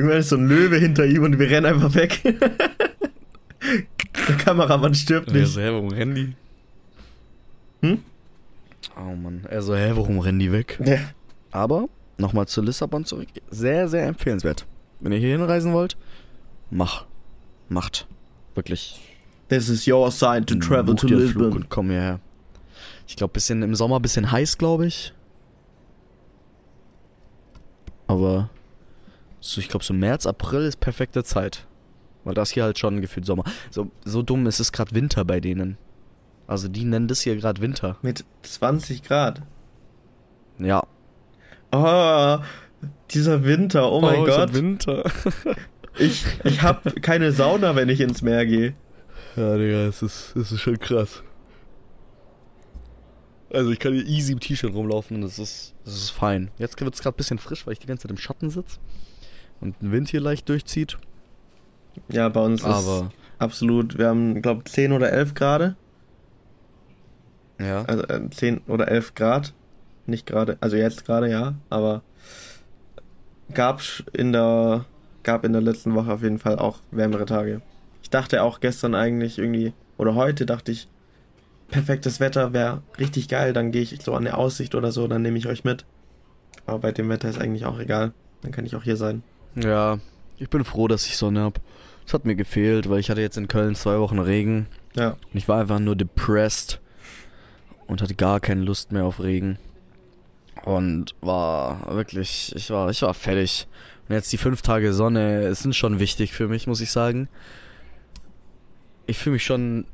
Irgendwann 0.00 0.20
ist 0.20 0.30
so 0.30 0.36
ein 0.36 0.48
Löwe 0.48 0.78
hinter 0.78 1.04
ihm 1.04 1.24
und 1.24 1.38
wir 1.38 1.50
rennen 1.50 1.66
einfach 1.66 1.94
weg. 1.94 2.22
Der 4.28 4.36
Kameramann 4.38 4.94
stirbt 4.94 5.28
er 5.28 5.34
nicht. 5.34 5.52
so, 5.52 5.60
hä, 5.60 5.68
warum 5.72 5.90
rennen 5.90 6.14
die? 6.14 6.32
Hm? 7.86 7.98
Oh 8.96 9.14
Mann, 9.14 9.44
er 9.46 9.60
so, 9.60 9.76
hä, 9.76 9.92
warum 9.94 10.18
rennen 10.20 10.38
die 10.38 10.50
weg? 10.52 10.80
Ja. 10.82 11.00
Aber, 11.50 11.90
nochmal 12.16 12.48
zu 12.48 12.62
Lissabon 12.62 13.04
zurück. 13.04 13.28
Sehr, 13.50 13.88
sehr 13.88 14.06
empfehlenswert. 14.06 14.64
Wenn 15.00 15.12
ihr 15.12 15.18
hier 15.18 15.36
hinreisen 15.36 15.74
wollt, 15.74 15.98
mach. 16.70 17.04
Macht. 17.68 18.06
Wirklich. 18.54 18.98
This 19.50 19.68
is 19.68 19.86
your 19.86 20.10
sign 20.10 20.46
to 20.46 20.54
travel 20.54 20.94
Buch 20.94 21.00
to 21.02 21.08
dir 21.08 21.18
einen 21.18 21.28
Flug 21.28 21.42
Lisbon. 21.44 21.62
und 21.64 21.68
komm 21.68 21.90
hierher. 21.90 22.20
Ich 23.06 23.16
glaube, 23.16 23.34
bisschen 23.34 23.62
im 23.62 23.74
Sommer 23.74 24.00
bisschen 24.00 24.32
heiß, 24.32 24.56
glaube 24.56 24.86
ich. 24.86 25.12
Aber 28.06 28.48
so, 29.40 29.60
ich 29.60 29.68
glaube, 29.68 29.84
so 29.84 29.94
März, 29.94 30.26
April 30.26 30.62
ist 30.62 30.80
perfekte 30.80 31.24
Zeit. 31.24 31.66
Weil 32.24 32.34
das 32.34 32.50
hier 32.50 32.64
halt 32.64 32.78
schon 32.78 33.00
gefühlt 33.00 33.24
Sommer. 33.24 33.44
So, 33.70 33.90
so 34.04 34.22
dumm 34.22 34.46
ist 34.46 34.60
es 34.60 34.72
gerade 34.72 34.94
Winter 34.94 35.24
bei 35.24 35.40
denen. 35.40 35.78
Also 36.46 36.68
die 36.68 36.84
nennen 36.84 37.08
das 37.08 37.22
hier 37.22 37.36
gerade 37.36 37.62
Winter. 37.62 37.96
Mit 38.02 38.24
20 38.42 39.02
Grad. 39.02 39.42
Ja. 40.58 40.82
Oh, 41.72 42.38
dieser 43.10 43.44
Winter, 43.44 43.90
oh 43.90 44.00
mein 44.00 44.20
hab 44.20 44.26
Gott. 44.26 44.54
Winter. 44.54 45.10
Ich, 45.98 46.24
ich 46.44 46.62
hab 46.62 47.02
keine 47.02 47.32
Sauna, 47.32 47.74
wenn 47.74 47.88
ich 47.88 48.00
ins 48.00 48.22
Meer 48.22 48.46
gehe. 48.46 48.74
Ja, 49.34 49.58
Digga, 49.58 49.86
es 49.86 50.02
ist, 50.02 50.36
es 50.36 50.52
ist 50.52 50.60
schon 50.60 50.78
krass. 50.78 51.24
Also 53.52 53.72
ich 53.72 53.80
kann 53.80 53.92
hier 53.92 54.06
easy 54.06 54.32
im 54.32 54.40
T-Shirt 54.40 54.72
rumlaufen 54.72 55.16
und 55.16 55.22
das 55.22 55.40
ist, 55.40 55.74
das 55.84 55.94
ist 55.94 56.10
fein. 56.10 56.52
Jetzt 56.58 56.80
wird 56.80 56.94
es 56.94 57.02
gerade 57.02 57.16
ein 57.16 57.18
bisschen 57.18 57.38
frisch, 57.38 57.66
weil 57.66 57.72
ich 57.72 57.80
die 57.80 57.88
ganze 57.88 58.02
Zeit 58.02 58.12
im 58.12 58.18
Schatten 58.18 58.50
sitze 58.50 58.78
und 59.60 59.80
ein 59.82 59.92
Wind 59.92 60.08
hier 60.08 60.20
leicht 60.20 60.48
durchzieht. 60.48 60.98
Ja, 62.08 62.28
bei 62.28 62.40
uns 62.40 62.60
ist 62.60 62.66
Aber 62.66 63.10
absolut, 63.38 63.98
wir 63.98 64.08
haben, 64.08 64.42
glaube 64.42 64.64
10 64.64 64.92
oder 64.92 65.12
11 65.12 65.34
Grad. 65.34 65.74
ja, 67.58 67.82
Also 67.82 68.04
äh, 68.04 68.30
10 68.30 68.62
oder 68.66 68.88
11 68.88 69.14
Grad. 69.14 69.54
Nicht 70.06 70.26
gerade, 70.26 70.56
also 70.60 70.76
jetzt 70.76 71.04
gerade 71.04 71.30
ja, 71.30 71.54
aber 71.68 72.02
gab 73.54 73.82
in 74.12 74.32
der 74.32 74.86
gab 75.22 75.44
in 75.44 75.52
der 75.52 75.60
letzten 75.60 75.94
Woche 75.94 76.12
auf 76.12 76.22
jeden 76.22 76.38
Fall 76.38 76.58
auch 76.58 76.78
wärmere 76.90 77.26
Tage. 77.26 77.60
Ich 78.02 78.10
dachte 78.10 78.42
auch 78.42 78.60
gestern 78.60 78.94
eigentlich 78.94 79.38
irgendwie 79.38 79.72
oder 79.98 80.14
heute 80.14 80.46
dachte 80.46 80.72
ich 80.72 80.88
perfektes 81.68 82.18
Wetter 82.18 82.52
wäre 82.52 82.82
richtig 82.98 83.28
geil, 83.28 83.52
dann 83.52 83.70
gehe 83.70 83.82
ich 83.82 84.02
so 84.02 84.14
an 84.14 84.24
der 84.24 84.38
Aussicht 84.38 84.74
oder 84.74 84.90
so, 84.90 85.06
dann 85.06 85.22
nehme 85.22 85.38
ich 85.38 85.46
euch 85.46 85.62
mit. 85.62 85.84
Aber 86.66 86.78
bei 86.78 86.92
dem 86.92 87.08
Wetter 87.08 87.28
ist 87.28 87.40
eigentlich 87.40 87.66
auch 87.66 87.78
egal, 87.78 88.12
dann 88.42 88.50
kann 88.50 88.66
ich 88.66 88.74
auch 88.74 88.82
hier 88.82 88.96
sein. 88.96 89.22
Ja, 89.54 89.98
ich 90.38 90.48
bin 90.48 90.64
froh, 90.64 90.88
dass 90.88 91.06
ich 91.06 91.16
Sonne 91.16 91.42
hab. 91.42 91.60
Das 92.04 92.14
hat 92.14 92.24
mir 92.24 92.34
gefehlt, 92.34 92.88
weil 92.88 92.98
ich 92.98 93.10
hatte 93.10 93.20
jetzt 93.20 93.36
in 93.36 93.48
Köln 93.48 93.74
zwei 93.74 93.98
Wochen 93.98 94.18
Regen 94.18 94.66
Ja, 94.96 95.10
und 95.10 95.34
ich 95.34 95.48
war 95.48 95.60
einfach 95.60 95.78
nur 95.78 95.94
depressed 95.96 96.80
und 97.86 98.02
hatte 98.02 98.14
gar 98.14 98.40
keine 98.40 98.62
Lust 98.62 98.90
mehr 98.92 99.04
auf 99.04 99.20
Regen. 99.20 99.58
Und 100.64 101.14
war 101.20 101.94
wirklich, 101.94 102.52
ich 102.56 102.70
war, 102.70 102.90
ich 102.90 103.02
war 103.02 103.14
fertig. 103.14 103.66
Und 104.08 104.14
jetzt 104.14 104.32
die 104.32 104.38
fünf 104.38 104.62
Tage 104.62 104.92
Sonne 104.92 105.54
sind 105.54 105.74
schon 105.76 106.00
wichtig 106.00 106.32
für 106.32 106.48
mich, 106.48 106.66
muss 106.66 106.80
ich 106.80 106.90
sagen. 106.90 107.28
Ich 109.06 109.18
fühle 109.18 109.34
mich 109.34 109.44
schon 109.44 109.86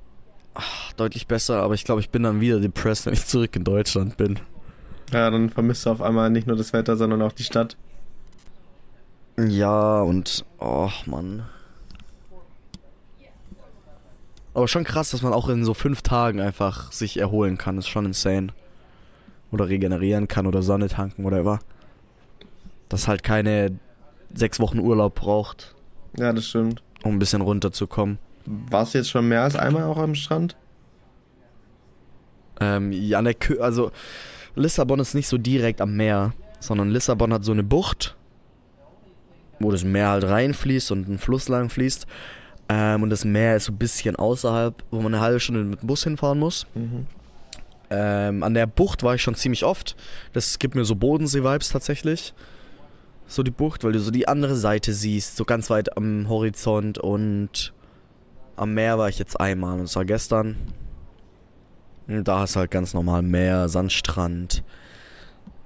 ach, 0.54 0.92
deutlich 0.94 1.26
besser, 1.26 1.62
aber 1.62 1.74
ich 1.74 1.84
glaube, 1.84 2.00
ich 2.00 2.10
bin 2.10 2.22
dann 2.22 2.40
wieder 2.40 2.60
depressed, 2.60 3.06
wenn 3.06 3.12
ich 3.12 3.26
zurück 3.26 3.54
in 3.56 3.64
Deutschland 3.64 4.16
bin. 4.16 4.38
ja, 5.12 5.30
dann 5.30 5.50
vermisst 5.50 5.86
du 5.86 5.90
auf 5.90 6.02
einmal 6.02 6.30
nicht 6.30 6.46
nur 6.46 6.56
das 6.56 6.72
Wetter, 6.72 6.96
sondern 6.96 7.22
auch 7.22 7.32
die 7.32 7.44
Stadt. 7.44 7.76
Ja, 9.38 10.00
und, 10.00 10.44
oh 10.58 10.90
Mann. 11.06 11.44
Aber 14.54 14.68
schon 14.68 14.84
krass, 14.84 15.10
dass 15.10 15.20
man 15.20 15.34
auch 15.34 15.50
in 15.50 15.64
so 15.64 15.74
fünf 15.74 16.00
Tagen 16.00 16.40
einfach 16.40 16.90
sich 16.90 17.18
erholen 17.18 17.58
kann. 17.58 17.76
ist 17.76 17.88
schon 17.88 18.06
insane. 18.06 18.48
Oder 19.52 19.68
regenerieren 19.68 20.28
kann 20.28 20.46
oder 20.46 20.62
Sonne 20.62 20.88
tanken, 20.88 21.24
whatever. 21.24 21.58
Dass 22.88 23.06
halt 23.06 23.22
keine 23.22 23.78
sechs 24.34 24.58
Wochen 24.58 24.78
Urlaub 24.78 25.14
braucht, 25.14 25.74
Ja, 26.16 26.32
das 26.32 26.46
stimmt. 26.46 26.82
um 27.04 27.16
ein 27.16 27.18
bisschen 27.18 27.42
runterzukommen. 27.42 28.18
Warst 28.46 28.94
du 28.94 28.98
jetzt 28.98 29.10
schon 29.10 29.28
mehr 29.28 29.42
als 29.42 29.56
einmal 29.56 29.84
auch 29.84 29.98
am 29.98 30.14
Strand? 30.14 30.56
Ähm, 32.60 32.92
ja, 32.92 33.18
an 33.18 33.26
der 33.26 33.34
Kü 33.34 33.58
also 33.60 33.90
Lissabon 34.54 34.98
ist 35.00 35.14
nicht 35.14 35.28
so 35.28 35.36
direkt 35.36 35.80
am 35.82 35.94
Meer, 35.96 36.32
sondern 36.60 36.90
Lissabon 36.90 37.32
hat 37.32 37.44
so 37.44 37.52
eine 37.52 37.62
Bucht, 37.62 38.15
wo 39.58 39.70
das 39.70 39.84
Meer 39.84 40.10
halt 40.10 40.24
reinfließt 40.24 40.90
und 40.90 41.08
ein 41.08 41.18
Fluss 41.18 41.48
lang 41.48 41.70
fließt. 41.70 42.06
Ähm, 42.68 43.02
und 43.02 43.10
das 43.10 43.24
Meer 43.24 43.56
ist 43.56 43.66
so 43.66 43.72
ein 43.72 43.78
bisschen 43.78 44.16
außerhalb, 44.16 44.74
wo 44.90 45.00
man 45.00 45.14
eine 45.14 45.22
halbe 45.22 45.40
Stunde 45.40 45.64
mit 45.64 45.82
dem 45.82 45.86
Bus 45.86 46.04
hinfahren 46.04 46.38
muss. 46.38 46.66
Mhm. 46.74 47.06
Ähm, 47.88 48.42
an 48.42 48.54
der 48.54 48.66
Bucht 48.66 49.02
war 49.02 49.14
ich 49.14 49.22
schon 49.22 49.36
ziemlich 49.36 49.64
oft. 49.64 49.96
Das 50.32 50.58
gibt 50.58 50.74
mir 50.74 50.84
so 50.84 50.96
Bodensee-Vibes 50.96 51.68
tatsächlich. 51.68 52.34
So 53.28 53.42
die 53.42 53.50
Bucht, 53.50 53.84
weil 53.84 53.92
du 53.92 54.00
so 54.00 54.10
die 54.10 54.28
andere 54.28 54.56
Seite 54.56 54.92
siehst, 54.92 55.36
so 55.36 55.44
ganz 55.44 55.70
weit 55.70 55.96
am 55.96 56.28
Horizont 56.28 56.98
und 56.98 57.72
am 58.56 58.74
Meer 58.74 58.98
war 58.98 59.08
ich 59.08 59.18
jetzt 59.18 59.38
einmal 59.40 59.78
und 59.78 59.84
es 59.84 59.96
war 59.96 60.04
gestern. 60.04 60.56
Und 62.08 62.26
da 62.26 62.44
ist 62.44 62.56
halt 62.56 62.70
ganz 62.70 62.94
normal 62.94 63.22
Meer, 63.22 63.68
Sandstrand. 63.68 64.62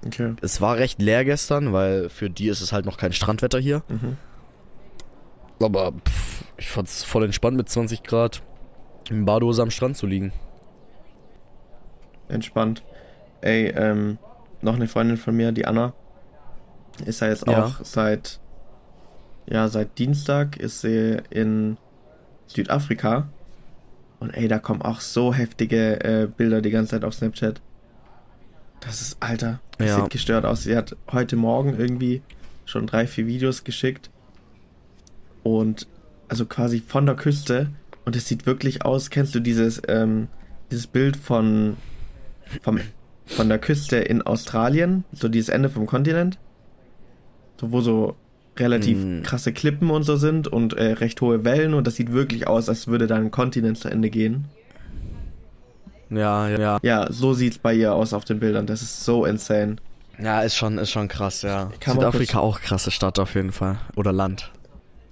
Okay. 0.05 0.33
Es 0.41 0.61
war 0.61 0.77
recht 0.77 1.01
leer 1.01 1.23
gestern, 1.25 1.73
weil 1.73 2.09
für 2.09 2.29
die 2.29 2.47
ist 2.47 2.61
es 2.61 2.71
halt 2.73 2.85
noch 2.85 2.97
kein 2.97 3.13
Strandwetter 3.13 3.59
hier. 3.59 3.83
Mhm. 3.87 4.17
Aber 5.61 5.91
pff, 5.91 6.43
ich 6.57 6.69
fand's 6.69 7.03
voll 7.03 7.23
entspannt 7.23 7.55
mit 7.57 7.69
20 7.69 8.01
Grad 8.03 8.41
im 9.09 9.25
Badehose 9.25 9.61
am 9.61 9.69
Strand 9.71 9.97
zu 9.97 10.07
liegen. 10.07 10.33
Entspannt. 12.29 12.83
Ey, 13.41 13.67
ähm, 13.67 14.17
noch 14.61 14.75
eine 14.75 14.87
Freundin 14.87 15.17
von 15.17 15.35
mir, 15.35 15.51
die 15.51 15.65
Anna, 15.65 15.93
ist 17.05 17.21
ja 17.21 17.27
jetzt 17.27 17.47
Ja. 17.47 17.65
auch 17.65 17.83
seit, 17.83 18.39
ja, 19.47 19.67
seit 19.67 19.97
Dienstag 19.97 20.57
ist 20.57 20.81
sie 20.81 21.17
in 21.29 21.77
Südafrika. 22.47 23.27
Und 24.19 24.31
ey, 24.35 24.47
da 24.47 24.59
kommen 24.59 24.81
auch 24.83 25.01
so 25.01 25.33
heftige 25.33 25.99
äh, 26.03 26.27
Bilder 26.27 26.61
die 26.61 26.69
ganze 26.69 26.91
Zeit 26.91 27.03
auf 27.03 27.13
Snapchat. 27.15 27.59
Das 28.81 29.01
ist, 29.01 29.17
Alter, 29.21 29.59
das 29.77 29.87
Ja. 29.87 30.01
sieht 30.01 30.09
gestört 30.09 30.45
aus. 30.45 30.63
Sie 30.63 30.75
hat 30.75 30.95
heute 31.11 31.35
Morgen 31.37 31.79
irgendwie 31.79 32.21
schon 32.65 32.87
drei, 32.87 33.07
vier 33.07 33.27
Videos 33.27 33.63
geschickt. 33.63 34.09
Und 35.43 35.87
also 36.27 36.45
quasi 36.45 36.81
von 36.85 37.05
der 37.05 37.15
Küste. 37.15 37.69
Und 38.05 38.15
es 38.15 38.27
sieht 38.27 38.45
wirklich 38.45 38.83
aus, 38.83 39.09
kennst 39.09 39.33
du 39.35 39.39
dieses, 39.39 39.81
ähm, 39.87 40.27
dieses 40.71 40.87
Bild 40.87 41.15
von, 41.17 41.77
vom, 42.61 42.79
von 43.27 43.49
der 43.49 43.59
Küste 43.59 43.97
in 43.97 44.21
Australien? 44.23 45.03
So 45.13 45.29
dieses 45.29 45.49
Ende 45.49 45.69
vom 45.69 45.85
Kontinent? 45.85 46.37
So, 47.59 47.71
wo 47.71 47.81
so 47.81 48.15
relativ 48.57 48.97
Mm. 48.97 49.21
krasse 49.23 49.53
Klippen 49.53 49.89
und 49.91 50.03
so 50.03 50.15
sind 50.17 50.47
und 50.47 50.73
äh, 50.73 50.93
recht 50.93 51.21
hohe 51.21 51.45
Wellen. 51.45 51.73
Und 51.73 51.85
das 51.87 51.95
sieht 51.95 52.11
wirklich 52.11 52.47
aus, 52.47 52.67
als 52.69 52.87
würde 52.87 53.07
da 53.07 53.15
ein 53.15 53.31
Kontinent 53.31 53.77
zu 53.77 53.89
Ende 53.89 54.09
gehen. 54.09 54.45
Ja, 56.11 56.49
ja, 56.49 56.59
ja. 56.59 56.79
Ja, 56.83 57.11
so 57.11 57.33
sieht's 57.33 57.57
bei 57.57 57.73
ihr 57.73 57.93
aus 57.93 58.13
auf 58.13 58.25
den 58.25 58.39
Bildern. 58.39 58.65
Das 58.65 58.81
ist 58.81 59.05
so 59.05 59.25
insane. 59.25 59.77
Ja, 60.21 60.41
ist 60.41 60.55
schon, 60.55 60.77
ist 60.77 60.91
schon 60.91 61.07
krass, 61.07 61.41
ja. 61.41 61.71
kann 61.79 61.95
Südafrika 61.95 62.39
auch 62.39 62.59
krasse 62.59 62.91
Stadt 62.91 63.17
auf 63.17 63.33
jeden 63.33 63.51
Fall. 63.51 63.79
Oder 63.95 64.11
Land. 64.11 64.51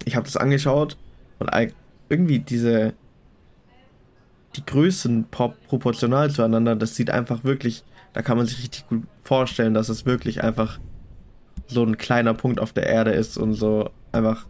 Ich 0.05 0.15
habe 0.15 0.25
das 0.25 0.37
angeschaut 0.37 0.97
und 1.39 1.49
irgendwie 2.09 2.39
diese 2.39 2.93
die 4.55 4.65
Größen 4.65 5.27
pro 5.29 5.53
proportional 5.67 6.31
zueinander, 6.31 6.75
das 6.75 6.95
sieht 6.95 7.11
einfach 7.11 7.43
wirklich, 7.43 7.83
da 8.13 8.21
kann 8.21 8.37
man 8.37 8.47
sich 8.47 8.59
richtig 8.59 8.87
gut 8.87 9.03
vorstellen, 9.23 9.73
dass 9.73 9.89
es 9.89 10.05
wirklich 10.05 10.43
einfach 10.43 10.79
so 11.67 11.83
ein 11.83 11.97
kleiner 11.97 12.33
Punkt 12.33 12.59
auf 12.59 12.73
der 12.73 12.87
Erde 12.87 13.11
ist 13.11 13.37
und 13.37 13.53
so 13.53 13.91
einfach 14.11 14.47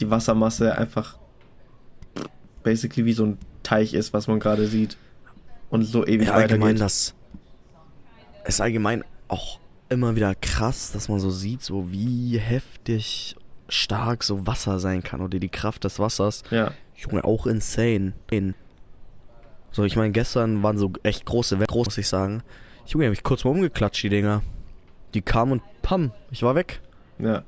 die 0.00 0.10
Wassermasse 0.10 0.76
einfach 0.76 1.18
basically 2.62 3.06
wie 3.06 3.14
so 3.14 3.24
ein 3.24 3.38
Teich 3.62 3.94
ist, 3.94 4.12
was 4.12 4.28
man 4.28 4.38
gerade 4.40 4.66
sieht 4.66 4.98
und 5.70 5.82
so 5.84 6.06
ewig 6.06 6.28
Ja, 6.28 6.34
allgemein 6.34 6.62
weitergeht. 6.76 6.80
das 6.82 7.14
ist 8.44 8.60
allgemein 8.60 9.04
auch 9.28 9.58
immer 9.88 10.14
wieder 10.16 10.34
krass, 10.34 10.92
dass 10.92 11.08
man 11.08 11.18
so 11.20 11.30
sieht, 11.30 11.62
so 11.62 11.90
wie 11.90 12.38
heftig 12.38 13.36
stark 13.68 14.22
so 14.22 14.46
Wasser 14.46 14.78
sein 14.78 15.02
kann 15.02 15.20
oder 15.20 15.38
die 15.38 15.48
Kraft 15.48 15.84
des 15.84 15.98
Wassers. 15.98 16.42
Ja, 16.50 16.72
Junge, 16.96 17.24
auch 17.24 17.46
insane. 17.46 18.12
In 18.30 18.54
So, 19.72 19.84
ich 19.84 19.96
meine, 19.96 20.12
gestern 20.12 20.62
waren 20.62 20.78
so 20.78 20.92
echt 21.02 21.24
große 21.26 21.56
Wellen, 21.58 21.66
groß, 21.66 21.86
muss 21.86 21.98
ich 21.98 22.08
sagen. 22.08 22.42
Junge, 22.86 23.06
hab 23.06 23.10
mich 23.10 23.22
kurz 23.22 23.44
mal 23.44 23.50
umgeklatscht, 23.50 24.02
die 24.04 24.08
Dinger. 24.08 24.42
Die 25.14 25.20
kamen 25.22 25.52
und 25.52 25.62
pam, 25.82 26.12
ich 26.30 26.42
war 26.42 26.54
weg. 26.54 26.80
Ja. 27.18 27.42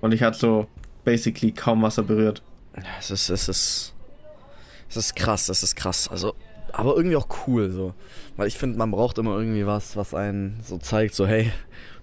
Und 0.00 0.12
ich 0.12 0.22
hatte 0.22 0.38
so 0.38 0.66
basically 1.04 1.52
kaum 1.52 1.82
Wasser 1.82 2.02
berührt. 2.02 2.42
Ja, 2.76 2.82
Es 2.98 3.10
ist, 3.10 3.30
es 3.30 3.48
ist, 3.48 3.94
es 4.88 4.96
ist 4.96 5.16
krass, 5.16 5.48
es 5.48 5.62
ist 5.62 5.76
krass. 5.76 6.08
Also, 6.08 6.34
aber 6.72 6.96
irgendwie 6.96 7.16
auch 7.16 7.28
cool, 7.46 7.70
so. 7.70 7.94
Weil 8.36 8.48
ich 8.48 8.56
finde, 8.58 8.78
man 8.78 8.90
braucht 8.90 9.18
immer 9.18 9.36
irgendwie 9.38 9.66
was, 9.66 9.96
was 9.96 10.14
einen 10.14 10.60
so 10.62 10.78
zeigt, 10.78 11.14
so, 11.14 11.26
hey, 11.26 11.52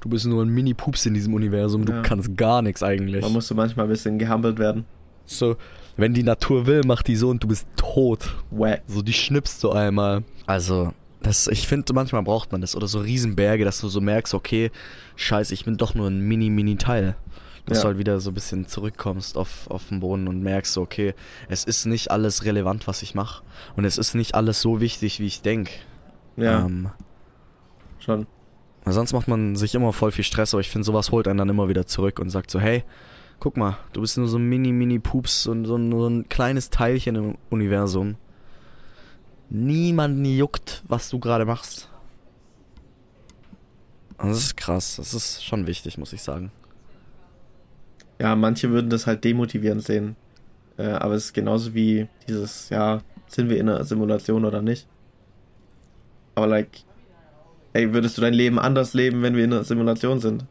du 0.02 0.10
bist 0.10 0.26
nur 0.26 0.44
ein 0.44 0.50
Mini-Pups 0.50 1.06
in 1.06 1.14
diesem 1.14 1.34
Universum, 1.34 1.86
du 1.86 1.94
Ja. 1.94 2.02
kannst 2.02 2.36
gar 2.38 2.62
nichts 2.62 2.84
eigentlich. 2.84 3.22
Man 3.22 3.34
musste 3.34 3.54
manchmal 3.56 3.86
ein 3.86 3.90
bisschen 3.90 4.20
gehampelt 4.20 4.60
werden. 4.60 4.86
So, 5.26 5.58
wenn 5.98 6.14
die 6.14 6.24
Natur 6.24 6.66
will, 6.66 6.82
macht 6.86 7.08
die 7.08 7.16
so 7.16 7.30
und 7.30 7.44
du 7.44 7.48
bist 7.48 7.68
tot. 7.76 8.36
Wack. 8.52 8.82
So, 8.88 9.02
die 9.02 9.14
schnippst 9.14 9.64
du 9.64 9.72
einmal. 9.72 10.24
Also, 10.46 10.94
das, 11.22 11.48
ich 11.48 11.68
finde, 11.68 11.92
manchmal 11.94 12.24
braucht 12.24 12.52
man 12.52 12.62
das. 12.62 12.76
Oder 12.76 12.88
so 12.88 13.00
Riesenberge, 13.00 13.66
dass 13.66 13.82
du 13.82 13.90
so 13.90 14.00
merkst, 14.02 14.34
okay, 14.34 14.72
scheiße, 15.18 15.54
ich 15.54 15.66
bin 15.66 15.78
doch 15.78 15.94
nur 15.96 16.08
ein 16.08 16.22
Mini-Mini-Teil. 16.22 17.16
Dass 17.66 17.78
Ja. 17.80 17.82
du 17.84 17.88
halt 17.90 17.98
wieder 18.00 18.20
so 18.20 18.32
ein 18.32 18.34
bisschen 18.34 18.68
zurückkommst 18.68 19.38
auf, 19.38 19.70
auf 19.70 19.88
den 19.90 20.00
Boden 20.00 20.28
und 20.28 20.42
merkst, 20.42 20.74
so, 20.74 20.82
okay, 20.82 21.14
es 21.50 21.64
ist 21.64 21.86
nicht 21.86 22.10
alles 22.12 22.46
relevant, 22.46 22.88
was 22.88 23.02
ich 23.04 23.16
mache. 23.16 23.44
Und 23.76 23.86
es 23.86 23.98
ist 23.98 24.16
nicht 24.16 24.36
alles 24.36 24.62
so 24.62 24.82
wichtig, 24.82 25.20
wie 25.20 25.28
ich 25.28 25.42
denke. 25.42 25.72
Ja, 26.38 26.66
Ähm, 26.66 26.90
schon. 28.00 28.28
sonst 28.86 29.14
macht 29.14 29.28
man 29.28 29.56
sich 29.56 29.76
immer 29.76 29.94
voll 29.94 30.12
viel 30.12 30.24
Stress, 30.24 30.54
aber 30.54 30.62
ich 30.62 30.70
finde, 30.70 30.86
sowas 30.86 31.12
holt 31.12 31.28
einen 31.28 31.38
dann 31.38 31.50
immer 31.50 31.68
wieder 31.70 31.86
zurück 31.86 32.20
und 32.20 32.30
sagt 32.30 32.50
so, 32.50 32.60
hey, 32.60 32.84
guck 33.40 33.56
mal, 33.58 33.78
du 33.94 34.02
bist 34.02 34.18
nur 34.18 34.28
so 34.28 34.38
ein 34.38 34.48
Mini-Mini-Pups 34.50 35.48
und 35.48 35.66
so, 35.66 35.76
ein- 35.76 35.92
so 35.92 36.08
ein 36.08 36.28
kleines 36.30 36.70
Teilchen 36.70 37.16
im 37.16 37.38
Universum. 37.50 38.16
Niemanden 39.50 40.26
juckt, 40.26 40.84
was 40.88 41.10
du 41.10 41.20
gerade 41.20 41.46
machst. 41.46 41.90
Und 44.18 44.30
das 44.30 44.38
ist 44.38 44.58
krass, 44.58 44.98
das 44.98 45.14
ist 45.14 45.44
schon 45.44 45.66
wichtig, 45.68 45.98
muss 45.98 46.14
ich 46.14 46.22
sagen. 46.22 46.52
Ja, 48.20 48.36
manche 48.36 48.70
würden 48.70 48.90
das 48.90 49.08
halt 49.08 49.24
demotivierend 49.24 49.84
sehen. 49.84 50.16
Äh, 50.78 50.88
aber 50.88 51.16
es 51.16 51.26
ist 51.26 51.34
genauso 51.34 51.74
wie 51.74 52.08
dieses, 52.28 52.70
ja, 52.70 53.02
sind 53.28 53.50
wir 53.50 53.58
in 53.58 53.70
einer 53.70 53.84
Simulation 53.84 54.46
oder 54.46 54.62
nicht? 54.62 54.88
Aber 56.36 56.48
like, 56.48 56.70
ey, 57.74 57.94
würdest 57.94 58.18
du 58.18 58.22
dein 58.22 58.34
Leben 58.34 58.60
anders 58.60 58.94
leben, 58.94 59.22
wenn 59.22 59.36
wir 59.36 59.44
in 59.44 59.54
einer 59.54 59.64
Simulation 59.64 60.20
sind? 60.20 60.46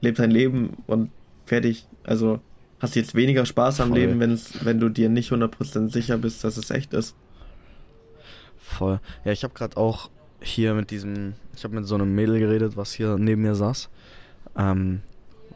Leb 0.00 0.16
dein 0.16 0.30
Leben 0.30 0.78
und 0.86 1.10
fertig. 1.44 1.86
Also, 2.04 2.40
hast 2.78 2.94
du 2.94 3.00
jetzt 3.00 3.14
weniger 3.14 3.44
Spaß 3.44 3.80
am 3.80 3.90
Voll. 3.90 3.98
Leben, 3.98 4.20
wenn's, 4.20 4.64
wenn 4.64 4.80
du 4.80 4.88
dir 4.88 5.08
nicht 5.08 5.30
100% 5.30 5.90
sicher 5.90 6.18
bist, 6.18 6.42
dass 6.44 6.56
es 6.56 6.70
echt 6.70 6.94
ist. 6.94 7.14
Voll. 8.56 9.00
Ja, 9.24 9.32
ich 9.32 9.44
habe 9.44 9.54
gerade 9.54 9.76
auch 9.76 10.10
hier 10.40 10.74
mit 10.74 10.90
diesem, 10.90 11.34
ich 11.54 11.64
habe 11.64 11.74
mit 11.74 11.86
so 11.86 11.94
einem 11.94 12.14
Mädel 12.14 12.38
geredet, 12.38 12.76
was 12.76 12.92
hier 12.92 13.18
neben 13.18 13.42
mir 13.42 13.54
saß. 13.54 13.90
Ähm, 14.56 15.02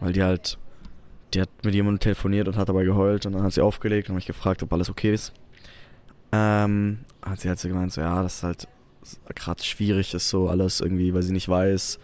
weil 0.00 0.12
die 0.12 0.22
halt, 0.22 0.58
die 1.32 1.40
hat 1.40 1.50
mit 1.62 1.74
jemandem 1.74 2.00
telefoniert 2.00 2.48
und 2.48 2.56
hat 2.56 2.68
dabei 2.68 2.84
geheult 2.84 3.26
und 3.26 3.32
dann 3.32 3.42
hat 3.42 3.52
sie 3.52 3.60
aufgelegt 3.60 4.08
und 4.08 4.14
mich 4.14 4.26
gefragt, 4.26 4.62
ob 4.62 4.72
alles 4.72 4.90
okay 4.90 5.14
ist. 5.14 5.32
Ähm, 6.32 7.00
hat 7.22 7.40
sie 7.40 7.48
halt 7.48 7.58
so 7.58 7.68
gemeint, 7.68 7.92
so 7.92 8.00
ja, 8.00 8.22
dass 8.22 8.42
halt 8.42 8.68
gerade 9.34 9.62
schwierig 9.62 10.14
ist 10.14 10.28
so 10.28 10.48
alles 10.48 10.80
irgendwie, 10.80 11.12
weil 11.14 11.22
sie 11.22 11.32
nicht 11.32 11.48
weiß, 11.48 11.98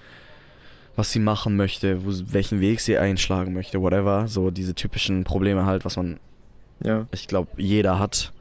was 0.97 1.13
sie 1.13 1.19
machen 1.19 1.57
möchte, 1.57 2.05
wo, 2.05 2.11
welchen 2.33 2.61
Weg 2.61 2.81
sie 2.81 2.99
einschlagen 2.99 3.55
möchte, 3.55 3.81
whatever. 3.81 4.29
So 4.29 4.51
diese 4.51 4.75
typischen 4.75 5.25
Probleme 5.25 5.65
halt, 5.65 5.85
was 5.85 5.97
man 5.97 6.21
Ja, 6.83 7.07
ich 7.13 7.29
glaube, 7.29 7.51
jeder 7.57 7.99
hat. 7.99 8.33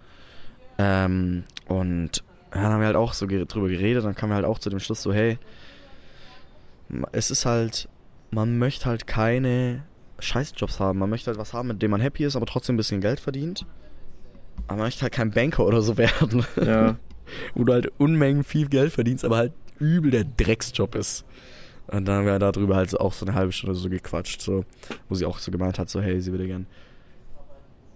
Ähm, 0.77 1.43
und 1.67 2.23
ja, 2.53 2.63
dann 2.63 2.71
haben 2.73 2.79
wir 2.79 2.87
halt 2.87 2.95
auch 2.95 3.13
so 3.13 3.27
drüber 3.27 3.67
geredet, 3.67 4.05
dann 4.05 4.15
kamen 4.15 4.31
wir 4.31 4.35
halt 4.35 4.45
auch 4.45 4.59
zu 4.59 4.69
dem 4.69 4.79
Schluss 4.79 5.01
so, 5.01 5.13
hey, 5.13 5.37
es 7.11 7.31
ist 7.31 7.45
halt, 7.45 7.87
man 8.31 8.57
möchte 8.57 8.85
halt 8.85 9.07
keine 9.07 9.83
Scheißjobs 10.19 10.79
haben. 10.79 10.99
Man 10.99 11.09
möchte 11.09 11.27
halt 11.31 11.39
was 11.39 11.53
haben, 11.53 11.69
mit 11.69 11.81
dem 11.81 11.91
man 11.91 12.01
happy 12.01 12.25
ist, 12.25 12.35
aber 12.35 12.45
trotzdem 12.45 12.75
ein 12.75 12.77
bisschen 12.77 13.01
Geld 13.01 13.19
verdient. 13.19 13.65
Aber 14.67 14.77
man 14.77 14.85
möchte 14.87 15.01
halt 15.03 15.13
kein 15.13 15.31
Banker 15.31 15.65
oder 15.65 15.81
so 15.81 15.97
werden. 15.97 16.45
ja, 16.63 16.97
Wo 17.55 17.63
du 17.63 17.73
halt 17.73 17.91
Unmengen 17.97 18.43
viel 18.43 18.67
Geld 18.67 18.91
verdienst, 18.91 19.23
aber 19.25 19.37
halt 19.37 19.53
übel 19.79 20.11
der 20.11 20.25
Drecksjob 20.25 20.95
ist. 20.95 21.25
Und 21.87 22.05
dann 22.07 22.17
haben 22.19 22.25
wir 22.25 22.37
darüber 22.39 22.75
halt 22.75 22.99
auch 22.99 23.13
so 23.13 23.25
eine 23.25 23.33
halbe 23.33 23.51
Stunde 23.51 23.75
so 23.75 23.89
gequatscht, 23.89 24.41
so, 24.41 24.63
wo 25.07 25.15
sie 25.15 25.25
auch 25.25 25.39
so 25.39 25.51
gemeint 25.51 25.79
hat, 25.79 25.89
so, 25.89 26.01
hey, 26.01 26.21
sie 26.21 26.31
würde 26.31 26.45
gern 26.45 26.67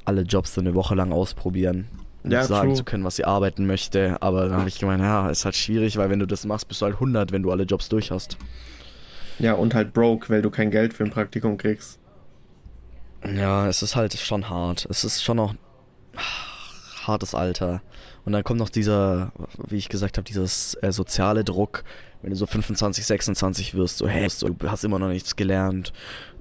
alle 0.06 0.22
Jobs 0.22 0.54
so 0.56 0.62
eine 0.62 0.74
Woche 0.76 0.96
lang 0.96 1.12
ausprobieren. 1.12 1.88
Um 2.24 2.32
Ja, 2.32 2.44
sagen 2.44 2.70
true. 2.70 2.78
zu 2.78 2.84
können, 2.84 3.04
was 3.04 3.18
sie 3.18 3.26
arbeiten 3.26 3.66
möchte. 3.68 4.22
Aber 4.22 4.48
dann 4.48 4.58
habe 4.60 4.70
ich 4.70 4.80
gemeint, 4.80 5.02
ja, 5.02 5.30
ist 5.30 5.46
halt 5.46 5.56
schwierig, 5.56 5.98
weil 5.98 6.10
wenn 6.10 6.20
du 6.20 6.26
das 6.28 6.46
machst, 6.46 6.68
bist 6.68 6.82
du 6.82 6.86
halt 6.86 6.96
100, 6.96 7.32
wenn 7.32 7.44
du 7.44 7.52
alle 7.52 7.64
Jobs 7.64 7.90
durch 7.90 8.12
hast. 8.12 8.38
Ja, 9.40 9.54
und 9.54 9.74
halt 9.74 9.94
broke, 9.94 10.30
weil 10.30 10.42
du 10.42 10.50
kein 10.50 10.72
Geld 10.72 10.94
für 10.94 11.04
ein 11.04 11.10
Praktikum 11.12 11.58
kriegst. 11.58 12.00
Ja, 13.26 13.68
es 13.68 13.82
ist 13.82 13.96
halt 13.96 14.14
schon 14.18 14.50
hart. 14.50 14.86
Es 14.90 15.04
ist 15.04 15.24
schon 15.24 15.38
noch 15.38 15.56
hartes 17.06 17.34
Alter. 17.36 17.82
Und 18.26 18.34
dann 18.34 18.44
kommt 18.44 18.60
noch 18.60 18.70
dieser, 18.70 19.32
wie 19.68 19.78
ich 19.78 19.90
gesagt 19.90 20.18
habe, 20.18 20.24
dieses 20.26 20.76
äh, 20.82 20.92
soziale 20.92 21.44
Druck, 21.44 21.84
wenn 22.22 22.30
du 22.30 22.36
so 22.38 22.46
25, 22.46 23.06
26 23.06 23.76
wirst, 23.76 23.98
so, 23.98 24.08
hey, 24.08 24.28
du 24.40 24.56
hast 24.70 24.84
immer 24.86 25.00
noch 25.00 25.10
nichts 25.10 25.36
gelernt. 25.36 25.92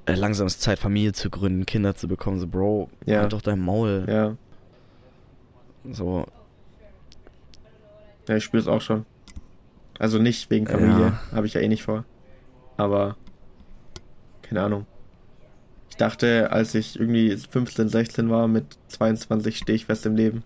Äh, 0.07 0.15
langsam 0.15 0.47
ist 0.47 0.61
Zeit, 0.61 0.79
Familie 0.79 1.13
zu 1.13 1.31
gründen, 1.31 1.67
Kinder 1.67 1.95
zu 1.97 2.07
bekommen. 2.09 2.39
So, 2.39 2.47
Bro, 2.47 2.91
Ja. 3.05 3.21
halt 3.23 3.33
doch 3.33 3.43
dein 3.43 3.59
Maul. 3.61 4.05
Ja, 4.09 4.37
So, 5.93 6.27
ja 8.29 8.37
ich 8.37 8.45
spüre 8.45 8.61
es 8.61 8.69
auch 8.69 8.81
schon. 8.81 9.05
Also 9.99 10.19
nicht 10.19 10.51
wegen 10.51 10.67
Familie, 10.67 11.07
Ja. 11.07 11.21
habe 11.33 11.47
ich 11.47 11.55
ja 11.55 11.61
eh 11.61 11.69
nicht 11.69 11.83
vor. 11.83 12.05
Aber, 12.83 13.17
keine 14.43 14.63
Ahnung. 14.63 14.87
Ich 15.89 15.97
dachte, 15.97 16.51
als 16.51 16.75
ich 16.75 16.99
irgendwie 16.99 17.37
15, 17.37 17.89
16 17.89 18.29
war, 18.29 18.49
mit 18.49 18.65
22 18.89 19.57
stehe 19.59 19.77
ich 19.77 19.85
fest 19.87 20.05
im 20.07 20.17
Leben. 20.17 20.43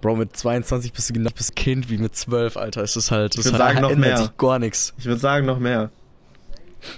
Bro, 0.00 0.14
mit 0.16 0.36
22 0.36 0.92
bist 0.92 1.10
du 1.10 1.14
genau 1.14 1.30
bis 1.34 1.54
Kind 1.56 1.90
wie 1.90 1.98
mit 1.98 2.14
12, 2.14 2.56
Alter. 2.56 2.82
Es 2.82 2.94
ist 2.94 3.10
halt, 3.10 3.36
es 3.36 3.50
hat- 3.52 3.58
sagen, 3.58 3.80
noch 3.80 3.90
ändert 3.90 3.98
mehr. 4.10 4.16
sich 4.18 4.36
gar 4.36 4.58
nichts. 4.60 4.94
Ich 4.98 5.06
würde 5.06 5.18
sagen, 5.20 5.44
noch 5.46 5.58
mehr. 5.58 5.90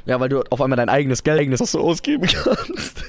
Ja, 0.04 0.20
weil 0.20 0.28
du 0.28 0.42
auf 0.50 0.60
einmal 0.60 0.76
dein 0.76 0.90
eigenes 0.90 1.24
Geld, 1.24 1.40
eigenes, 1.40 1.60
was 1.60 1.72
du 1.72 1.80
ausgeben 1.80 2.26
kannst. 2.26 3.04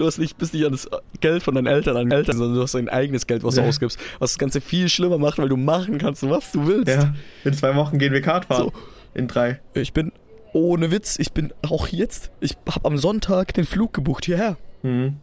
Du 0.00 0.06
hast 0.06 0.16
nicht, 0.16 0.38
bist 0.38 0.54
nicht 0.54 0.64
an 0.64 0.72
das 0.72 0.88
Geld 1.20 1.42
von 1.42 1.54
deinen 1.54 1.66
Eltern 1.66 1.94
an 1.94 2.10
Eltern, 2.10 2.38
sondern 2.38 2.56
du 2.56 2.62
hast 2.62 2.74
dein 2.74 2.88
eigenes 2.88 3.26
Geld, 3.26 3.44
was 3.44 3.56
Ja. 3.56 3.62
du 3.64 3.68
ausgibst. 3.68 3.98
Was 4.18 4.32
das 4.32 4.38
Ganze 4.38 4.62
viel 4.62 4.88
schlimmer 4.88 5.18
macht, 5.18 5.36
weil 5.36 5.50
du 5.50 5.58
machen 5.58 5.98
kannst, 5.98 6.26
was 6.26 6.52
du 6.52 6.66
willst. 6.66 6.88
Ja, 6.88 7.12
in 7.44 7.52
zwei 7.52 7.76
Wochen 7.76 7.98
gehen 7.98 8.10
wir 8.14 8.22
Kart 8.22 8.46
fahren. 8.46 8.62
So. 8.62 8.72
In 9.12 9.28
drei. 9.28 9.60
Ich 9.74 9.92
bin, 9.92 10.10
ohne 10.54 10.90
Witz, 10.90 11.18
ich 11.18 11.32
bin 11.32 11.52
auch 11.60 11.86
jetzt, 11.88 12.30
ich 12.40 12.56
hab 12.66 12.86
am 12.86 12.96
Sonntag 12.96 13.52
den 13.52 13.66
Flug 13.66 13.92
gebucht 13.92 14.24
hierher. 14.24 14.56
Mhm. 14.82 15.16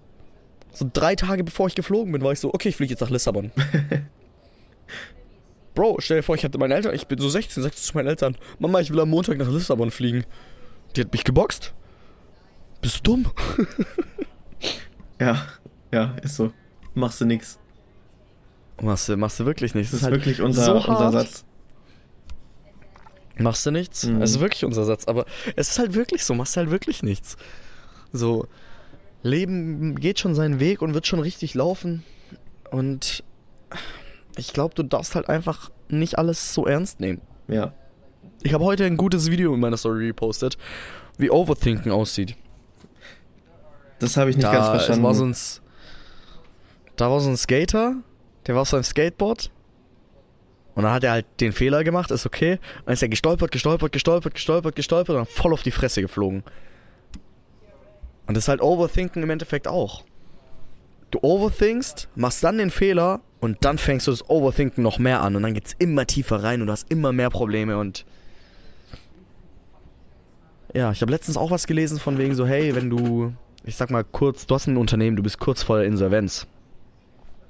So 0.72 0.88
drei 0.94 1.16
Tage 1.16 1.44
bevor 1.44 1.66
ich 1.66 1.74
geflogen 1.74 2.12
bin, 2.12 2.22
war 2.22 2.34
ich 2.34 2.40
so, 2.40 2.54
okay, 2.54 2.70
ich 2.70 2.76
fliege 2.76 2.92
jetzt 2.92 3.02
nach 3.02 3.10
Lissabon. 3.10 3.50
Bro, 5.74 5.98
stell 6.02 6.18
dir 6.18 6.24
vor, 6.24 6.36
ich 6.36 6.44
hatte 6.44 6.60
meine 6.60 6.76
Eltern, 6.76 6.94
ich 6.94 7.08
bin 7.08 7.18
so 7.18 7.30
16, 7.30 7.64
sagst 7.64 7.80
du 7.80 7.84
zu 7.84 7.98
meinen 7.98 8.10
Eltern, 8.10 8.38
Mama, 8.60 8.80
ich 8.80 8.92
will 8.92 9.00
am 9.00 9.10
Montag 9.10 9.40
nach 9.40 9.50
Lissabon 9.50 9.90
fliegen. 9.90 10.24
Die 10.96 11.02
hat 11.02 11.12
mich 11.14 11.24
geboxt. 11.24 11.74
Bist 12.82 12.98
du 12.98 13.02
dumm? 13.16 13.32
Ja, 15.20 15.46
ja, 15.92 16.16
ist 16.22 16.36
so. 16.36 16.52
Machst 16.94 17.22
du 17.22 17.26
nix. 17.26 17.60
Machst 18.82 19.10
du, 19.10 19.18
machst 19.18 19.40
du 19.40 19.46
wirklich 19.46 19.74
nichts. 19.74 19.92
Das 19.92 20.04
ist 20.04 20.12
wirklich 20.12 20.42
unser, 20.42 20.66
so 20.66 20.90
unser. 20.90 21.12
Satz. 21.12 21.46
Machst 23.40 23.66
du 23.66 23.72
nichts? 23.72 24.06
Mhm. 24.06 24.22
Es 24.22 24.32
ist 24.32 24.40
wirklich 24.40 24.66
unser 24.66 24.86
Satz, 24.86 25.06
aber 25.06 25.26
es 25.56 25.70
ist 25.70 25.80
halt 25.80 25.94
wirklich 25.94 26.24
so, 26.24 26.34
machst 26.34 26.56
du 26.56 26.60
halt 26.60 26.72
wirklich 26.72 27.04
nichts. 27.04 27.38
So, 28.12 28.48
Leben 29.22 29.96
geht 29.96 30.20
schon 30.20 30.36
seinen 30.36 30.60
Weg 30.60 30.82
und 30.82 30.94
wird 30.94 31.08
schon 31.08 31.20
richtig 31.20 31.54
laufen. 31.54 32.04
Und 32.72 33.24
ich 34.38 34.54
glaube, 34.54 34.76
du 34.76 34.84
darfst 34.84 35.16
halt 35.16 35.30
einfach 35.30 35.72
nicht 35.90 36.18
alles 36.18 36.54
so 36.54 36.66
ernst 36.66 37.00
nehmen. 37.00 37.22
Ja. 37.48 37.74
Ich 38.44 38.54
habe 38.54 38.64
heute 38.64 38.86
ein 38.86 38.98
gutes 38.98 39.32
Video 39.32 39.54
in 39.54 39.60
meiner 39.60 39.78
Story 39.78 40.08
gepostet, 40.08 40.58
wie 41.18 41.30
Overthinken 41.30 41.92
aussieht. 41.92 42.36
Das 44.00 44.18
habe 44.18 44.30
ich 44.30 44.38
nicht 44.38 44.52
ganz 44.52 44.68
verstanden. 44.68 45.04
War 45.04 45.14
so 45.14 45.26
ein, 45.26 45.36
da 46.96 47.10
war 47.10 47.20
so 47.20 47.30
ein 47.30 47.38
Skater, 47.38 47.96
der 48.46 48.56
war 48.56 48.62
auf 48.62 48.70
seinem 48.70 48.84
Skateboard. 48.84 49.52
Und 50.76 50.84
dann 50.84 50.94
hat 50.94 51.04
er 51.04 51.12
halt 51.12 51.26
den 51.40 51.54
Fehler 51.54 51.84
gemacht, 51.84 52.12
ist 52.12 52.28
okay. 52.28 52.60
Dann 52.86 52.94
ist 52.94 53.02
er 53.02 53.10
gestolpert, 53.10 53.52
gestolpert, 53.52 53.92
gestolpert, 53.92 54.36
gestolpert, 54.36 54.76
gestolpert 54.76 55.10
und 55.10 55.16
dann 55.16 55.26
voll 55.26 55.54
auf 55.54 55.64
die 55.64 55.72
Fresse 55.72 56.02
geflogen. 56.02 56.44
Und 58.28 58.38
das 58.38 58.44
ist 58.44 58.48
halt 58.48 58.62
Overthinken 58.62 59.24
im 59.24 59.30
Endeffekt 59.30 59.68
auch. 59.68 60.04
Du 61.10 61.20
overthinkst, 61.22 62.10
machst 62.16 62.44
dann 62.44 62.58
den 62.58 62.70
Fehler 62.70 63.22
und 63.40 63.64
dann 63.64 63.78
fängst 63.78 64.08
du 64.08 64.12
das 64.12 64.30
Overthinken 64.30 64.84
noch 64.84 65.00
mehr 65.00 65.22
an 65.22 65.36
und 65.36 65.44
dann 65.44 65.54
geht's 65.54 65.74
immer 65.80 66.06
tiefer 66.06 66.44
rein 66.44 66.62
und 66.62 66.68
du 66.68 66.74
hast 66.74 66.92
immer 66.92 67.14
mehr 67.14 67.30
Probleme 67.30 67.78
und 67.78 68.06
ja, 70.74 70.92
ich 70.92 71.02
habe 71.02 71.12
letztens 71.12 71.38
auch 71.38 71.50
was 71.50 71.66
gelesen 71.66 71.98
von 71.98 72.18
wegen 72.18 72.36
so, 72.36 72.46
hey, 72.46 72.76
wenn 72.76 72.90
du 72.90 73.34
ich 73.68 73.76
sag 73.76 73.92
mal 73.92 74.06
kurz, 74.06 74.48
du 74.48 74.56
hast 74.56 74.68
ein 74.68 74.78
Unternehmen, 74.78 75.18
du 75.18 75.24
bist 75.24 75.40
kurz 75.40 75.62
vor 75.62 75.78
der 75.78 75.86
Insolvenz. 75.86 76.48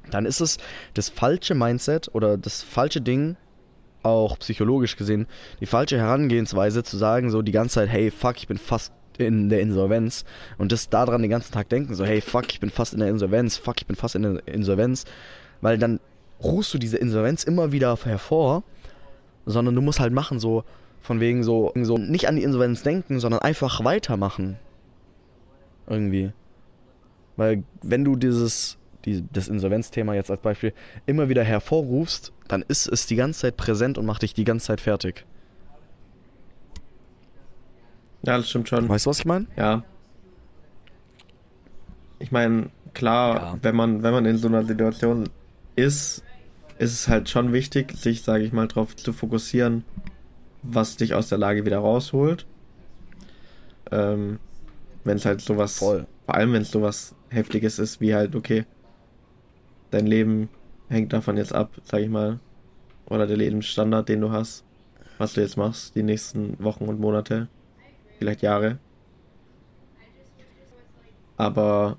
Dann 0.10 0.26
ist 0.26 0.42
es 0.42 0.58
das 0.96 1.10
falsche 1.10 1.54
Mindset 1.54 2.14
oder 2.14 2.38
das 2.38 2.64
falsche 2.64 3.02
Ding, 3.02 3.36
auch 4.02 4.40
psychologisch 4.40 4.96
gesehen, 4.96 5.28
die 5.60 5.66
falsche 5.68 5.98
Herangehensweise 5.98 6.84
zu 6.84 6.98
sagen, 6.98 7.30
so 7.30 7.42
die 7.44 7.52
ganze 7.52 7.76
Zeit, 7.76 7.90
hey, 7.90 8.10
fuck, 8.10 8.38
ich 8.38 8.48
bin 8.48 8.58
fast 8.58 8.94
in 9.20 9.50
der 9.50 9.62
Insolvenz 9.62 10.26
und 10.58 10.72
das 10.72 10.90
daran 10.90 11.22
den 11.22 11.32
ganzen 11.32 11.54
Tag 11.54 11.70
denken, 11.70 11.94
so, 11.94 12.04
hey, 12.04 12.22
fuck, 12.22 12.52
ich 12.52 12.60
bin 12.60 12.70
fast 12.70 12.94
in 12.94 13.00
der 13.00 13.10
Insolvenz, 13.10 13.58
fuck, 13.58 13.76
ich 13.80 13.88
bin 13.88 13.96
fast 13.96 14.16
in 14.16 14.24
der 14.24 14.48
Insolvenz, 14.48 15.06
weil 15.62 15.78
dann 15.78 16.00
rufst 16.42 16.74
du 16.74 16.80
diese 16.80 16.98
Insolvenz 16.98 17.44
immer 17.44 17.72
wieder 17.72 17.98
hervor, 18.04 18.64
sondern 19.46 19.76
du 19.76 19.82
musst 19.82 20.00
halt 20.00 20.14
machen, 20.14 20.40
so, 20.40 20.64
von 21.00 21.20
wegen 21.20 21.44
so, 21.44 21.74
so 21.76 21.98
nicht 21.98 22.28
an 22.28 22.38
die 22.38 22.44
Insolvenz 22.44 22.82
denken, 22.82 23.20
sondern 23.20 23.42
einfach 23.42 23.84
weitermachen. 23.84 24.58
Irgendwie. 25.88 26.32
Weil 27.36 27.64
wenn 27.82 28.04
du 28.04 28.16
dieses, 28.16 28.78
die, 29.06 29.24
das 29.32 29.48
Insolvenzthema 29.48 30.14
jetzt 30.16 30.32
als 30.32 30.42
Beispiel 30.42 30.74
immer 31.06 31.30
wieder 31.30 31.44
hervorrufst, 31.44 32.34
dann 32.48 32.64
ist 32.68 32.88
es 32.88 33.06
die 33.08 33.16
ganze 33.16 33.42
Zeit 33.42 33.58
präsent 33.58 33.98
und 33.98 34.06
macht 34.06 34.22
dich 34.22 34.34
die 34.34 34.44
ganze 34.44 34.68
Zeit 34.68 34.82
fertig. 34.82 35.26
Ja, 38.24 38.38
das 38.38 38.50
stimmt 38.50 38.68
schon. 38.70 38.90
Weißt 38.90 39.06
du, 39.06 39.10
was 39.10 39.20
ich 39.20 39.26
meine? 39.26 39.46
Ja. 39.56 39.84
Ich 42.20 42.32
meine, 42.32 42.70
klar, 42.94 43.36
Ja. 43.36 43.60
wenn 43.62 43.76
man, 43.76 44.04
wenn 44.04 44.12
man 44.12 44.26
in 44.26 44.38
so 44.38 44.48
einer 44.48 44.64
Situation 44.66 45.30
ist, 45.76 46.24
ist 46.80 46.94
es 46.94 47.08
halt 47.08 47.30
schon 47.30 47.54
wichtig, 47.54 47.96
sich, 47.96 48.24
sage 48.24 48.44
ich 48.44 48.52
mal, 48.52 48.68
darauf 48.68 48.96
zu 48.96 49.14
fokussieren, 49.14 49.84
was 50.64 50.98
dich 50.98 51.14
aus 51.14 51.30
der 51.30 51.38
Lage 51.38 51.66
wieder 51.66 51.78
rausholt. 51.80 52.46
Ähm, 53.92 54.40
wenn 55.08 55.18
es 55.18 55.26
halt 55.26 55.42
sowas, 55.42 55.78
Voll. 55.78 56.06
vor 56.26 56.36
allem 56.36 56.54
wenn 56.54 56.62
es 56.62 56.72
sowas 56.72 57.16
Heftiges 57.30 57.80
ist, 57.80 58.02
wie 58.02 58.14
halt, 58.14 58.36
okay, 58.36 58.66
dein 59.90 60.06
Leben 60.06 60.50
hängt 60.90 61.14
davon 61.14 61.38
jetzt 61.38 61.54
ab, 61.54 61.72
sag 61.84 62.02
ich 62.02 62.10
mal, 62.10 62.40
oder 63.06 63.26
der 63.26 63.38
Lebensstandard, 63.38 64.10
den 64.10 64.22
du 64.22 64.32
hast, 64.32 64.66
was 65.18 65.34
du 65.34 65.42
jetzt 65.42 65.58
machst, 65.58 65.96
die 65.96 66.04
nächsten 66.04 66.62
Wochen 66.62 66.86
und 66.86 67.00
Monate, 67.00 67.48
vielleicht 68.20 68.42
Jahre. 68.42 68.80
Aber 71.38 71.98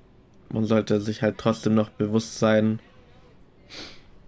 man 0.51 0.65
sollte 0.65 1.01
sich 1.01 1.21
halt 1.21 1.37
trotzdem 1.37 1.73
noch 1.73 1.89
bewusst 1.89 2.39
sein, 2.39 2.79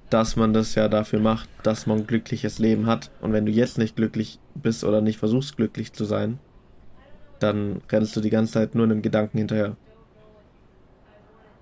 dass 0.10 0.36
man 0.36 0.54
das 0.54 0.76
ja 0.76 0.88
dafür 0.88 1.20
macht, 1.20 1.50
dass 1.64 1.86
man 1.86 2.00
ein 2.00 2.08
glückliches 2.08 2.60
Leben 2.60 2.86
hat. 2.86 3.12
Und 3.22 3.32
wenn 3.32 3.46
du 3.46 3.52
jetzt 3.52 3.78
nicht 3.78 3.96
glücklich 3.96 4.40
bist 4.56 4.84
oder 4.84 5.02
nicht 5.02 5.20
versuchst, 5.20 5.56
glücklich 5.56 5.94
zu 5.94 6.04
sein, 6.06 6.40
dann 7.42 7.82
rennst 7.90 8.16
du 8.16 8.22
die 8.22 8.30
ganze 8.30 8.54
Zeit 8.54 8.76
nur 8.76 8.86
einem 8.86 9.02
Gedanken 9.02 9.38
hinterher. 9.38 9.76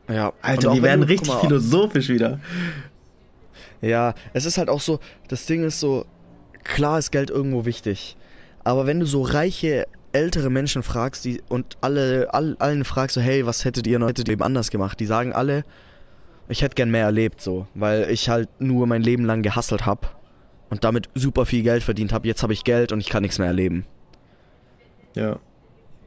Ja. 0.07 0.33
Alter, 0.41 0.73
wenn 0.73 0.83
werden 0.83 1.03
richtig 1.03 1.29
mal, 1.29 1.39
philosophisch 1.39 2.09
wieder. 2.09 2.39
Ja, 3.81 4.13
es 4.33 4.45
ist 4.45 4.57
halt 4.57 4.69
auch 4.69 4.81
so, 4.81 4.99
das 5.27 5.45
Ding 5.45 5.63
ist 5.63 5.79
so, 5.79 6.05
klar 6.63 6.99
ist 6.99 7.11
Geld 7.11 7.29
irgendwo 7.29 7.65
wichtig. 7.65 8.17
Aber 8.63 8.87
wenn 8.87 8.99
du 8.99 9.05
so 9.05 9.21
reiche, 9.21 9.87
ältere 10.11 10.49
Menschen 10.49 10.83
fragst, 10.83 11.23
die 11.25 11.41
und 11.47 11.77
alle, 11.81 12.33
all, 12.33 12.55
allen 12.59 12.83
fragst 12.83 13.13
so, 13.13 13.21
hey, 13.21 13.45
was 13.45 13.63
hättet 13.63 13.87
ihr 13.87 13.99
noch, 13.99 14.09
hättet 14.09 14.27
ihr 14.27 14.33
eben 14.33 14.43
anders 14.43 14.71
gemacht? 14.71 14.99
Die 14.99 15.05
sagen 15.05 15.33
alle, 15.33 15.63
ich 16.49 16.63
hätte 16.63 16.75
gern 16.75 16.89
mehr 16.89 17.05
erlebt, 17.05 17.41
so, 17.41 17.67
weil 17.75 18.09
ich 18.09 18.29
halt 18.29 18.49
nur 18.59 18.87
mein 18.87 19.03
Leben 19.03 19.23
lang 19.25 19.43
gehasselt 19.43 19.85
hab 19.85 20.19
und 20.69 20.83
damit 20.83 21.09
super 21.13 21.45
viel 21.45 21.63
Geld 21.63 21.83
verdient 21.83 22.11
hab. 22.11 22.25
Jetzt 22.25 22.41
habe 22.43 22.53
ich 22.53 22.63
Geld 22.63 22.91
und 22.91 22.99
ich 22.99 23.09
kann 23.09 23.21
nichts 23.21 23.37
mehr 23.37 23.47
erleben. 23.47 23.85
Ja. 25.13 25.39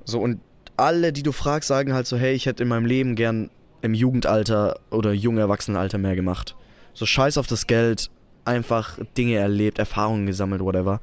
So, 0.05 0.20
und 0.20 0.40
alle, 0.76 1.12
die 1.12 1.22
du 1.22 1.32
fragst, 1.32 1.68
sagen 1.68 1.92
halt 1.92 2.07
so, 2.07 2.16
hey, 2.16 2.34
ich 2.34 2.46
hätte 2.46 2.62
in 2.62 2.68
meinem 2.68 2.86
Leben 2.86 3.14
gern 3.14 3.50
im 3.82 3.94
Jugendalter 3.94 4.78
oder 4.90 5.12
jungen 5.12 5.38
Erwachsenenalter 5.38 5.98
mehr 5.98 6.16
gemacht. 6.16 6.57
So 6.94 7.07
scheiß 7.07 7.38
auf 7.38 7.46
das 7.46 7.66
Geld, 7.66 8.11
einfach 8.44 8.98
Dinge 9.16 9.36
erlebt, 9.36 9.78
Erfahrungen 9.78 10.26
gesammelt, 10.26 10.62
whatever. 10.62 11.00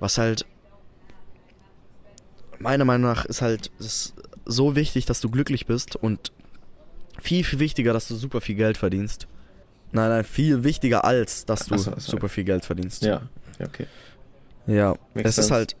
Was 0.00 0.18
halt 0.18 0.46
meiner 2.58 2.84
Meinung 2.84 3.10
nach 3.10 3.24
ist 3.24 3.42
halt 3.42 3.70
ist 3.78 4.14
so 4.44 4.74
wichtig, 4.74 5.06
dass 5.06 5.20
du 5.20 5.30
glücklich 5.30 5.66
bist 5.66 5.96
und 5.96 6.32
viel, 7.20 7.44
viel 7.44 7.58
wichtiger, 7.58 7.92
dass 7.92 8.08
du 8.08 8.14
super 8.14 8.40
viel 8.40 8.54
Geld 8.54 8.78
verdienst. 8.78 9.26
Nein, 9.92 10.10
nein, 10.10 10.24
viel 10.24 10.64
wichtiger 10.64 11.04
als, 11.04 11.44
dass 11.44 11.66
du 11.66 11.78
so, 11.78 11.92
super 11.98 12.28
viel 12.28 12.44
Geld 12.44 12.64
verdienst. 12.64 13.02
Ja. 13.02 13.22
Ja, 13.58 13.66
okay. 13.66 13.86
Ja, 14.66 14.94
Makes 15.14 15.30
es 15.30 15.38
ist 15.38 15.46
sense. 15.46 15.54
halt. 15.54 15.76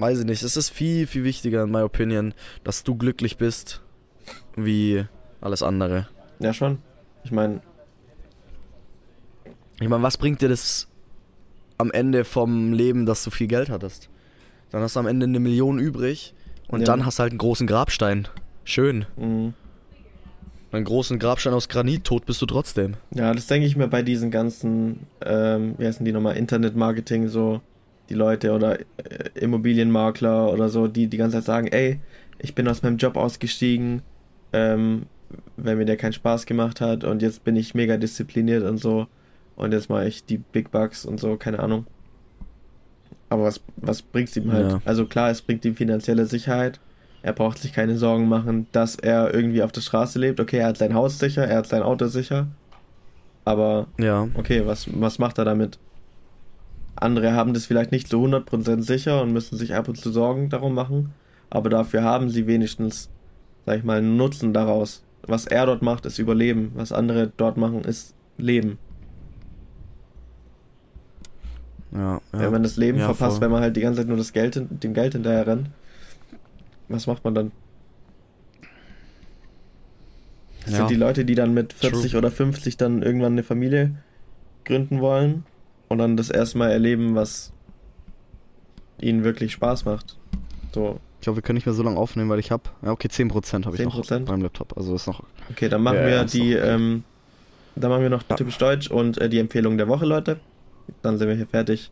Weiß 0.00 0.18
ich 0.20 0.24
nicht, 0.26 0.42
es 0.42 0.56
ist 0.56 0.70
viel, 0.70 1.06
viel 1.06 1.24
wichtiger, 1.24 1.62
in 1.64 1.70
my 1.70 1.82
opinion, 1.82 2.34
dass 2.64 2.82
du 2.84 2.96
glücklich 2.96 3.36
bist, 3.36 3.80
wie 4.56 5.04
alles 5.40 5.62
andere. 5.62 6.08
Ja, 6.40 6.52
schon. 6.54 6.78
Ich 7.22 7.30
meine, 7.32 7.60
Ich 9.80 9.88
meine, 9.88 10.02
was 10.02 10.16
bringt 10.18 10.42
dir 10.42 10.48
das 10.48 10.88
am 11.78 11.90
Ende 11.90 12.24
vom 12.24 12.72
Leben, 12.72 13.06
dass 13.06 13.24
du 13.24 13.30
viel 13.30 13.46
Geld 13.46 13.70
hattest? 13.70 14.08
Dann 14.70 14.82
hast 14.82 14.96
du 14.96 15.00
am 15.00 15.06
Ende 15.06 15.24
eine 15.24 15.40
Million 15.40 15.78
übrig 15.78 16.34
und 16.68 16.80
Ja. 16.80 16.86
dann 16.86 17.04
hast 17.06 17.18
du 17.18 17.22
halt 17.22 17.32
einen 17.32 17.38
großen 17.38 17.66
Grabstein. 17.66 18.28
Schön. 18.64 19.06
mh, 19.16 19.52
Einen 20.72 20.84
großen 20.84 21.18
Grabstein 21.18 21.52
aus 21.52 21.68
Granit, 21.68 22.04
tot 22.04 22.26
bist 22.26 22.40
du 22.42 22.46
trotzdem. 22.46 22.94
ja, 23.12 23.34
das 23.34 23.46
denke 23.48 23.66
ich 23.66 23.74
mir 23.76 23.88
bei 23.88 24.02
diesen 24.02 24.30
ganzen, 24.30 25.06
ähm, 25.24 25.74
wie 25.78 25.86
heißen 25.86 26.04
die 26.04 26.12
nochmal, 26.12 26.36
Internetmarketing, 26.36 27.26
so 27.28 27.60
die 28.10 28.14
Leute 28.14 28.52
oder 28.52 28.80
äh, 28.80 28.84
Immobilienmakler 29.34 30.52
oder 30.52 30.68
so, 30.68 30.88
die 30.88 31.06
die 31.06 31.16
ganze 31.16 31.38
Zeit 31.38 31.44
sagen, 31.44 31.66
ey, 31.68 32.00
ich 32.38 32.54
bin 32.54 32.68
aus 32.68 32.82
meinem 32.82 32.96
Job 32.98 33.16
ausgestiegen, 33.16 34.02
ähm, 34.52 35.06
weil 35.56 35.76
mir 35.76 35.84
der 35.84 35.96
keinen 35.96 36.12
Spaß 36.12 36.46
gemacht 36.46 36.80
hat 36.80 37.04
und 37.04 37.22
jetzt 37.22 37.44
bin 37.44 37.56
ich 37.56 37.74
mega 37.74 37.96
diszipliniert 37.96 38.64
und 38.64 38.78
so 38.78 39.06
und 39.56 39.72
jetzt 39.72 39.88
mache 39.88 40.08
ich 40.08 40.24
die 40.24 40.38
Big 40.38 40.70
Bucks 40.70 41.04
und 41.04 41.20
so, 41.20 41.36
keine 41.36 41.60
Ahnung. 41.60 41.86
Aber 43.28 43.44
was, 43.44 43.60
was 43.76 44.02
bringt's 44.02 44.36
ihm 44.36 44.50
halt? 44.52 44.72
Ja. 44.72 44.80
Also 44.84 45.06
klar, 45.06 45.30
es 45.30 45.40
bringt 45.40 45.64
ihm 45.64 45.76
finanzielle 45.76 46.26
Sicherheit. 46.26 46.80
Er 47.22 47.32
braucht 47.32 47.58
sich 47.58 47.72
keine 47.72 47.96
Sorgen 47.96 48.28
machen, 48.28 48.66
dass 48.72 48.96
er 48.96 49.32
irgendwie 49.32 49.62
auf 49.62 49.70
der 49.70 49.82
Straße 49.82 50.18
lebt. 50.18 50.40
Okay, 50.40 50.58
er 50.58 50.68
hat 50.68 50.78
sein 50.78 50.94
Haus 50.94 51.18
sicher, 51.18 51.46
er 51.46 51.58
hat 51.58 51.66
sein 51.66 51.82
Auto 51.82 52.06
sicher. 52.08 52.48
Aber 53.44 53.86
Ja. 53.98 54.26
okay, 54.34 54.66
was, 54.66 54.88
was 54.98 55.18
macht 55.18 55.38
er 55.38 55.44
damit? 55.44 55.78
Andere 57.00 57.32
haben 57.32 57.54
das 57.54 57.64
vielleicht 57.64 57.92
nicht 57.92 58.08
zu 58.08 58.18
100% 58.22 58.82
sicher 58.82 59.22
und 59.22 59.32
müssen 59.32 59.56
sich 59.56 59.74
ab 59.74 59.88
und 59.88 59.96
zu 59.96 60.10
Sorgen 60.12 60.50
darum 60.50 60.74
machen. 60.74 61.12
Aber 61.48 61.70
dafür 61.70 62.02
haben 62.04 62.28
sie 62.28 62.46
wenigstens, 62.46 63.08
sag 63.64 63.78
ich 63.78 63.84
mal, 63.84 63.98
einen 63.98 64.18
Nutzen 64.18 64.52
daraus. 64.52 65.02
Was 65.22 65.46
er 65.46 65.64
dort 65.66 65.80
macht, 65.82 66.04
ist 66.04 66.18
Überleben. 66.18 66.72
Was 66.74 66.92
andere 66.92 67.32
dort 67.36 67.56
machen, 67.56 67.80
ist 67.84 68.14
Leben. 68.36 68.78
Ja, 71.92 72.14
ja. 72.14 72.20
Wenn 72.32 72.52
man 72.52 72.62
das 72.62 72.76
Leben 72.76 72.98
Ja, 72.98 73.06
verpasst, 73.06 73.38
voll. 73.38 73.46
wenn 73.46 73.50
man 73.50 73.62
halt 73.62 73.76
die 73.76 73.80
ganze 73.80 74.00
Zeit 74.00 74.08
nur 74.08 74.18
das 74.18 74.32
Geld, 74.32 74.60
dem 74.70 74.94
Geld 74.94 75.14
hinterher 75.14 75.46
rennt, 75.46 75.70
was 76.88 77.06
macht 77.06 77.24
man 77.24 77.34
dann? 77.34 77.52
Das 80.66 80.74
sind 80.76 80.90
die 80.90 80.96
Leute, 80.96 81.24
die 81.24 81.34
dann 81.34 81.54
mit 81.54 81.72
40 81.72 82.12
True. 82.12 82.18
oder 82.18 82.30
50 82.30 82.76
dann 82.76 83.02
irgendwann 83.02 83.32
eine 83.32 83.42
Familie 83.42 83.96
gründen 84.64 85.00
wollen 85.00 85.44
und 85.90 85.98
dann 85.98 86.16
das 86.16 86.30
erste 86.30 86.56
Mal 86.56 86.70
erleben, 86.70 87.14
was 87.14 87.52
ihnen 89.00 89.24
wirklich 89.24 89.52
Spaß 89.52 89.84
macht. 89.84 90.16
So, 90.72 91.00
Ich 91.18 91.24
glaube, 91.24 91.38
wir 91.38 91.42
können 91.42 91.56
nicht 91.56 91.66
mehr 91.66 91.74
so 91.74 91.82
lange 91.82 91.98
aufnehmen, 91.98 92.30
weil 92.30 92.38
ich 92.38 92.50
habe. 92.50 92.62
Ja, 92.82 92.92
okay, 92.92 93.08
10% 93.08 93.66
habe 93.66 93.76
ich 93.76 93.82
noch 93.82 94.00
10%? 94.02 94.20
beim 94.24 94.40
Laptop. 94.40 94.76
Also 94.76 94.94
ist 94.94 95.06
noch. 95.06 95.22
okay, 95.50 95.68
dann 95.68 95.82
machen 95.82 95.98
Ja, 95.98 96.06
wir 96.06 96.24
die, 96.24 96.56
okay. 96.56 96.68
ähm, 96.74 97.04
dann 97.76 97.90
machen 97.90 98.02
wir 98.02 98.10
noch 98.10 98.22
Ja. 98.28 98.36
typisch 98.36 98.56
Deutsch 98.58 98.90
und 98.90 99.18
äh, 99.18 99.28
die 99.28 99.38
Empfehlung 99.38 99.76
der 99.78 99.88
Woche, 99.88 100.06
Leute. 100.06 100.38
Dann 101.02 101.18
sind 101.18 101.28
wir 101.28 101.34
hier 101.34 101.46
fertig. 101.46 101.90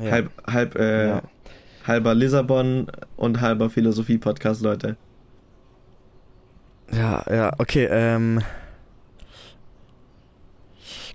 Ja. 0.00 0.10
Halb, 0.10 0.30
halb, 0.46 0.74
äh, 0.76 1.08
Ja. 1.08 1.22
halber 1.86 2.14
Lissabon 2.14 2.86
und 3.16 3.40
halber 3.40 3.70
Philosophie-Podcast, 3.70 4.62
Leute. 4.62 4.96
Ja, 6.92 7.24
ja, 7.30 7.52
okay, 7.58 7.88
ähm. 7.90 8.40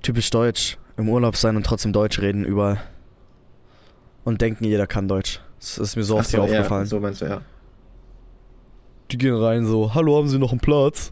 Typisch 0.01 0.29
deutsch. 0.29 0.77
Im 0.97 1.09
Urlaub 1.09 1.35
sein 1.35 1.55
und 1.55 1.65
trotzdem 1.65 1.93
Deutsch 1.93 2.19
reden 2.21 2.43
überall. 2.45 2.79
Und 4.23 4.41
denken, 4.41 4.63
jeder 4.65 4.87
kann 4.87 5.07
Deutsch. 5.07 5.41
Das 5.59 5.77
ist 5.77 5.95
mir 5.95 6.03
so 6.03 6.17
oft 6.17 6.29
hier 6.29 6.39
ja, 6.39 6.45
aufgefallen. 6.45 6.85
so 6.85 6.99
meinst 6.99 7.21
du, 7.21 7.25
ja. 7.25 7.41
Die 9.11 9.17
gehen 9.17 9.35
rein 9.35 9.65
so, 9.65 9.93
hallo, 9.93 10.17
haben 10.17 10.27
Sie 10.27 10.39
noch 10.39 10.51
einen 10.51 10.59
Platz? 10.61 11.11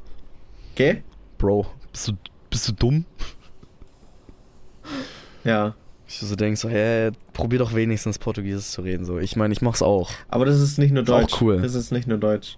Okay? 0.74 1.04
Bro, 1.38 1.66
bist 1.92 2.08
du, 2.08 2.14
bist 2.50 2.68
du 2.68 2.72
dumm? 2.74 3.06
Ja. 5.44 5.76
Ich 6.08 6.20
so 6.20 6.36
denk 6.36 6.58
so, 6.58 6.68
hä, 6.70 7.12
probier 7.34 7.60
doch 7.60 7.74
wenigstens 7.74 8.20
Portugiesisch 8.20 8.68
zu 8.68 8.82
reden. 8.82 9.06
So, 9.06 9.18
ich 9.18 9.36
meine, 9.36 9.54
ich 9.54 9.62
mach's 9.62 9.82
auch. 9.82 10.10
Aber 10.28 10.46
das 10.46 10.60
ist 10.60 10.78
nicht 10.78 10.92
nur 10.94 11.04
Ist 11.04 11.10
auch 11.10 11.22
Deutsch. 11.22 11.42
cool. 11.42 11.62
Das 11.62 11.74
ist 11.74 11.92
nicht 11.92 12.08
nur 12.08 12.18
Deutsch. 12.18 12.58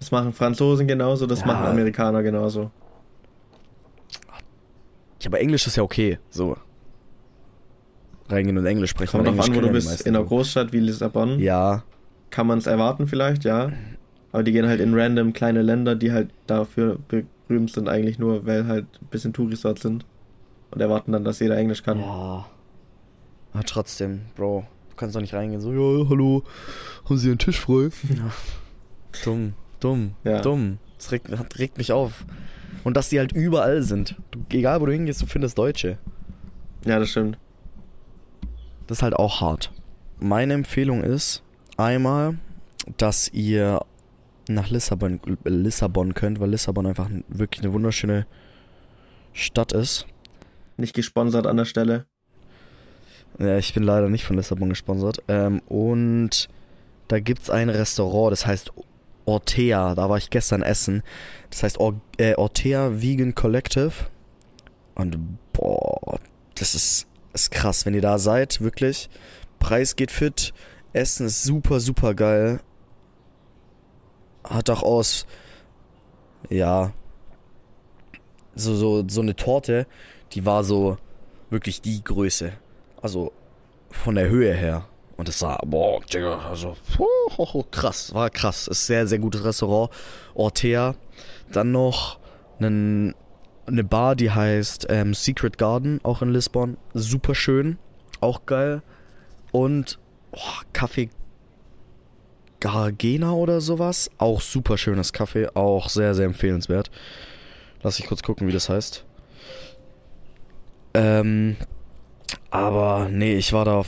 Das 0.00 0.10
machen 0.10 0.32
Franzosen 0.32 0.86
genauso, 0.86 1.26
das 1.26 1.40
Ja. 1.40 1.46
machen 1.46 1.66
Amerikaner 1.66 2.22
genauso. 2.22 2.70
Ja, 5.26 5.30
aber 5.30 5.40
Englisch 5.40 5.66
ist 5.66 5.74
ja 5.74 5.82
okay. 5.82 6.20
So. 6.30 6.56
Reingehen 8.28 8.56
und 8.58 8.64
Englisch 8.66 8.90
sprechen. 8.90 9.10
Kommt 9.10 9.26
drauf 9.26 9.48
an, 9.48 9.56
wo 9.56 9.60
du 9.60 9.72
bist. 9.72 10.02
In 10.02 10.14
einer. 10.14 10.24
Großstadt 10.24 10.72
wie 10.72 10.78
Lissabon 10.78 11.40
Ja, 11.40 11.82
kann 12.30 12.46
man 12.46 12.58
es 12.58 12.66
erwarten 12.68 13.08
vielleicht, 13.08 13.42
ja. 13.44 13.72
Aber 14.30 14.44
die 14.44 14.52
gehen 14.52 14.68
halt 14.68 14.80
in 14.80 14.94
random 14.94 15.32
kleine 15.32 15.62
Länder, 15.62 15.96
die 15.96 16.12
halt 16.12 16.30
dafür 16.46 16.98
berühmt 17.08 17.72
sind, 17.72 17.88
eigentlich 17.88 18.20
nur, 18.20 18.46
weil 18.46 18.68
halt 18.68 18.86
ein 19.02 19.06
bisschen 19.10 19.32
Touris 19.32 19.62
dort 19.62 19.80
sind. 19.80 20.06
Und 20.70 20.80
erwarten 20.80 21.10
dann, 21.10 21.24
dass 21.24 21.40
jeder 21.40 21.56
Englisch 21.56 21.82
kann. 21.82 21.98
Ja. 21.98 22.46
Aber 23.52 23.64
trotzdem, 23.64 24.20
Bro, 24.36 24.64
du 24.90 24.96
kannst 24.96 25.16
doch 25.16 25.20
nicht 25.20 25.34
reingehen, 25.34 25.60
so, 25.60 25.72
ja, 25.72 26.08
hallo, 26.08 26.44
haben 27.04 27.16
Sie 27.18 27.30
einen 27.30 27.38
Tisch 27.38 27.58
frei? 27.58 27.88
Ja. 28.10 28.30
Dumm, 29.24 29.54
dumm, 29.80 30.12
Ja. 30.22 30.40
dumm. 30.40 30.78
Das 30.98 31.10
regt, 31.10 31.32
das 31.32 31.40
regt 31.58 31.78
mich 31.78 31.90
auf. 31.90 32.24
Und 32.86 32.96
dass 32.96 33.08
die 33.08 33.18
halt 33.18 33.32
überall 33.32 33.82
sind. 33.82 34.14
Du, 34.30 34.38
egal, 34.50 34.80
wo 34.80 34.86
du 34.86 34.92
hingehst, 34.92 35.20
du 35.20 35.26
findest 35.26 35.58
Deutsche. 35.58 35.98
Ja, 36.84 37.00
das 37.00 37.10
stimmt. 37.10 37.36
Das 38.86 38.98
ist 38.98 39.02
halt 39.02 39.14
auch 39.14 39.40
hart. 39.40 39.72
Meine 40.20 40.54
Empfehlung 40.54 41.02
ist 41.02 41.42
einmal, 41.76 42.38
dass 42.96 43.28
ihr 43.32 43.80
nach 44.48 44.70
Lissabon, 44.70 45.18
Lissabon 45.42 46.14
könnt, 46.14 46.38
weil 46.38 46.50
Lissabon 46.50 46.86
einfach 46.86 47.10
wirklich 47.26 47.64
eine 47.64 47.72
wunderschöne 47.72 48.24
Stadt 49.32 49.72
ist. 49.72 50.06
Nicht 50.76 50.94
gesponsert 50.94 51.48
an 51.48 51.56
der 51.56 51.64
Stelle. 51.64 52.06
Ja, 53.40 53.58
ich 53.58 53.74
bin 53.74 53.82
leider 53.82 54.08
nicht 54.08 54.24
von 54.24 54.36
Lissabon 54.36 54.68
gesponsert. 54.68 55.24
Ähm, 55.26 55.60
und 55.66 56.48
da 57.08 57.18
gibt's 57.18 57.50
ein 57.50 57.68
Restaurant, 57.68 58.30
das 58.30 58.46
heißt 58.46 58.70
Ortea. 59.26 59.94
Da 59.94 60.08
war 60.08 60.16
ich 60.16 60.30
gestern 60.30 60.62
essen. 60.62 61.02
Das 61.50 61.62
heißt 61.62 61.78
Or 61.78 62.00
äh, 62.16 62.34
Ortea 62.34 63.00
Vegan 63.02 63.34
Collective. 63.34 63.92
Und 64.94 65.38
boah, 65.52 66.18
das 66.54 66.74
ist, 66.74 67.06
ist 67.34 67.50
krass. 67.50 67.84
Wenn 67.84 67.94
ihr 67.94 68.00
da 68.00 68.18
seid, 68.18 68.60
wirklich. 68.60 69.10
Preis 69.58 69.96
geht 69.96 70.10
fit. 70.10 70.54
Essen 70.92 71.26
ist 71.26 71.42
super, 71.42 71.80
super 71.80 72.14
geil. 72.14 72.60
Hat 74.44 74.70
auch 74.70 74.82
aus, 74.82 75.26
ja, 76.48 76.92
so, 78.54 78.74
so, 78.74 79.04
so 79.06 79.20
eine 79.20 79.36
Torte, 79.36 79.86
die 80.32 80.46
war 80.46 80.64
so 80.64 80.98
wirklich 81.50 81.82
die 81.82 82.02
Größe. 82.02 82.52
Also 83.02 83.32
von 83.90 84.14
der 84.14 84.28
Höhe 84.28 84.54
her. 84.54 84.86
Und 85.16 85.28
es 85.28 85.38
sah, 85.38 85.58
boah, 85.64 86.00
Digga, 86.02 86.40
also, 86.40 86.76
oh, 86.98 87.64
krass, 87.70 88.12
war 88.12 88.28
krass. 88.28 88.68
Ist 88.68 88.86
sehr, 88.86 89.06
sehr 89.06 89.18
gutes 89.18 89.44
Restaurant. 89.44 89.90
Ortea. 90.34 90.94
Dann 91.50 91.72
noch 91.72 92.18
einen, 92.58 93.14
eine 93.66 93.84
Bar, 93.84 94.14
die 94.14 94.30
heißt 94.30 94.86
ähm, 94.90 95.14
Secret 95.14 95.58
Garden, 95.58 96.00
auch 96.02 96.22
in 96.22 96.30
Lissabon. 96.30 96.76
Super 96.92 97.34
schön, 97.34 97.78
auch 98.20 98.44
geil. 98.46 98.82
Und 99.52 99.98
oh, 100.32 100.60
Kaffee 100.72 101.08
Gargena 102.60 103.32
oder 103.32 103.60
sowas. 103.60 104.10
Auch 104.18 104.40
super 104.40 104.76
schönes 104.76 105.12
Kaffee, 105.12 105.48
auch 105.54 105.88
sehr, 105.88 106.14
sehr 106.14 106.26
empfehlenswert. 106.26 106.90
Lass 107.82 107.98
ich 107.98 108.06
kurz 108.06 108.22
gucken, 108.22 108.48
wie 108.48 108.52
das 108.52 108.68
heißt. 108.68 109.04
Ähm, 110.94 111.56
aber 112.50 113.08
nee, 113.10 113.34
ich 113.34 113.52
war 113.52 113.64
da 113.64 113.82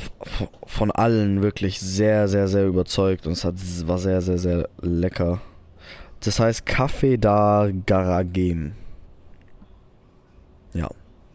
von 0.67 0.91
allen 0.91 1.43
wirklich 1.43 1.81
sehr, 1.81 2.29
sehr, 2.29 2.49
sehr 2.49 2.67
überzeugt 2.67 3.27
und 3.27 3.33
es 3.33 3.45
hat, 3.45 3.55
war 3.87 3.99
sehr, 3.99 4.21
sehr, 4.21 4.39
sehr 4.39 4.69
lecker. 4.81 5.41
Das 6.21 6.41
heißt 6.41 6.67
Kaffee 6.67 7.17
da 7.17 7.69
Garagem. 7.87 8.73
Ja. 10.75 10.89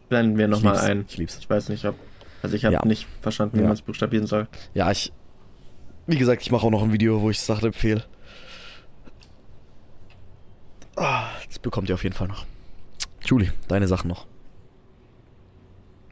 Blenden 0.10 0.38
wir 0.38 0.48
nochmal 0.48 0.78
ein. 0.78 1.06
Ich 1.08 1.18
lieb's. 1.18 1.38
Ich 1.40 1.50
weiß 1.50 1.70
nicht, 1.70 1.86
ob. 1.86 1.96
Also 2.42 2.56
ich 2.56 2.66
habe 2.66 2.74
Ja. 2.74 2.86
nicht 2.86 3.08
verstanden, 3.22 3.58
wie 3.58 3.62
Ja. 3.62 3.68
man 3.68 3.74
es 3.74 3.82
buchstabieren 3.82 4.28
soll. 4.28 4.48
Ja, 4.74 4.92
ich. 4.92 5.12
Wie 6.06 6.18
gesagt, 6.18 6.42
ich 6.42 6.52
mache 6.52 6.66
auch 6.68 6.72
noch 6.72 6.84
ein 6.84 6.92
Video, 6.92 7.22
wo 7.22 7.30
ich 7.30 7.38
es 7.38 7.46
Sache 7.46 7.68
empfehle. 7.68 8.04
Ah, 10.96 11.30
das 11.48 11.60
bekommt 11.60 11.90
ihr 11.90 11.96
auf 11.96 12.04
jeden 12.04 12.16
Fall 12.16 12.28
noch. 12.28 12.46
Julie, 13.26 13.52
deine 13.68 13.88
Sachen 13.88 14.10
noch. 14.10 14.28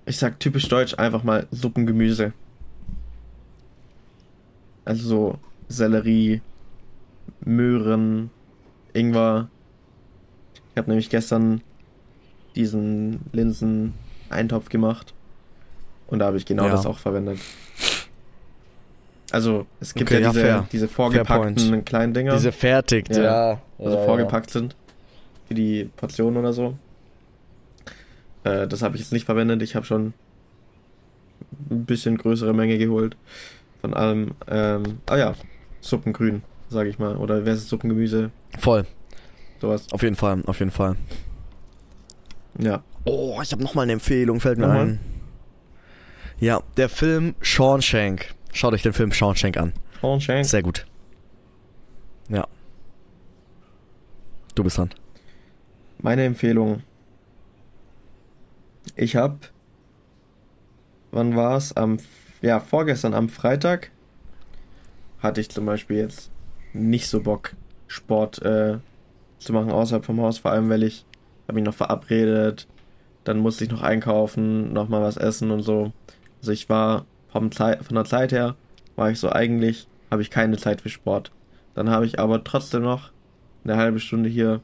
Ich 0.05 0.17
sag 0.17 0.39
typisch 0.39 0.67
deutsch 0.67 0.97
einfach 0.97 1.23
mal 1.23 1.47
Suppengemüse. 1.51 2.33
Also 4.85 5.07
so 5.07 5.39
Sellerie, 5.67 6.41
Möhren, 7.41 8.29
Ingwer. 8.93 9.47
Ich 10.71 10.77
habe 10.77 10.89
nämlich 10.89 11.09
gestern 11.09 11.61
diesen 12.55 13.21
Linsen-Eintopf 13.31 14.69
gemacht. 14.69 15.13
Und 16.07 16.19
da 16.19 16.25
habe 16.25 16.37
ich 16.37 16.45
genau 16.45 16.65
Ja. 16.65 16.71
das 16.71 16.85
auch 16.85 16.97
verwendet. 16.99 17.39
Also, 19.31 19.65
es 19.79 19.93
gibt 19.93 20.09
Okay, 20.11 20.19
ja 20.19 20.27
ja, 20.27 20.29
diese, 20.31 20.41
fair. 20.41 20.67
diese 20.73 20.87
vorgepackten 20.89 21.85
kleinen 21.85 22.13
Dinger, 22.13 22.33
Diese 22.33 22.51
fertigt, 22.51 23.15
Ja. 23.15 23.23
ja. 23.53 23.61
also 23.79 23.97
Ja, 23.97 24.03
vorgepackt 24.05 24.49
sind. 24.49 24.75
Für 25.47 25.53
die 25.53 25.85
Portion 25.95 26.35
oder 26.35 26.51
so. 26.51 26.77
Äh, 28.43 28.67
das 28.67 28.81
habe 28.81 28.95
ich 28.95 29.01
jetzt 29.01 29.11
nicht 29.13 29.25
verwendet. 29.25 29.61
Ich 29.61 29.75
habe 29.75 29.85
schon 29.85 30.13
ein 31.69 31.85
bisschen 31.85 32.17
größere 32.17 32.53
Menge 32.53 32.77
geholt. 32.77 33.15
Von 33.81 33.93
allem. 33.93 34.31
Ähm, 34.47 34.99
ah 35.07 35.17
ja, 35.17 35.33
Suppengrün, 35.79 36.43
sage 36.69 36.89
ich 36.89 36.99
mal. 36.99 37.15
Oder 37.17 37.39
ist 37.39 37.47
es? 37.59 37.69
Suppengemüse? 37.69 38.31
Voll, 38.59 38.85
Sowas. 39.59 39.87
auf 39.91 40.03
jeden 40.03 40.15
Fall, 40.15 40.43
auf 40.45 40.59
jeden 40.59 40.71
Fall. 40.71 40.95
Ja. 42.59 42.83
Oh, 43.05 43.39
ich 43.41 43.51
habe 43.51 43.63
noch 43.63 43.73
mal 43.73 43.83
eine 43.83 43.93
Empfehlung, 43.93 44.39
fällt 44.39 44.59
mir 44.59 44.67
Nochmal? 44.67 44.85
ein. 44.85 44.99
Ja, 46.39 46.61
der 46.77 46.89
Film 46.89 47.35
Shawshank. 47.41 48.33
Schaut 48.53 48.73
euch 48.73 48.81
den 48.83 48.93
Film 48.93 49.11
Shawshank 49.11 49.57
an. 49.57 49.73
Shawshank. 50.01 50.45
Sehr 50.45 50.61
gut. 50.61 50.85
Ja. 52.29 52.47
Du 54.55 54.63
bist 54.63 54.77
dran. 54.77 54.89
Meine 56.01 56.25
Empfehlung. 56.25 56.83
Ich 58.95 59.15
habe, 59.15 59.39
wann 61.11 61.35
war 61.35 61.57
es? 61.57 61.75
Am, 61.75 61.97
ja, 62.41 62.59
vorgestern 62.59 63.13
am 63.13 63.29
Freitag 63.29 63.91
hatte 65.19 65.41
ich 65.41 65.49
zum 65.49 65.65
Beispiel 65.65 65.97
jetzt 65.97 66.31
nicht 66.73 67.07
so 67.07 67.21
Bock, 67.21 67.53
Sport 67.87 68.41
äh, 68.41 68.79
zu 69.39 69.53
machen 69.53 69.71
außerhalb 69.71 70.05
vom 70.05 70.21
Haus, 70.21 70.39
vor 70.39 70.51
allem 70.51 70.69
weil 70.69 70.83
ich 70.83 71.05
habe 71.47 71.55
mich 71.55 71.65
noch 71.65 71.73
verabredet, 71.73 72.67
dann 73.23 73.39
musste 73.39 73.63
ich 73.63 73.71
noch 73.71 73.81
einkaufen, 73.81 74.73
noch 74.73 74.89
mal 74.89 75.01
was 75.01 75.17
essen 75.17 75.51
und 75.51 75.61
so. 75.63 75.91
Also 76.39 76.51
ich 76.51 76.69
war 76.69 77.05
vom 77.29 77.51
von 77.51 77.95
der 77.95 78.05
Zeit 78.05 78.31
her 78.31 78.55
war 78.95 79.09
ich 79.11 79.19
so 79.19 79.29
eigentlich 79.31 79.87
habe 80.09 80.21
ich 80.21 80.29
keine 80.29 80.57
Zeit 80.57 80.81
für 80.81 80.89
Sport. 80.89 81.31
Dann 81.73 81.89
habe 81.89 82.05
ich 82.05 82.19
aber 82.19 82.43
trotzdem 82.43 82.83
noch 82.83 83.11
eine 83.63 83.77
halbe 83.77 83.99
Stunde 83.99 84.29
hier 84.29 84.61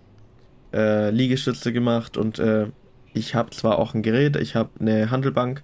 äh, 0.73 1.09
Liegestütze 1.11 1.71
gemacht 1.71 2.17
und 2.17 2.39
äh, 2.39 2.67
ich 3.17 3.35
habe 3.35 3.49
zwar 3.51 3.79
auch 3.79 3.93
ein 3.93 4.01
Gerät, 4.03 4.35
ich 4.35 4.55
habe 4.55 4.69
eine 4.79 5.09
Handelbank. 5.11 5.63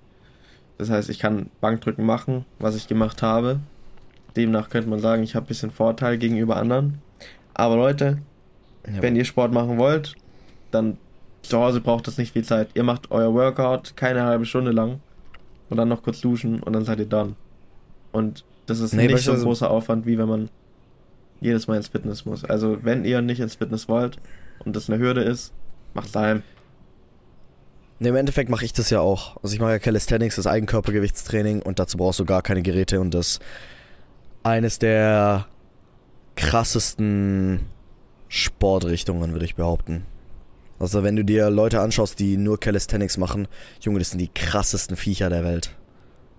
Das 0.77 0.89
heißt, 0.89 1.09
ich 1.09 1.19
kann 1.19 1.49
Bankdrücken 1.61 2.05
machen, 2.05 2.45
was 2.59 2.75
ich 2.75 2.87
gemacht 2.87 3.21
habe. 3.21 3.59
Demnach 4.35 4.69
könnte 4.69 4.89
man 4.89 4.99
sagen, 4.99 5.23
ich 5.23 5.35
habe 5.35 5.45
ein 5.45 5.47
bisschen 5.47 5.71
Vorteil 5.71 6.17
gegenüber 6.17 6.57
anderen. 6.57 6.99
Aber 7.53 7.75
Leute, 7.75 8.17
wenn 8.99 9.15
ihr 9.15 9.25
Sport 9.25 9.53
machen 9.53 9.77
wollt, 9.77 10.15
dann 10.71 10.97
zu 11.43 11.59
Hause 11.59 11.81
braucht 11.81 12.07
das 12.07 12.17
nicht 12.17 12.33
viel 12.33 12.43
Zeit. 12.43 12.69
Ihr 12.73 12.83
macht 12.83 13.11
euer 13.11 13.33
Workout 13.33 13.95
keine 13.95 14.23
halbe 14.23 14.45
Stunde 14.45 14.71
lang 14.71 14.99
und 15.69 15.77
dann 15.77 15.87
noch 15.89 16.01
kurz 16.01 16.21
duschen 16.21 16.61
und 16.61 16.73
dann 16.73 16.83
seid 16.85 16.99
ihr 16.99 17.05
done. 17.05 17.35
Und 18.11 18.43
das 18.65 18.79
ist 18.79 18.93
Nee, 18.93 19.07
nicht 19.07 19.23
so 19.23 19.31
ein 19.31 19.35
also- 19.35 19.45
großer 19.47 19.69
Aufwand, 19.69 20.05
wie 20.05 20.17
wenn 20.17 20.27
man 20.27 20.49
jedes 21.41 21.67
Mal 21.67 21.77
ins 21.77 21.89
Fitness 21.89 22.25
muss. 22.25 22.43
Also 22.45 22.79
wenn 22.81 23.05
ihr 23.05 23.21
nicht 23.21 23.39
ins 23.41 23.55
Fitness 23.55 23.87
wollt 23.87 24.17
und 24.65 24.75
das 24.75 24.89
eine 24.89 24.99
Hürde 24.99 25.21
ist, 25.21 25.53
macht's 25.93 26.13
daheim. 26.13 26.41
Ne, 28.03 28.09
im 28.09 28.17
Endeffekt 28.17 28.49
mache 28.49 28.65
ich 28.65 28.73
das 28.73 28.89
ja 28.89 28.99
auch. 28.99 29.37
Also 29.41 29.55
ich 29.55 29.61
mache 29.61 29.71
ja 29.71 29.79
Calisthenics, 29.79 30.35
das 30.35 30.45
Eigenkörpergewichtstraining 30.45 31.61
und 31.61 31.79
dazu 31.79 31.95
brauchst 31.95 32.19
du 32.19 32.25
gar 32.25 32.41
keine 32.41 32.61
Geräte 32.61 32.99
und 32.99 33.13
das 33.13 33.39
eines 34.43 34.77
der 34.77 35.47
krassesten 36.35 37.61
Sportrichtungen, 38.27 39.31
würde 39.31 39.45
ich 39.45 39.55
behaupten. 39.55 40.05
Also 40.79 41.03
wenn 41.03 41.15
du 41.15 41.23
dir 41.23 41.49
Leute 41.49 41.79
anschaust, 41.79 42.19
die 42.19 42.35
nur 42.35 42.59
Calisthenics 42.59 43.15
machen, 43.15 43.47
Junge, 43.79 43.99
das 43.99 44.09
sind 44.09 44.19
die 44.19 44.27
krassesten 44.27 44.97
Viecher 44.97 45.29
der 45.29 45.45
Welt. 45.45 45.73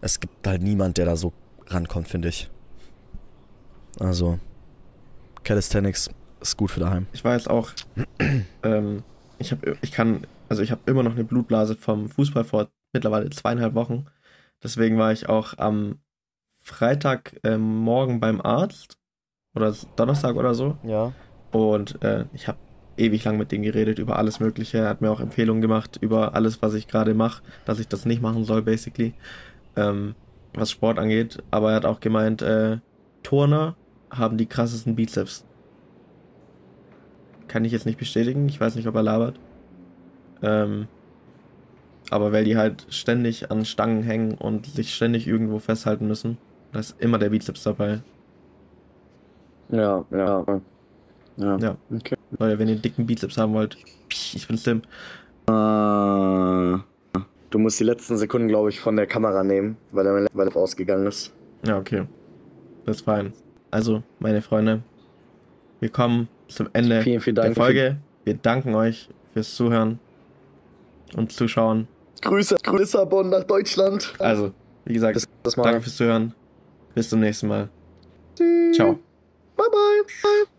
Es 0.03 0.21
gibt 0.21 0.47
halt 0.47 0.61
niemand, 0.61 0.99
der 0.99 1.07
da 1.07 1.17
so 1.17 1.33
rankommt, 1.69 2.09
finde 2.09 2.29
ich. 2.29 2.51
Also 3.99 4.39
Calisthenics 5.45 6.11
ist 6.43 6.59
gut 6.59 6.73
für 6.73 6.81
daheim. 6.81 7.07
Ich 7.15 7.25
jetzt 7.25 7.49
auch, 7.49 7.71
ähm, 8.63 9.03
ich 9.39 9.51
habe, 9.51 9.79
ich 9.81 9.93
kann, 9.93 10.27
also 10.55 10.63
ich 10.63 10.71
habe 10.71 10.89
immer 10.89 11.03
noch 11.03 11.15
eine 11.15 11.25
Blutblase 11.25 11.75
vom 11.75 12.09
Fußball 12.09 12.45
vor 12.45 12.69
mittlerweile 12.93 13.29
zweieinhalb 13.29 13.75
Wochen. 13.75 14.07
Deswegen 14.63 14.99
war 14.99 15.11
ich 15.11 15.29
auch 15.29 15.59
am 15.59 15.99
Freitag 16.63 17.41
ähm, 17.43 17.61
morgen 17.61 18.21
beim 18.21 18.41
Arzt 18.41 18.97
oder 19.57 19.75
Donnerstag 19.97 20.37
oder 20.37 20.55
so. 20.55 20.79
Ja. 20.85 21.13
Und 21.51 22.01
äh, 22.05 22.27
ich 22.33 22.47
habe 22.47 22.59
ewig 22.97 23.25
lang 23.25 23.37
mit 23.37 23.51
dem 23.51 23.63
geredet 23.63 23.99
über 23.99 24.17
alles 24.17 24.39
Mögliche. 24.39 24.79
Er 24.79 24.91
hat 24.91 25.01
mir 25.01 25.11
auch 25.11 25.19
Empfehlungen 25.19 25.61
gemacht 25.61 25.99
über 26.01 26.37
alles, 26.37 26.63
was 26.63 26.75
ich 26.75 26.87
gerade 26.87 27.15
mache, 27.15 27.43
dass 27.65 27.81
ich 27.81 27.89
das 27.89 28.05
nicht 28.07 28.23
machen 28.23 28.45
soll, 28.45 28.63
basically, 28.63 29.13
ähm, 29.75 30.15
was 30.55 30.71
Sport 30.71 31.01
angeht. 31.01 31.43
Aber 31.51 31.71
er 31.71 31.77
hat 31.79 31.85
auch 31.85 31.99
gemeint, 31.99 32.43
äh, 32.43 32.79
Turner 33.25 33.75
haben 34.09 34.37
die 34.37 34.47
krassesten 34.47 34.95
Bizeps. 34.95 35.45
kann 37.49 37.65
ich 37.65 37.73
jetzt 37.73 37.87
nicht 37.87 37.99
bestätigen. 37.99 38.49
Ich 38.49 38.61
weiß 38.61 38.77
nicht, 38.77 38.87
ob 38.87 38.95
er 38.95 39.03
labert. 39.03 39.41
Ähm, 40.45 40.87
aber 42.11 42.33
weil 42.33 42.45
die 42.45 42.57
halt 42.57 42.87
ständig 42.91 43.51
an 43.51 43.65
Stangen 43.65 44.03
hängen 44.03 44.35
und 44.35 44.67
sich 44.67 44.95
ständig 44.95 45.27
irgendwo 45.27 45.59
festhalten 45.59 46.07
müssen, 46.07 46.37
da 46.73 46.81
ist 46.81 47.01
immer 47.01 47.19
der 47.19 47.31
Bizeps 47.31 47.63
dabei. 47.63 48.01
Ja, 49.71 50.05
ja. 50.11 50.61
Ja. 51.37 51.57
Ja. 51.57 51.77
Okay. 51.93 52.17
Leute, 52.39 52.59
wenn 52.59 52.69
ihr 52.69 52.75
einen 52.75 52.83
dicken 52.83 53.07
Bizeps 53.07 53.39
haben 53.39 53.55
wollt, 53.55 53.77
ich 54.09 54.47
bin 54.47 54.59
Slim. 54.59 54.83
Äh, 55.49 56.79
du 57.51 57.59
musst 57.59 57.81
die 57.81 57.85
letzten 57.85 58.17
Sekunden, 58.17 58.49
glaube 58.49 58.69
ich, 58.69 58.81
von 58.81 58.97
der 58.97 59.07
Kamera 59.07 59.43
nehmen, 59.43 59.77
weil 59.91 60.07
er 60.07 60.29
weil 60.33 60.49
ausgegangen 60.51 61.07
ist. 61.07 61.33
Ja, 61.67 61.79
okay. 61.79 62.07
Das 62.85 62.99
ist 62.99 63.05
fein. 63.05 63.33
Also, 63.71 64.03
meine 64.21 64.43
Freunde, 64.43 64.83
wir 65.81 65.89
kommen 65.89 66.29
zum 66.49 66.69
Ende 66.75 67.01
Vielen, 67.01 67.21
vielen 67.21 67.35
der 67.35 67.45
Dank. 67.45 67.57
Folge. 67.57 67.97
Wir 68.25 68.35
danken 68.35 68.75
euch 68.75 69.09
fürs 69.33 69.55
Zuhören 69.55 69.99
und 71.15 71.33
Zuschauen. 71.33 71.89
Grüße, 72.23 72.57
Grüße 72.63 72.83
Lissabon 72.83 73.31
nach 73.31 73.45
Deutschland. 73.45 74.15
Also, 74.19 74.53
wie 74.85 74.95
gesagt, 74.95 75.27
Bis 75.43 75.57
mal. 75.57 75.65
danke 75.65 75.83
fürs 75.83 75.97
Zuhören. 75.97 76.35
Bis 76.95 77.09
zum 77.11 77.21
nächsten 77.21 77.49
Mal. 77.49 77.69
Tschüss. 78.37 78.77
Ciao. 78.77 78.99
Bye, 79.57 79.67
bye. 79.71 80.05
bye. 80.23 80.54